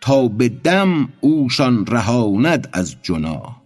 تا 0.00 0.28
به 0.28 0.48
دم 0.48 1.08
اوشان 1.20 1.86
رهاند 1.86 2.68
از 2.72 2.96
جناح 3.02 3.56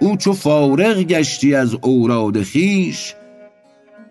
او 0.00 0.16
چو 0.16 0.32
فارغ 0.32 0.96
گشتی 1.02 1.54
از 1.54 1.74
اوراد 1.74 2.42
خویش 2.42 3.14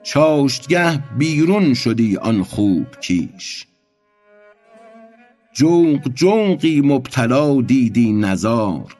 چاشتگه 0.03 1.17
بیرون 1.17 1.73
شدی 1.73 2.17
آن 2.17 2.43
خوب 2.43 2.85
کیش. 3.01 3.67
جوق 5.53 6.09
جوقی 6.13 6.81
مبتلا 6.81 7.61
دیدی 7.61 8.13
نزار 8.13 8.95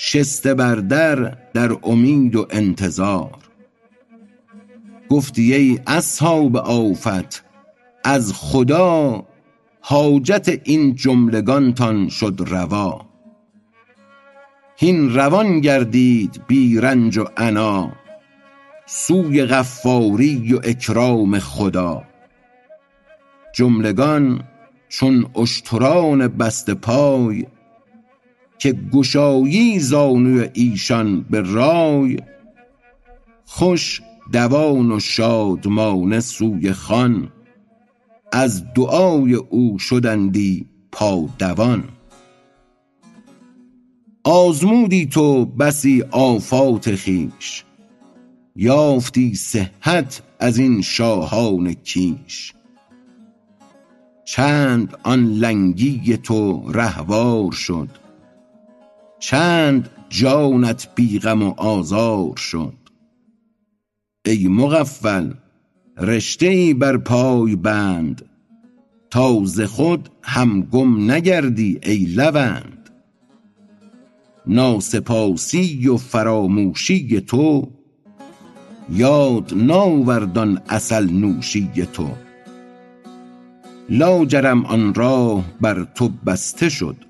شسته 0.00 0.54
بر 0.54 0.74
در 0.74 1.36
در 1.54 1.76
امید 1.82 2.36
و 2.36 2.46
انتظار. 2.50 3.38
گفتی 5.08 5.54
ای 5.54 5.80
اصحاب 5.86 6.56
آفت 6.56 7.44
از 8.04 8.32
خدا 8.36 9.24
حاجت 9.80 10.60
این 10.64 10.94
جملگانتان 10.94 12.08
شد 12.08 12.44
روا. 12.46 13.06
هین 14.76 15.14
روان 15.14 15.60
گردید 15.60 16.42
بی 16.46 16.80
رنج 16.80 17.18
و 17.18 17.24
عنا 17.36 17.92
سوی 18.86 19.44
غفاری 19.44 20.54
و 20.54 20.60
اکرام 20.64 21.38
خدا. 21.38 22.02
جملگان 23.54 24.40
چون 24.88 25.26
اشتران 25.36 26.28
بسته 26.28 26.74
پای 26.74 27.46
که 28.58 28.72
گشایی 28.92 29.78
زانوی 29.78 30.48
ایشان 30.52 31.20
به 31.20 31.40
رای. 31.40 32.16
خوش 33.44 34.02
دوان 34.32 34.92
و 34.92 35.00
شادمانه 35.00 36.20
سوی 36.20 36.72
خان 36.72 37.28
از 38.32 38.64
دعای 38.74 39.34
او 39.34 39.78
شدندی 39.78 40.66
پادوان. 40.92 41.84
آزمودی 44.24 45.06
تو 45.06 45.44
بسی 45.44 46.04
آفات 46.10 46.94
خویش 46.94 47.64
یافتی 48.56 49.34
صحت 49.34 50.22
از 50.38 50.58
این 50.58 50.82
شاهان 50.82 51.72
کیش. 51.72 52.52
چند 54.24 54.98
آن 55.02 55.24
لنگی 55.24 56.16
تو 56.16 56.72
رهوار 56.72 57.52
شد 57.52 57.88
چند 59.18 59.90
جانت 60.08 60.88
بی 60.94 61.18
غم 61.18 61.42
و 61.42 61.54
آزار 61.56 62.36
شد. 62.36 62.74
ای 64.24 64.48
مغفل 64.48 65.32
رشته 65.98 66.46
ای 66.46 66.74
بر 66.74 66.96
پای 66.96 67.56
بند. 67.56 68.24
تا 69.10 69.44
خود 69.66 70.08
هم 70.22 70.62
گم 70.62 71.10
نگردی 71.10 71.80
ای 71.82 72.04
لوند 72.04 72.90
ناسپاسی 74.46 75.88
و 75.88 75.96
فراموشی 75.96 77.20
تو 77.20 77.68
یاد 78.90 79.54
ناورد 79.56 80.38
آن 80.38 80.62
عسل 80.68 81.10
نوشی 81.10 81.70
تو. 81.92 82.08
لاجرم 83.88 84.66
آن 84.66 84.94
راه 84.94 85.44
بر 85.60 85.84
تو 85.94 86.08
بسته 86.26 86.68
شد. 86.68 87.07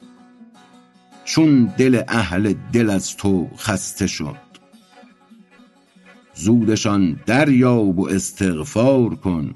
چون 1.28 1.64
دل 1.64 2.02
اهل 2.08 2.54
دل 2.72 2.90
از 2.90 3.16
تو 3.16 3.48
خسته 3.56 4.06
شد. 4.06 4.36
زودشان 6.34 7.20
دریاب 7.26 7.98
و 7.98 8.08
استغفار 8.08 9.14
کن. 9.14 9.54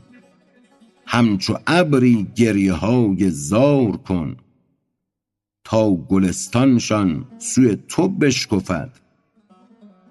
همچو 1.06 1.58
ابری 1.66 2.26
گریه 2.34 2.72
های 2.72 3.30
زار 3.30 3.96
کن. 3.96 4.36
تا 5.64 5.94
گلستانشان 5.94 7.24
سوی 7.38 7.78
تو 7.88 8.08
بشکفد. 8.08 8.90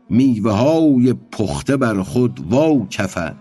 میوه 0.10 0.52
های 0.52 1.14
پخته 1.14 1.78
بر 1.78 2.02
خود 2.02 2.40
وا 2.52 2.86
کفد. 2.86 3.38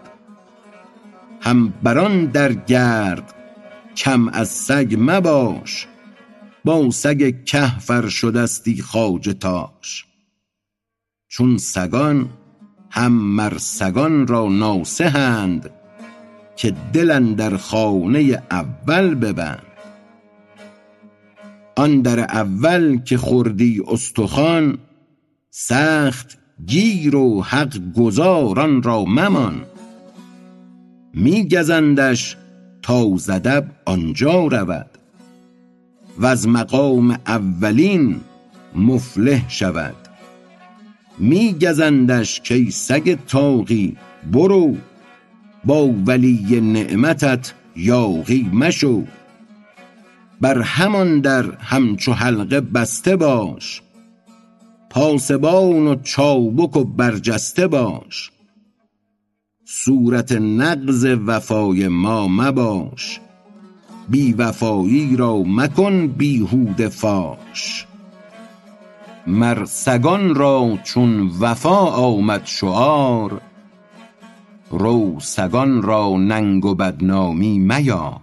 هم 1.40 1.68
بر 1.82 1.98
آن 1.98 2.26
در 2.26 2.52
گرد 2.52 3.34
کم 3.96 4.28
از 4.28 4.48
سگ 4.48 4.96
مباش. 4.98 5.89
با 6.64 6.90
سگ 6.90 7.44
کهف 7.44 7.90
ار 7.90 8.08
شدستی 8.08 8.82
خواجه 8.82 9.32
تاش. 9.32 10.04
چون 11.28 11.58
سگان 11.58 12.28
هم 12.90 13.12
مر 13.12 13.58
سگان 13.58 14.26
را 14.26 14.48
ناصحند 14.48 15.70
که 16.56 16.74
دل 16.92 17.10
اندر 17.10 17.56
خانه 17.56 18.42
اول 18.50 19.14
ببند. 19.14 19.62
آن 21.76 22.02
در 22.02 22.20
اول 22.20 22.98
که 22.98 23.16
خوردی 23.16 23.82
استخوان 23.86 24.78
سخت 25.50 26.38
گیر 26.66 27.16
و 27.16 27.42
حق 27.42 27.92
گزار 27.96 28.60
آن 28.60 28.82
را 28.82 29.04
ممان. 29.04 29.64
می 31.14 31.48
گزندش 31.48 32.36
تا 32.82 33.16
ز 33.16 33.30
ادب 33.30 33.70
آنجا 33.84 34.46
رود. 34.46 34.99
وز 36.18 36.48
مقام 36.48 37.10
اولین 37.26 38.20
مفلح 38.74 39.48
شود. 39.48 39.96
می 41.18 41.52
گزندش 41.52 42.40
کای 42.48 42.70
سگ 42.70 43.18
طاغی 43.26 43.96
برو 44.32 44.76
با 45.64 45.86
ولی 46.06 46.60
نعمتت 46.60 47.52
یاغی 47.76 48.50
مشو. 48.52 49.04
بر 50.40 50.62
همان 50.62 51.20
در 51.20 51.54
همچو 51.54 52.12
حلقه 52.12 52.60
بسته 52.60 53.16
باش 53.16 53.82
پاسبان 54.90 55.86
و 55.86 56.02
چابک 56.02 56.76
و 56.76 56.84
برجسته 56.84 57.66
باش. 57.66 58.30
صورت 59.64 60.32
نقض 60.32 61.06
وفای 61.26 61.88
ما 61.88 62.28
مباش. 62.28 63.20
بی 64.10 64.32
وفایی 64.32 65.16
را 65.16 65.42
مکن 65.46 66.06
بیهوده 66.06 66.88
فاش. 66.88 67.86
مر 69.26 69.64
سگان 69.64 70.34
را 70.34 70.78
چون 70.84 71.30
وفا 71.40 71.86
آمد 71.86 72.42
شعار 72.44 73.40
رو 74.70 75.20
سگان 75.20 75.82
را 75.82 76.16
ننگ 76.16 76.64
و 76.64 76.74
بدنامی 76.74 77.58
میار. 77.58 78.20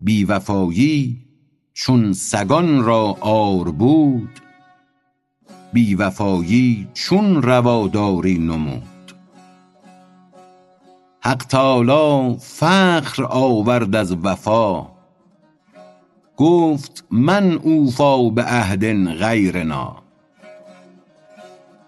بی 0.00 0.24
وفایی 0.24 1.16
چون 1.72 2.12
سگان 2.12 2.84
را 2.84 3.16
عار 3.20 3.70
بود 3.70 4.40
بی 5.72 5.94
وفایی 5.94 6.88
چون 6.94 7.42
رواداری 7.42 8.38
نمود. 8.38 8.95
حق 11.26 11.36
تعالی 11.36 12.36
فخر 12.40 13.24
آورد 13.24 13.96
از 13.96 14.16
وفا. 14.24 14.86
گفت 16.36 17.04
من 17.10 17.52
اوفی 17.52 18.30
بعهد 18.30 18.84
غیرنا 19.18 19.96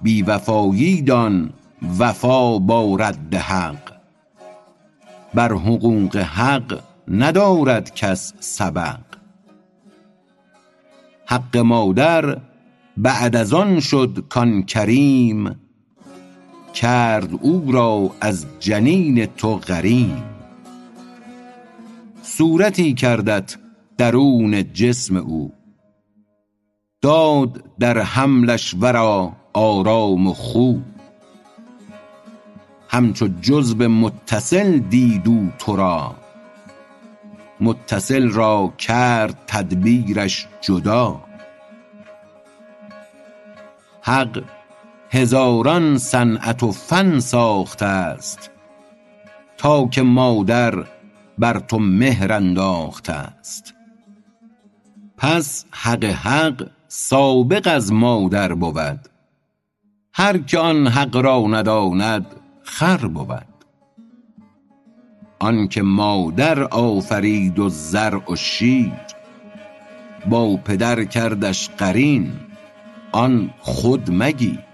بی 0.02 0.22
وفایی 0.22 1.02
دان 1.02 1.52
وفا 1.98 2.58
با 2.58 2.96
رد 2.96 3.34
حق. 3.34 3.92
بر 5.34 5.52
حقوق 5.52 6.16
حق 6.16 6.80
ندارد 7.08 7.94
کس 7.94 8.34
سبق. 8.40 9.00
حق 11.26 11.56
مادر 11.56 12.38
بعد 12.96 13.36
از 13.36 13.52
آن 13.52 13.80
شد 13.80 14.24
کان 14.28 14.62
کریم 14.62 15.67
کرد 16.80 17.30
او 17.40 17.72
را 17.72 18.10
از 18.20 18.46
جنین 18.60 19.26
تو 19.26 19.56
غریم 19.56 20.22
صورتی 22.22 22.94
کردت 22.94 23.56
درون 23.96 24.72
جسم 24.72 25.16
او. 25.16 25.52
داد 27.02 27.64
در 27.78 27.98
حملش 27.98 28.74
ورا 28.80 29.32
آرام 29.52 30.26
و 30.26 30.32
خوب 30.32 30.82
همچو 32.88 33.28
جزو 33.40 33.88
متصل 33.88 34.78
دید 34.78 35.28
او 35.28 35.52
تو 35.58 35.76
را. 35.76 36.14
متصل 37.60 38.28
را 38.28 38.72
کرد 38.78 39.42
تدبیرش 39.46 40.46
جدا. 40.60 41.20
حق 44.02 44.57
هزاران 45.10 45.98
صنعت 45.98 46.62
و 46.62 46.72
فن 46.72 47.20
ساخته 47.20 47.86
است 47.86 48.50
تا 49.56 49.86
که 49.86 50.02
مادر 50.02 50.84
بر 51.38 51.58
تو 51.58 51.78
مهر 51.78 52.32
انداخته 52.32 53.12
است. 53.12 53.74
پس 55.16 55.64
حق 55.70 56.04
حق 56.04 56.66
سابق 56.88 57.68
از 57.74 57.92
مادر 57.92 58.54
بود. 58.54 59.08
هر 60.12 60.38
که 60.38 60.58
آن 60.58 60.86
حق 60.86 61.16
را 61.16 61.44
نداند 61.50 62.26
خر 62.62 62.96
بود. 62.96 63.44
آنکه 65.38 65.82
مادر 65.82 66.62
آفرید 66.62 67.58
و 67.58 67.68
زرع 67.68 68.32
و 68.32 68.36
شیر 68.36 68.92
با 70.30 70.56
پدر 70.56 71.04
کردش 71.04 71.68
قرین 71.68 72.32
آن 73.12 73.50
خود 73.60 74.10
مگیر. 74.10 74.67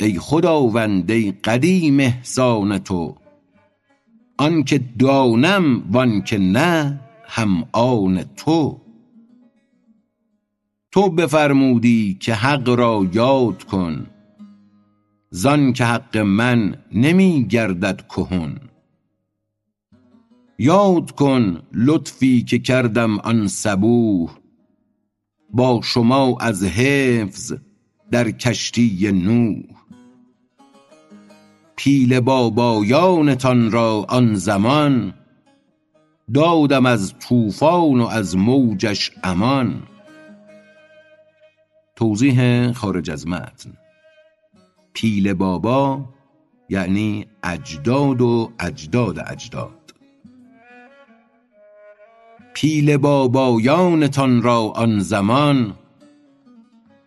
ای 0.00 0.18
خداوند 0.18 1.10
ای 1.10 1.32
قدیم 1.32 2.00
احسان 2.00 2.78
تو. 2.78 3.16
آنکه 4.38 4.80
دانم 4.98 5.82
وانکه 5.92 6.38
نه 6.38 7.00
هم 7.24 7.64
آن 7.72 8.24
تو. 8.36 8.80
تو 10.90 11.10
بفرمودی 11.10 12.16
که 12.20 12.34
حق 12.34 12.68
را 12.68 13.06
یاد 13.12 13.64
کن. 13.64 14.06
زان 15.30 15.72
که 15.72 15.84
حق 15.84 16.16
من 16.16 16.74
نمی 16.92 17.46
گردد 17.48 18.06
کهن. 18.08 18.58
یاد 20.58 21.10
کن 21.10 21.62
لطفی 21.72 22.42
که 22.42 22.58
کردم 22.58 23.18
آن 23.18 23.48
صبوح. 23.48 24.30
با 25.50 25.80
شما 25.84 26.36
از 26.40 26.64
حفظ 26.64 27.52
در 28.10 28.30
کشتی 28.30 29.12
نوح. 29.12 29.78
پیله 31.76 32.20
بابایانتان 32.20 33.70
را 33.70 34.06
آن 34.08 34.34
زمان 34.34 35.14
دادم 36.34 36.86
از 36.86 37.14
طوفان 37.18 38.00
و 38.00 38.06
از 38.06 38.36
موجش 38.36 39.10
امان. 39.24 39.82
توضیح 41.96 42.72
خارج 42.72 43.10
از 43.10 43.26
متن. 43.26 43.72
پیله 44.92 45.34
بابا 45.34 46.04
یعنی 46.68 47.26
اجداد 47.42 48.20
و 48.20 48.52
اجداد 48.60 49.18
اجداد. 49.18 49.94
پیله 52.54 52.98
بابایانتان 52.98 54.42
را 54.42 54.60
آن 54.60 55.00
زمان 55.00 55.74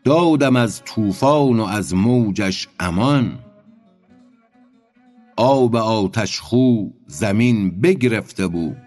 دادم 0.04 0.56
از 0.56 0.84
طوفان 0.86 1.60
و 1.60 1.64
از 1.64 1.96
موجش 1.96 2.68
امان. 2.80 3.40
آب 5.36 5.76
آتش 5.76 6.40
خو 6.40 6.86
زمین 7.08 7.82
بگرفته 7.82 8.48
بود. 8.48 8.78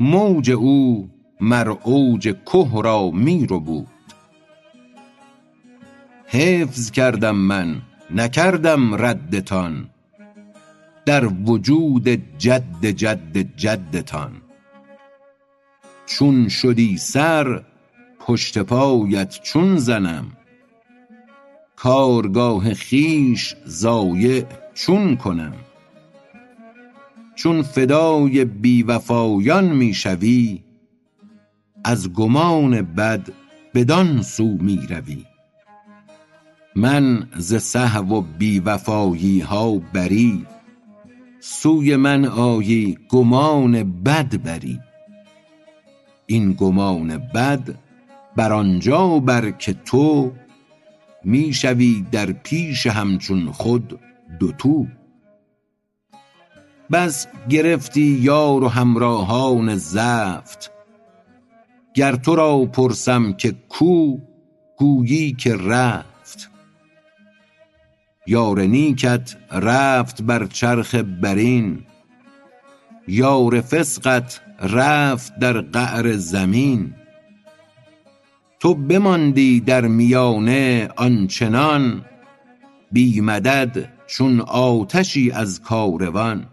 موج 0.00 0.50
او 0.50 1.10
مر 1.40 1.68
اوج 1.82 2.34
که 2.52 2.68
را 2.82 3.10
می 3.10 3.46
ربود 3.50 3.88
حفظ 6.26 6.90
کردم 6.90 7.36
من 7.36 7.82
نکردم 8.10 8.94
ردتان. 8.94 9.90
در 11.06 11.26
وجود 11.26 12.08
جد 12.38 12.86
جد 12.86 13.36
جدتان. 13.56 14.32
چون 16.06 16.48
شدی 16.48 16.96
سر 16.96 17.62
پشت 18.20 18.58
پایت 18.58 19.40
چون 19.42 19.76
زنم. 19.76 20.26
کارگاه 21.76 22.74
خویش 22.74 23.56
ضایع 23.66 24.44
چون 24.74 25.16
کنم. 25.16 25.54
چون 27.34 27.62
فدای 27.62 28.44
می 29.74 29.94
شوی 29.94 30.62
از 31.84 32.12
گمان 32.12 32.82
بد 32.82 33.28
بدان 33.74 34.22
سو 34.22 34.44
می 34.44 34.86
روی 34.90 35.24
من 36.76 37.28
ز 37.36 37.54
سهو 37.62 38.14
و 38.14 38.20
بی 38.38 38.60
وفایی 38.60 39.40
ها 39.40 39.78
بری 39.78 40.46
سوی 41.40 41.96
من 41.96 42.24
آیی 42.24 42.98
گمان 43.08 44.02
بد 44.02 44.42
بری. 44.42 44.80
این 46.26 46.52
گمان 46.52 47.18
بد 47.18 47.89
بر 48.36 48.52
آنجا 48.52 49.18
بر 49.18 49.50
که 49.50 49.72
تو 49.72 50.32
می 51.24 51.52
شوی 51.52 52.06
در 52.12 52.32
پیش 52.32 52.86
همچون 52.86 53.52
خود 53.52 54.00
دوتو 54.40 54.86
بس 56.92 57.26
گرفتی 57.48 58.18
یار 58.20 58.64
و 58.64 58.68
همراهان 58.68 59.76
زفت 59.76 60.70
گر 61.94 62.16
تو 62.16 62.34
را 62.34 62.64
پرسم 62.64 63.32
که 63.32 63.54
کو 63.68 64.18
گویی 64.76 65.32
که 65.32 65.56
رفت. 65.56 66.50
یار 68.26 68.60
نیکت 68.60 69.36
رفت 69.52 70.22
بر 70.22 70.46
چرخ 70.46 70.94
برین 70.94 71.82
یار 73.08 73.60
فسقت 73.60 74.40
رفت 74.60 75.38
در 75.38 75.60
قعر 75.60 76.16
زمین. 76.16 76.94
تو 78.60 78.74
بماندی 78.74 79.60
در 79.60 79.86
میانه 79.86 80.88
آنچنان 80.96 82.04
بی 82.92 83.20
مدد 83.20 83.92
چون 84.06 84.40
آتشی 84.40 85.30
از 85.30 85.60
کاروان. 85.62 86.46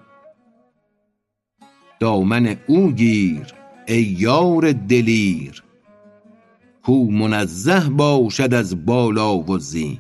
دامن 2.00 2.58
او 2.68 2.92
گیر 2.92 3.54
ای 3.88 4.02
یار 4.02 4.72
دلیر 4.72 5.64
کو 6.84 7.12
منزه 7.12 7.80
باشد 7.80 8.54
از 8.54 8.86
بالا 8.86 9.38
و 9.38 9.60
زیر. 9.60 10.00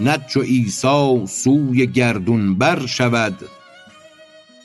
نه 0.00 0.18
چو 0.28 0.40
عیسی 0.40 1.26
سوی 1.26 1.86
گردون 1.86 2.54
بر 2.54 2.86
شود 2.86 3.34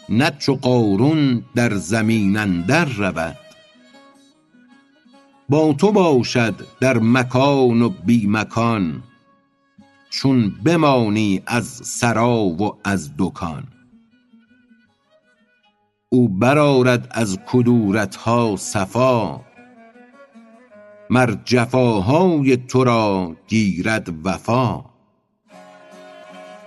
نه 0.09 0.31
چو 0.39 0.55
قارون 0.55 1.43
در 1.55 1.75
زمین 1.75 2.37
اندر 2.37 2.85
رود. 2.85 3.44
با 5.49 5.73
تو 5.73 5.91
باشد 5.91 6.55
در 6.79 6.97
مکان 6.97 7.81
و 7.81 7.89
بی 7.89 8.27
مکان 8.27 9.03
چون 10.09 10.49
بمانی 10.63 11.41
از 11.47 11.65
سرا 11.67 12.35
و 12.35 12.77
از 12.83 13.11
دکان. 13.17 13.63
او 16.09 16.29
برآرد 16.29 17.07
از 17.11 17.39
کدورت 17.47 18.15
ها 18.15 18.55
صفا 18.55 19.41
مر 21.09 21.35
جفاهای 21.45 22.57
تو 22.57 22.83
را 22.83 23.35
گیرد 23.47 24.13
وفا. 24.27 24.81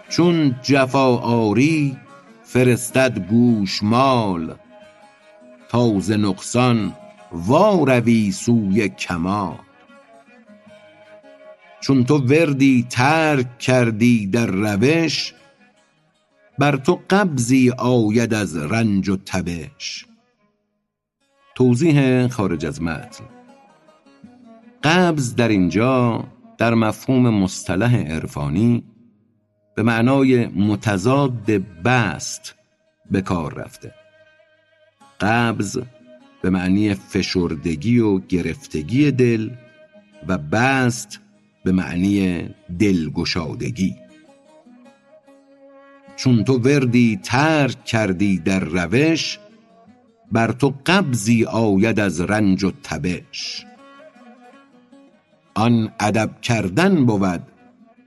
چون 0.08 0.56
جفا 0.62 1.16
آری 1.16 1.96
فرستد 2.42 3.18
گوشمال 3.18 4.54
تا 5.68 6.00
ز 6.00 6.10
نقصان 6.10 6.92
وا 7.32 7.84
روی 7.84 8.32
سوی 8.32 8.88
کمال. 8.88 9.58
چون 11.80 12.04
تو 12.04 12.18
وردی 12.18 12.86
ترک 12.90 13.58
کردی 13.58 14.26
در 14.26 14.46
روش 14.46 15.34
بر 16.58 16.76
تو 16.76 17.00
قبضی 17.10 17.70
آید 17.78 18.34
از 18.34 18.56
رنج 18.56 19.08
و 19.08 19.16
تبش. 19.16 20.06
توضیح 21.54 22.28
خارج 22.28 22.66
از 22.66 22.82
متن. 22.82 23.24
قبض 24.84 25.34
در 25.34 25.48
اینجا 25.48 26.24
در 26.58 26.74
مفهوم 26.74 27.30
مصطلح 27.30 27.96
عرفانی 27.96 28.84
به 29.74 29.82
معنای 29.82 30.46
متضاد 30.46 31.50
بست 31.84 32.54
به 33.10 33.20
کار 33.22 33.54
رفته. 33.54 33.94
قبض 35.20 35.78
به 36.42 36.50
معنی 36.50 36.94
فشردگی 36.94 37.98
و 37.98 38.18
گرفتگی 38.18 39.10
دل 39.10 39.50
و 40.28 40.38
بست 40.38 41.20
به 41.64 41.72
معنی 41.72 42.48
دلگشادگی. 42.78 43.96
چون 46.16 46.44
تو 46.44 46.58
وردی 46.58 47.20
ترک 47.22 47.84
کردی 47.84 48.38
در 48.38 48.60
روش 48.60 49.38
بر 50.32 50.52
تو 50.52 50.74
قبضی 50.86 51.44
آید 51.44 52.00
از 52.00 52.20
رنج 52.20 52.64
و 52.64 52.72
تبش. 52.82 53.64
آن 55.54 55.92
ادب 56.00 56.40
کردن 56.40 57.06
بود 57.06 57.42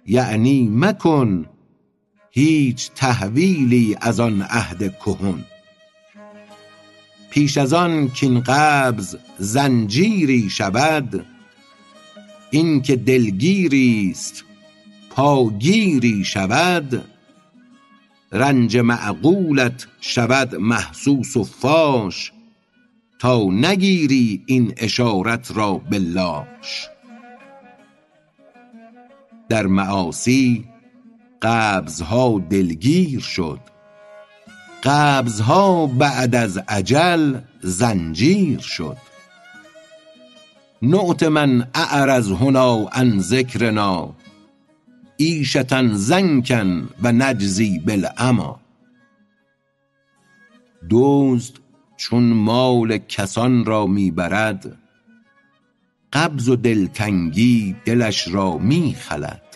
یعنی 0.06 0.70
مکن 0.72 1.45
هیچ 2.32 2.91
تحویلی 2.91 3.98
از 4.02 4.20
آن 4.20 4.41
عهد 4.41 4.98
کهن. 4.98 5.45
پیش 7.32 7.58
از 7.58 7.74
آن 7.74 8.10
کین 8.10 8.40
قبض 8.40 9.16
زنجیری 9.38 10.49
شود 10.49 11.26
این 12.52 12.82
که 12.82 12.95
دلگیری 12.95 14.10
است 14.12 14.44
پاگیری 15.10 16.24
شود 16.24 17.06
رنج 18.32 18.78
معقولت 18.78 19.88
شود 20.02 20.56
محسوس 20.56 21.38
و 21.38 21.44
فاش 21.44 22.32
تا 23.20 23.44
نگیری 23.52 24.44
این 24.45 24.74
اشارت 24.78 25.52
را 25.56 25.74
به 25.74 25.99
لاش. 25.99 26.88
در 29.49 29.68
معاصی 29.68 30.66
قبضها 31.41 32.41
دلگیر 32.49 33.20
شد. 33.20 33.70
قبضها 34.84 35.88
بعد 35.88 36.36
از 36.36 36.60
اجل 36.68 37.40
زنجیر 37.62 38.60
شد. 38.60 38.98
نعت 40.82 41.24
من 41.24 41.68
اعرض 41.76 42.32
هنا 42.32 42.90
عن 42.91 43.20
ذکرنا 43.20 44.16
عیشة 45.20 45.94
ضنکا 45.94 46.82
و 47.02 47.12
نجزی 47.12 47.80
بالعمی 47.80 48.56
دزد 50.90 51.53
چون 51.98 52.24
مال 52.24 52.98
کسان 52.98 53.66
را 53.66 53.88
می 53.88 54.12
برد 54.12 54.78
قبض 56.14 56.49
و 56.49 56.56
دلتنگی 56.56 57.76
دلش 57.86 58.28
را 58.28 58.58
می 58.58 58.95
خلد 58.99 59.51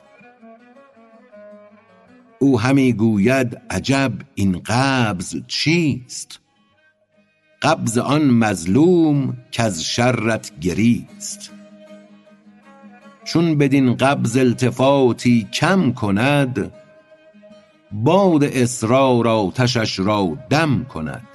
او 2.39 2.59
همی 2.59 2.93
گوید 2.93 3.61
عجب 3.69 4.13
این 4.35 4.61
قبض 4.65 5.35
چیست؟ 5.47 6.39
قبض 7.61 7.97
آن 7.97 8.23
مظلوم 8.23 9.37
کز 9.51 9.81
شرت 9.81 10.51
گریست. 10.59 11.51
چون 13.23 13.57
بدین 13.57 13.95
قبض 13.95 14.37
التفاتی 14.37 15.47
کم 15.53 15.91
کند 15.91 16.71
باد 17.91 18.43
اصرار 18.43 19.27
آتشش 19.27 19.99
را 19.99 20.37
دم 20.49 20.83
کند. 20.83 21.27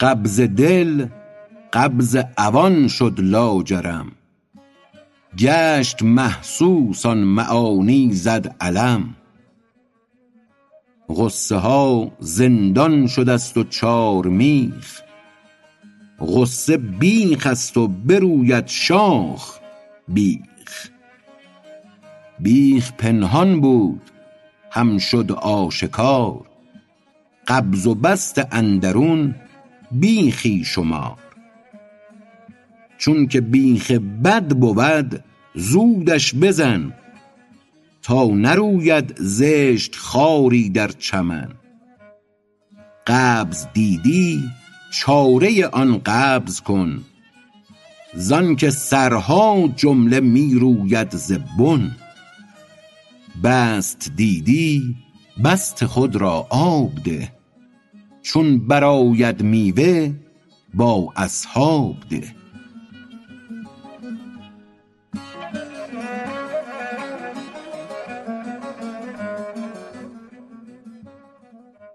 قبض 0.00 0.40
دل 0.40 1.06
قبض 1.72 2.16
عوان 2.38 2.88
شد 2.88 3.14
لاجرم. 3.18 4.12
گشت 5.38 6.02
محسوس 6.02 7.06
آن 7.06 7.18
معانی 7.18 8.12
زد 8.12 8.56
علم. 8.60 9.14
غصه 11.08 11.56
ها 11.56 12.12
زندان 12.18 13.06
شدست 13.06 13.56
و 13.56 13.64
چارمیخ 13.64 15.02
غصه 16.20 16.76
بیخ 16.76 17.46
است 17.46 17.76
و 17.76 17.88
بروید 17.88 18.66
شاخ 18.66 19.58
بیخ. 20.08 20.88
بیخ 22.40 22.92
پنهان 22.92 23.60
بود 23.60 24.02
هم 24.70 24.98
شد 24.98 25.32
آشکار. 25.32 26.46
قبض 27.48 27.86
و 27.86 27.94
بست 27.94 28.54
اندرون 28.54 29.34
بیخی 29.92 30.64
شمار. 30.64 31.25
چون 32.98 33.26
که 33.26 33.40
بیخ 33.40 33.90
بد 34.24 34.48
بود 34.48 35.24
زودش 35.54 36.34
بزن 36.34 36.92
تا 38.02 38.26
نروید 38.26 39.16
زشت 39.18 39.96
خاری 39.96 40.70
در 40.70 40.88
چمن. 40.88 41.48
قبض 43.06 43.66
دیدی 43.74 44.44
چاره 44.92 45.66
آن 45.66 45.98
قبض 45.98 46.60
کن. 46.60 47.04
زانکه 48.14 48.70
سرها 48.70 49.68
جمله 49.76 50.20
می 50.20 50.54
روید 50.54 51.10
ز 51.16 51.32
بن. 51.58 51.96
بست 53.44 54.12
دیدی 54.16 54.96
بست 55.44 55.86
خود 55.86 56.16
را 56.16 56.46
آب 56.50 56.94
ده. 57.04 57.32
چون 58.22 58.66
برآید 58.66 59.42
میوه 59.42 60.14
با 60.74 61.12
اصحاب 61.16 61.96
ده. 62.10 62.34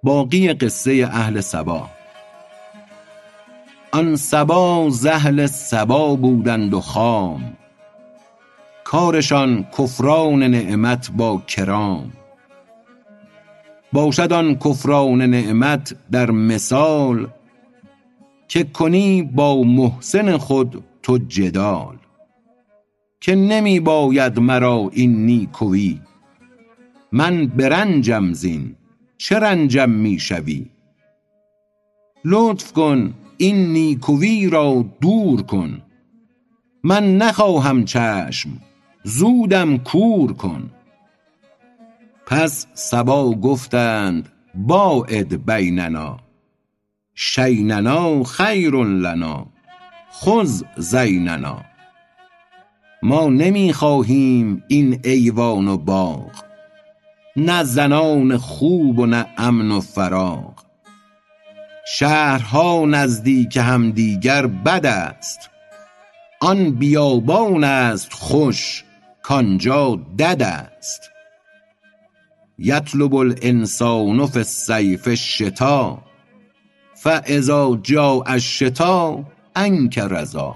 باقی 0.03 0.53
قصه 0.53 1.09
اهل 1.11 1.41
سبا. 1.41 1.89
آن 3.91 4.15
سبا 4.15 4.89
ز 4.89 5.05
اهل 5.05 5.45
سبا 5.45 6.15
بودند 6.15 6.73
و 6.73 6.79
خام. 6.79 7.57
کارشان 8.83 9.67
کفران 9.77 10.43
نعمت 10.43 11.11
با 11.11 11.41
کرام. 11.47 12.11
باشد 13.93 14.33
آن 14.33 14.55
کفران 14.55 15.21
نعمت 15.21 15.95
در 16.11 16.31
مثال 16.31 17.27
که 18.47 18.63
کنی 18.63 19.23
با 19.23 19.63
محسن 19.63 20.37
خود 20.37 20.83
تو 21.03 21.17
جدال. 21.17 21.97
که 23.19 23.35
نمی 23.35 23.79
باید 23.79 24.39
مرا 24.39 24.89
این 24.93 25.25
نیکوی. 25.25 25.99
من 27.11 27.47
به 27.47 27.69
رنجم 27.69 28.33
زین 28.33 28.75
چه 29.21 29.39
رنجم 29.39 29.89
می 29.89 30.19
شوی 30.19 30.65
لطف 32.25 32.73
کن 32.73 33.13
این 33.37 33.73
نیکوی 33.73 34.49
را 34.49 34.85
دور 35.01 35.41
کن. 35.41 35.81
من 36.83 37.17
نخواهم 37.17 37.85
چشم 37.85 38.49
زودم 39.03 39.77
کور 39.77 40.33
کن. 40.33 40.71
پس 42.25 42.67
سبا 42.73 43.31
گفتند 43.31 44.29
باعد 44.55 45.45
بیننا. 45.45 46.19
شیننا 47.15 48.23
خیر 48.23 48.75
لنا 48.83 49.45
خذ 50.11 50.63
زیننا. 50.77 51.65
ما 53.03 53.27
نمی 53.27 53.73
خواهیم 53.73 54.63
این 54.67 54.99
ایوان 55.03 55.67
و 55.67 55.77
باغ 55.77 56.50
نه 57.35 57.63
زنان 57.63 58.37
خوب 58.37 58.99
و 58.99 59.05
نه 59.05 59.25
امن 59.37 59.71
و 59.71 59.79
فراغ. 59.81 60.53
شهرها 61.87 62.85
نزدیک 62.85 63.57
همدیگر 63.57 64.47
بد 64.47 64.85
است. 64.85 65.49
آن 66.39 66.71
بیابان 66.71 67.63
است 67.63 68.13
خوش 68.13 68.83
کانجا 69.21 69.99
دد 70.19 70.43
است. 70.43 71.01
یطلب 72.57 73.15
الانسان 73.15 74.25
فی 74.25 74.39
الصیف 74.39 75.07
الشتا 75.07 76.01
فاذا 76.95 77.79
جاء 77.83 78.23
الشتا 78.27 79.23
انک 79.55 79.99
رضا. 79.99 80.55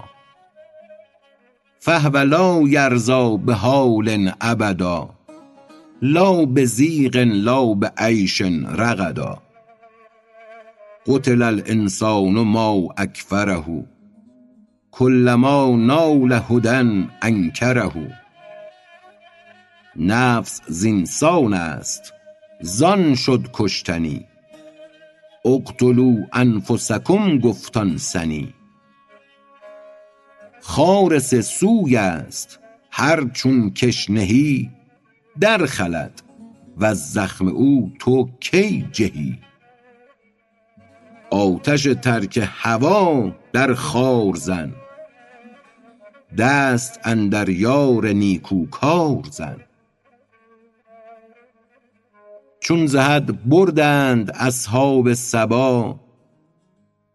فهو 1.78 2.18
لا 2.18 2.60
یرضی 2.68 3.36
بحال 3.36 4.32
ابدا. 4.40 5.15
لا 6.02 6.44
بضیق 6.44 7.16
لا 7.16 7.74
بعیش 7.74 8.40
رغدا. 8.40 9.42
قتل 11.06 11.42
الانسان 11.42 12.32
ما 12.32 12.88
اکفره 12.96 13.84
کلما 14.90 15.76
نال 15.76 16.32
هدی 16.32 17.08
انکره 17.22 18.18
نفس 19.96 20.60
زینسان 20.68 21.54
است 21.54 22.12
زان 22.60 23.14
شد 23.14 23.50
کشتنی. 23.52 24.24
اقتلوا 25.44 26.16
انفسکم 26.32 27.38
گفت 27.38 27.76
آن 27.76 27.96
سنی. 27.96 28.54
خار 30.60 31.18
سه 31.18 31.42
سوی 31.42 31.96
است 31.96 32.60
هر 32.90 33.28
چون 33.28 33.70
کش 33.70 34.10
نهی 34.10 34.75
در 35.40 35.66
خلد 35.66 36.22
وز 36.76 36.98
زخم 36.98 37.48
او 37.48 37.92
تو 37.98 38.28
کی 38.40 38.88
جهی؟ 38.92 39.38
آتش 41.30 41.82
ترک 41.82 42.48
هوا 42.52 43.32
در 43.52 43.74
خار 43.74 44.34
زن 44.34 44.74
دست 46.38 47.00
اندر 47.04 47.48
یار 47.48 48.06
نیکوکار 48.06 49.22
زن. 49.30 49.56
چون 52.60 52.86
ز 52.86 52.96
حد 52.96 53.48
بردند 53.48 54.30
اصحاب 54.30 55.12
سبا 55.12 56.00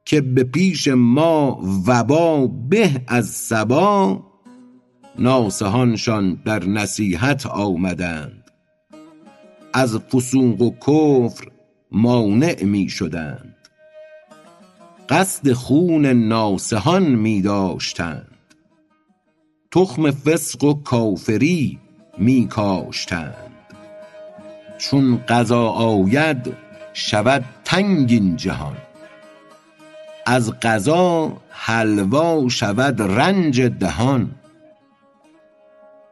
که 0.05 0.21
به 0.21 0.43
پیش 0.43 0.87
ما 0.87 1.61
وبا 1.87 2.47
به 2.47 3.01
از 3.07 3.27
صبا 3.27 4.23
ناصحانشان 5.21 6.41
در 6.45 6.65
نصیحت 6.65 7.45
آمدند. 7.45 8.51
از 9.73 9.97
فسوق 9.97 10.61
و 10.61 10.71
کفر 10.71 11.47
مانع 11.91 12.63
می 12.63 12.89
شدند. 12.89 13.55
قصد 15.09 15.53
خون 15.53 16.05
ناصحان 16.05 17.03
می 17.03 17.41
داشتند. 17.41 18.27
تخم 19.71 20.11
فسق 20.11 20.63
و 20.63 20.73
کافری 20.73 21.79
می 22.17 22.47
کاشتند. 22.47 23.51
چون 24.77 25.17
قضا 25.17 25.67
آید 25.69 26.53
شود 26.93 27.45
تنگ 27.65 28.11
این 28.11 28.35
جهان. 28.35 28.77
از 30.25 30.51
قضا 30.61 31.37
حلوا 31.49 32.49
شود 32.49 33.01
رنج 33.01 33.61
دهان. 33.61 34.31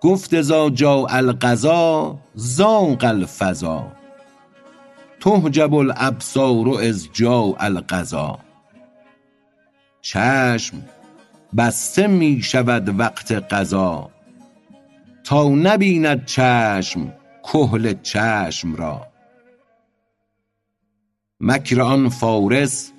گفت 0.02 0.34
اذا 0.34 0.70
جاء 0.70 1.18
القضا 1.18 2.18
ضاق 2.38 3.06
الفضا. 3.06 3.92
تحجب 5.20 5.76
الابصار 5.76 6.68
اذ 6.68 7.06
جاء 7.14 7.56
القضا. 7.60 8.40
چشم 10.02 10.78
بسته 11.58 12.08
می 12.08 12.42
شود 12.42 13.00
وقت 13.00 13.32
قضا. 13.32 14.10
تا 15.24 15.50
نبیند 15.50 16.26
چشم 16.26 17.14
کحل 17.44 17.94
چشم 18.04 18.76
را. 18.76 19.08
مکر 21.40 21.82
آن 21.82 22.10
فارس 22.10 22.92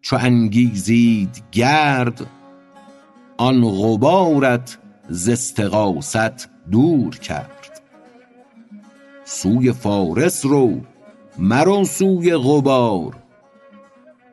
چو 0.00 0.16
انگیزید 0.16 1.42
گرد 1.52 2.26
آن 3.36 3.64
غبارت 3.64 4.78
ز 5.08 5.28
استغاثت 5.28 6.48
دور 6.70 7.16
کرد. 7.16 7.82
سوی 9.24 9.72
فارس 9.72 10.44
رو 10.44 10.80
مرو 11.38 11.84
سوی 11.84 12.36
غبار 12.36 13.16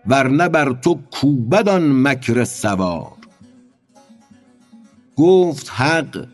ورنه 0.06 0.49
بر 0.49 0.73
تو 0.73 0.99
کوبد 1.11 1.69
آن 1.69 2.02
مکر 2.07 2.43
سوار. 2.43 3.14
گفت 5.15 5.69
حق 5.69 6.27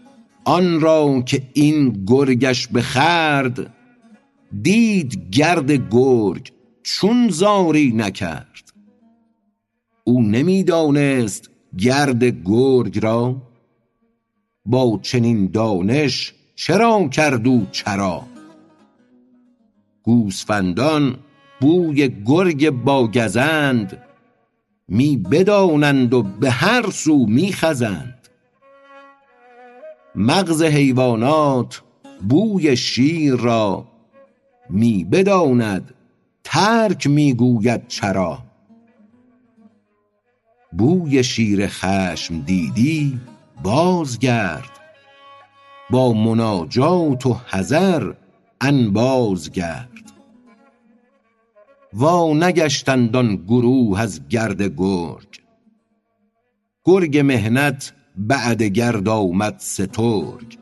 آن 0.46 0.82
را 0.82 1.22
که 1.22 1.42
این 1.54 2.06
گرگش 2.08 2.68
بخورد 2.68 3.74
دید 4.62 5.30
گرد 5.32 5.72
گرگ 5.72 6.52
چون 6.84 7.30
زاری 7.30 7.92
نکرد. 7.96 8.74
او 10.04 10.22
نمی 10.22 10.64
دانست 10.64 11.50
گرد 11.78 12.24
گرگ 12.24 13.00
را 13.04 13.36
با 14.68 15.00
چنین 15.02 15.52
دانش 15.52 16.34
چرا 16.56 17.08
کرد 17.08 17.48
او 17.48 17.68
چرا؟ 17.72 18.24
گوسفندان 20.04 21.16
بوی 21.62 22.10
گرگ 22.26 22.70
با 22.70 23.08
گزند 23.08 24.02
می 24.88 25.18
بدانند 25.18 26.14
و 26.14 26.24
به 26.24 26.52
هر 26.52 26.90
سو 26.90 27.26
می 27.26 27.54
خزند. 27.54 28.28
مغز 30.16 30.64
حیوانات 30.64 31.82
بوی 32.30 32.78
شیر 32.78 33.36
را 33.36 33.88
می 34.70 35.04
بداند 35.04 35.94
ترک 36.44 37.08
می 37.08 37.34
گوید 37.34 37.88
چرا. 37.88 38.40
بوی 40.78 41.24
شیر 41.24 41.68
خشم 41.68 42.40
دیدی؟ 42.40 43.20
بازگرد. 43.64 44.70
با 45.90 46.14
مناجات 46.14 47.26
و 47.26 47.34
حذر 47.34 48.14
انباز 48.62 49.52
گرد 49.52 49.98
وا 51.94 52.34
نگشتند 52.34 53.16
آن 53.16 53.36
گروه 53.36 54.00
از 54.00 54.28
گرد 54.28 54.62
گرگ. 54.62 55.42
گرگ 56.86 57.18
محنت 57.18 57.94
بعد 58.18 58.64
گرد 58.64 59.10
آمد 59.10 59.56
سترگ. 59.60 60.58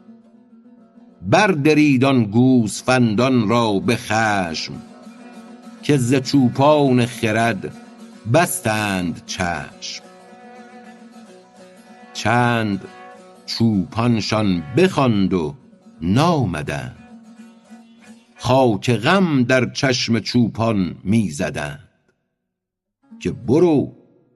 بردرید 1.22 2.03
آن 2.03 2.23
گوسفندان 2.23 3.49
را 3.49 3.80
به 3.80 3.95
خشم 3.95 4.73
که 5.84 5.97
ز 5.97 6.15
چوپان 6.15 7.05
خرد 7.05 7.72
بستند 8.34 9.22
چشم. 9.26 10.05
چند 12.15 12.87
چوپانشان 13.45 14.63
بخواند 14.77 15.33
و 15.33 15.55
نامدند. 16.01 16.95
خاک 18.37 18.91
غم 18.91 19.43
در 19.43 19.69
چشم 19.69 20.19
چوپان 20.19 20.95
می 21.03 21.29
زدند 21.29 21.89
که 23.19 23.31
برو 23.31 23.93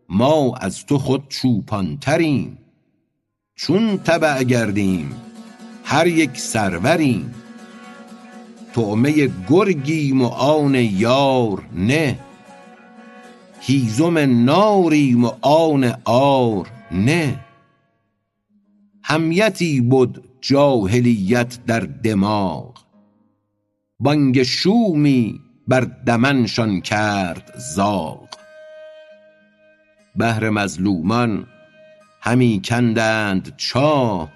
ما 0.10 0.56
از 0.56 0.86
تو 0.86 0.98
خود 0.98 1.28
چوپان 1.30 1.98
تریم 1.98 2.58
چون 3.56 3.98
تبع 3.98 4.44
گردیم 4.44 5.12
هر 5.84 6.08
یک 6.08 6.38
سروریم. 6.38 7.34
طعمه 8.76 9.30
گرگیم 9.50 10.22
و 10.22 10.28
آن 10.28 10.76
یار 10.76 11.64
نه. 11.74 12.20
هیزم 13.60 14.18
ناریم 14.46 15.26
و 15.26 15.32
آن 15.42 15.84
عار 16.06 16.68
نه. 16.92 17.40
حمیتی 19.12 19.82
بد 19.82 20.10
جاهلیت 20.42 21.66
در 21.66 21.80
دماغ. 21.80 22.78
بانگ 24.00 24.44
شومی 24.44 25.40
بر 25.68 25.80
دمنشان 25.80 26.82
کرد 26.82 27.54
زاغ. 27.58 28.28
بهر 30.16 30.50
مظلومان 30.50 31.48
همی 32.22 32.62
کندند 32.66 33.54
چاه 33.58 34.32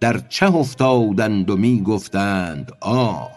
در 0.00 0.18
چه 0.18 0.54
افتادند 0.54 1.50
و 1.50 1.56
می 1.56 1.82
گفتند 1.82 2.72
آه. 2.80 3.30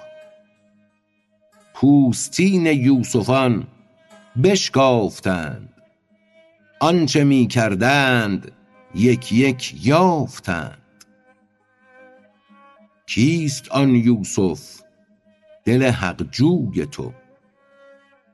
پوستین 1.73 2.65
یوسفان 2.65 3.67
بشکافتند 4.43 5.73
آنچه 6.79 7.23
می 7.23 7.47
کردند 7.47 8.51
یک 8.95 9.31
یک 9.31 9.85
یافتند. 9.85 10.77
کیست 13.07 13.72
آن 13.72 13.95
یوسف؟ 13.95 14.81
دل 15.65 15.84
حق 15.84 16.23
جوی 16.31 16.85
تو. 16.85 17.14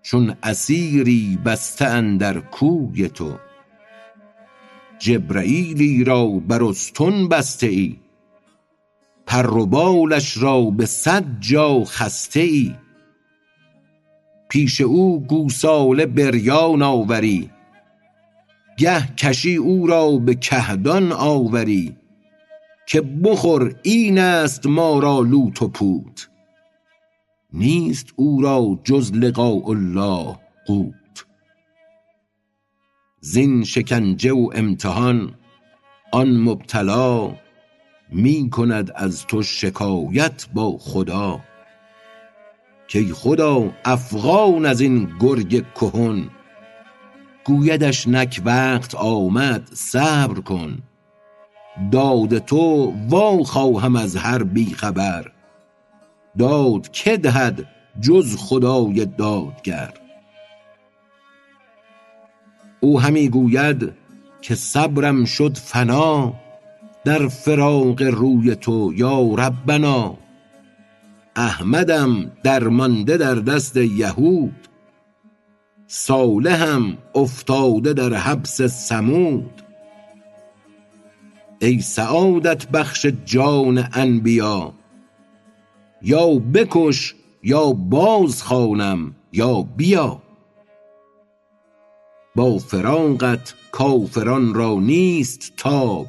چون 0.01 0.35
اسیری 0.43 1.39
بسته 1.45 1.85
اندر 1.85 2.39
کوی 2.39 3.09
تو. 3.09 3.38
جبرییلی 4.99 6.03
را 6.03 6.27
بر 6.27 6.63
استن 6.63 7.27
بسته 7.27 7.67
ای 7.67 7.95
پر 9.25 9.57
و 9.57 9.65
بالش 9.65 10.38
را 10.38 10.61
به 10.61 10.85
صد 10.85 11.25
جا 11.39 11.84
خسته 11.84 12.39
ای 12.39 12.75
پیش 14.49 14.81
او 14.81 15.23
گوساله 15.27 16.05
بریان 16.05 16.81
آوری. 16.81 17.49
گه 18.77 19.15
کشی 19.15 19.55
او 19.55 19.87
را 19.87 20.17
به 20.17 20.35
کهدان 20.35 21.11
آوری 21.11 21.95
که 22.87 23.01
بخور 23.01 23.75
این 23.83 24.19
است 24.19 24.67
ما 24.67 24.99
را 24.99 25.19
لوت 25.19 25.61
و 25.61 25.67
پوت. 25.67 26.29
نیست 27.53 28.07
او 28.15 28.41
را 28.41 28.79
جز 28.83 29.11
لقاء 29.11 29.69
الله 29.69 30.39
قوت. 30.65 31.25
زین 33.19 33.63
شکنجه 33.63 34.33
و 34.33 34.49
امتحان 34.55 35.35
آن 36.11 36.39
مبتلا 36.39 37.35
می 38.09 38.49
کند 38.49 38.91
از 38.95 39.27
تو 39.27 39.43
شکایت 39.43 40.47
با 40.53 40.77
خدا. 40.77 41.39
کای 42.93 43.13
خدا 43.13 43.71
افغان 43.85 44.65
از 44.65 44.81
این 44.81 45.09
گرگ 45.19 45.65
کهن 45.73 46.29
گویدش 47.45 48.07
نک 48.07 48.41
وقت 48.45 48.95
آمد 48.95 49.69
صبر 49.73 50.39
کن. 50.39 50.77
داد 51.91 52.37
تو 52.37 52.93
وا 53.09 53.43
خواهم 53.43 53.95
از 53.95 54.15
هر 54.15 54.43
بی 54.43 54.73
خبر. 54.73 55.31
داد 56.37 56.91
که 56.91 57.17
دهد 57.17 57.65
جز 58.01 58.35
خدای 58.37 59.05
دادگر. 59.05 59.93
او 62.79 63.01
همی 63.01 63.29
گوید 63.29 63.93
که 64.41 64.55
صبرم 64.55 65.25
شد 65.25 65.57
فنا 65.57 66.33
در 67.05 67.27
فراق 67.27 68.01
روی 68.01 68.55
تو 68.55 68.93
یا 68.95 69.21
ربنا. 69.21 70.17
احمدم 71.35 72.31
درمانده 72.43 73.17
در 73.17 73.35
دست 73.35 73.77
یهود. 73.77 74.72
صالحم 75.95 76.97
افتاده 77.15 77.93
در 77.93 78.13
حبس 78.13 78.61
سمود 78.61 79.61
ای 81.61 81.79
سعادت 81.81 82.67
بخش 82.67 83.05
جان 83.25 83.89
انبیا 83.93 84.73
یا 86.01 86.27
بکش 86.53 87.15
یا 87.43 87.73
باز 87.73 88.43
خوانم 88.43 89.15
یا 89.33 89.61
بیا. 89.61 90.21
با 92.35 92.57
فراقت 92.57 93.53
کافران 93.71 94.53
را 94.53 94.75
نیست 94.75 95.53
تاب 95.57 96.07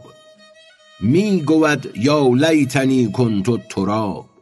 می 1.00 1.42
گود 1.42 1.92
یا 1.96 2.28
لیتنی 2.28 3.12
کنت 3.12 3.68
تراب. 3.68 4.33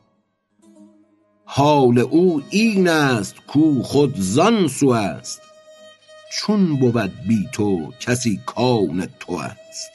حال 1.54 1.98
او 1.98 2.42
این 2.50 2.88
است 2.88 3.36
کو 3.46 3.82
خود 3.82 4.14
زان 4.16 4.68
سو 4.68 4.88
است. 4.88 5.40
چون 6.32 6.76
بود 6.76 7.12
بی 7.26 7.48
تو 7.52 7.92
کسی 8.00 8.40
کان 8.46 9.08
تو 9.20 9.32
است. 9.32 9.90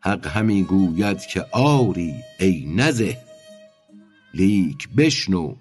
حق 0.00 0.26
همی 0.26 0.62
گوید 0.62 1.20
که 1.20 1.46
آری 1.52 2.14
ای 2.40 2.66
نزه. 2.76 3.18
لیک 4.34 4.88
بشنو 4.96 5.54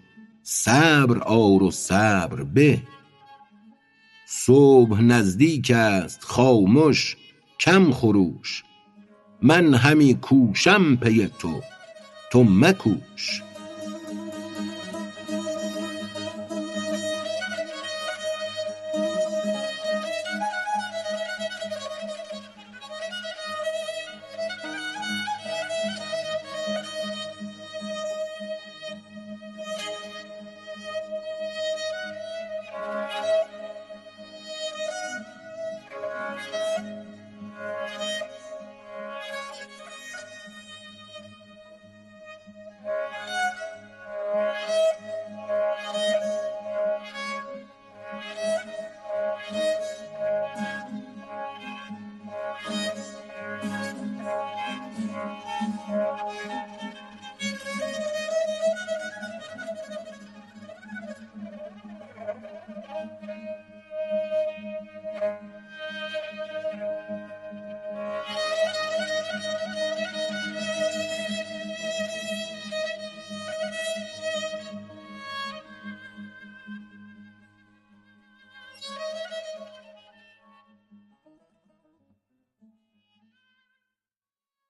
صبر 0.44 1.18
آر 1.18 1.64
و 1.64 1.72
صبر 1.72 2.44
به. 2.44 2.82
صبح 4.28 5.02
نزدیک 5.02 5.72
است 5.72 6.24
خامش 6.24 7.16
کم 7.60 7.92
خروش. 7.92 8.64
من 9.42 9.74
همی 9.74 10.14
کوشم 10.14 10.96
پی 10.96 11.28
تو 11.40 11.62
تو 12.32 12.44
مکوش. 12.44 13.45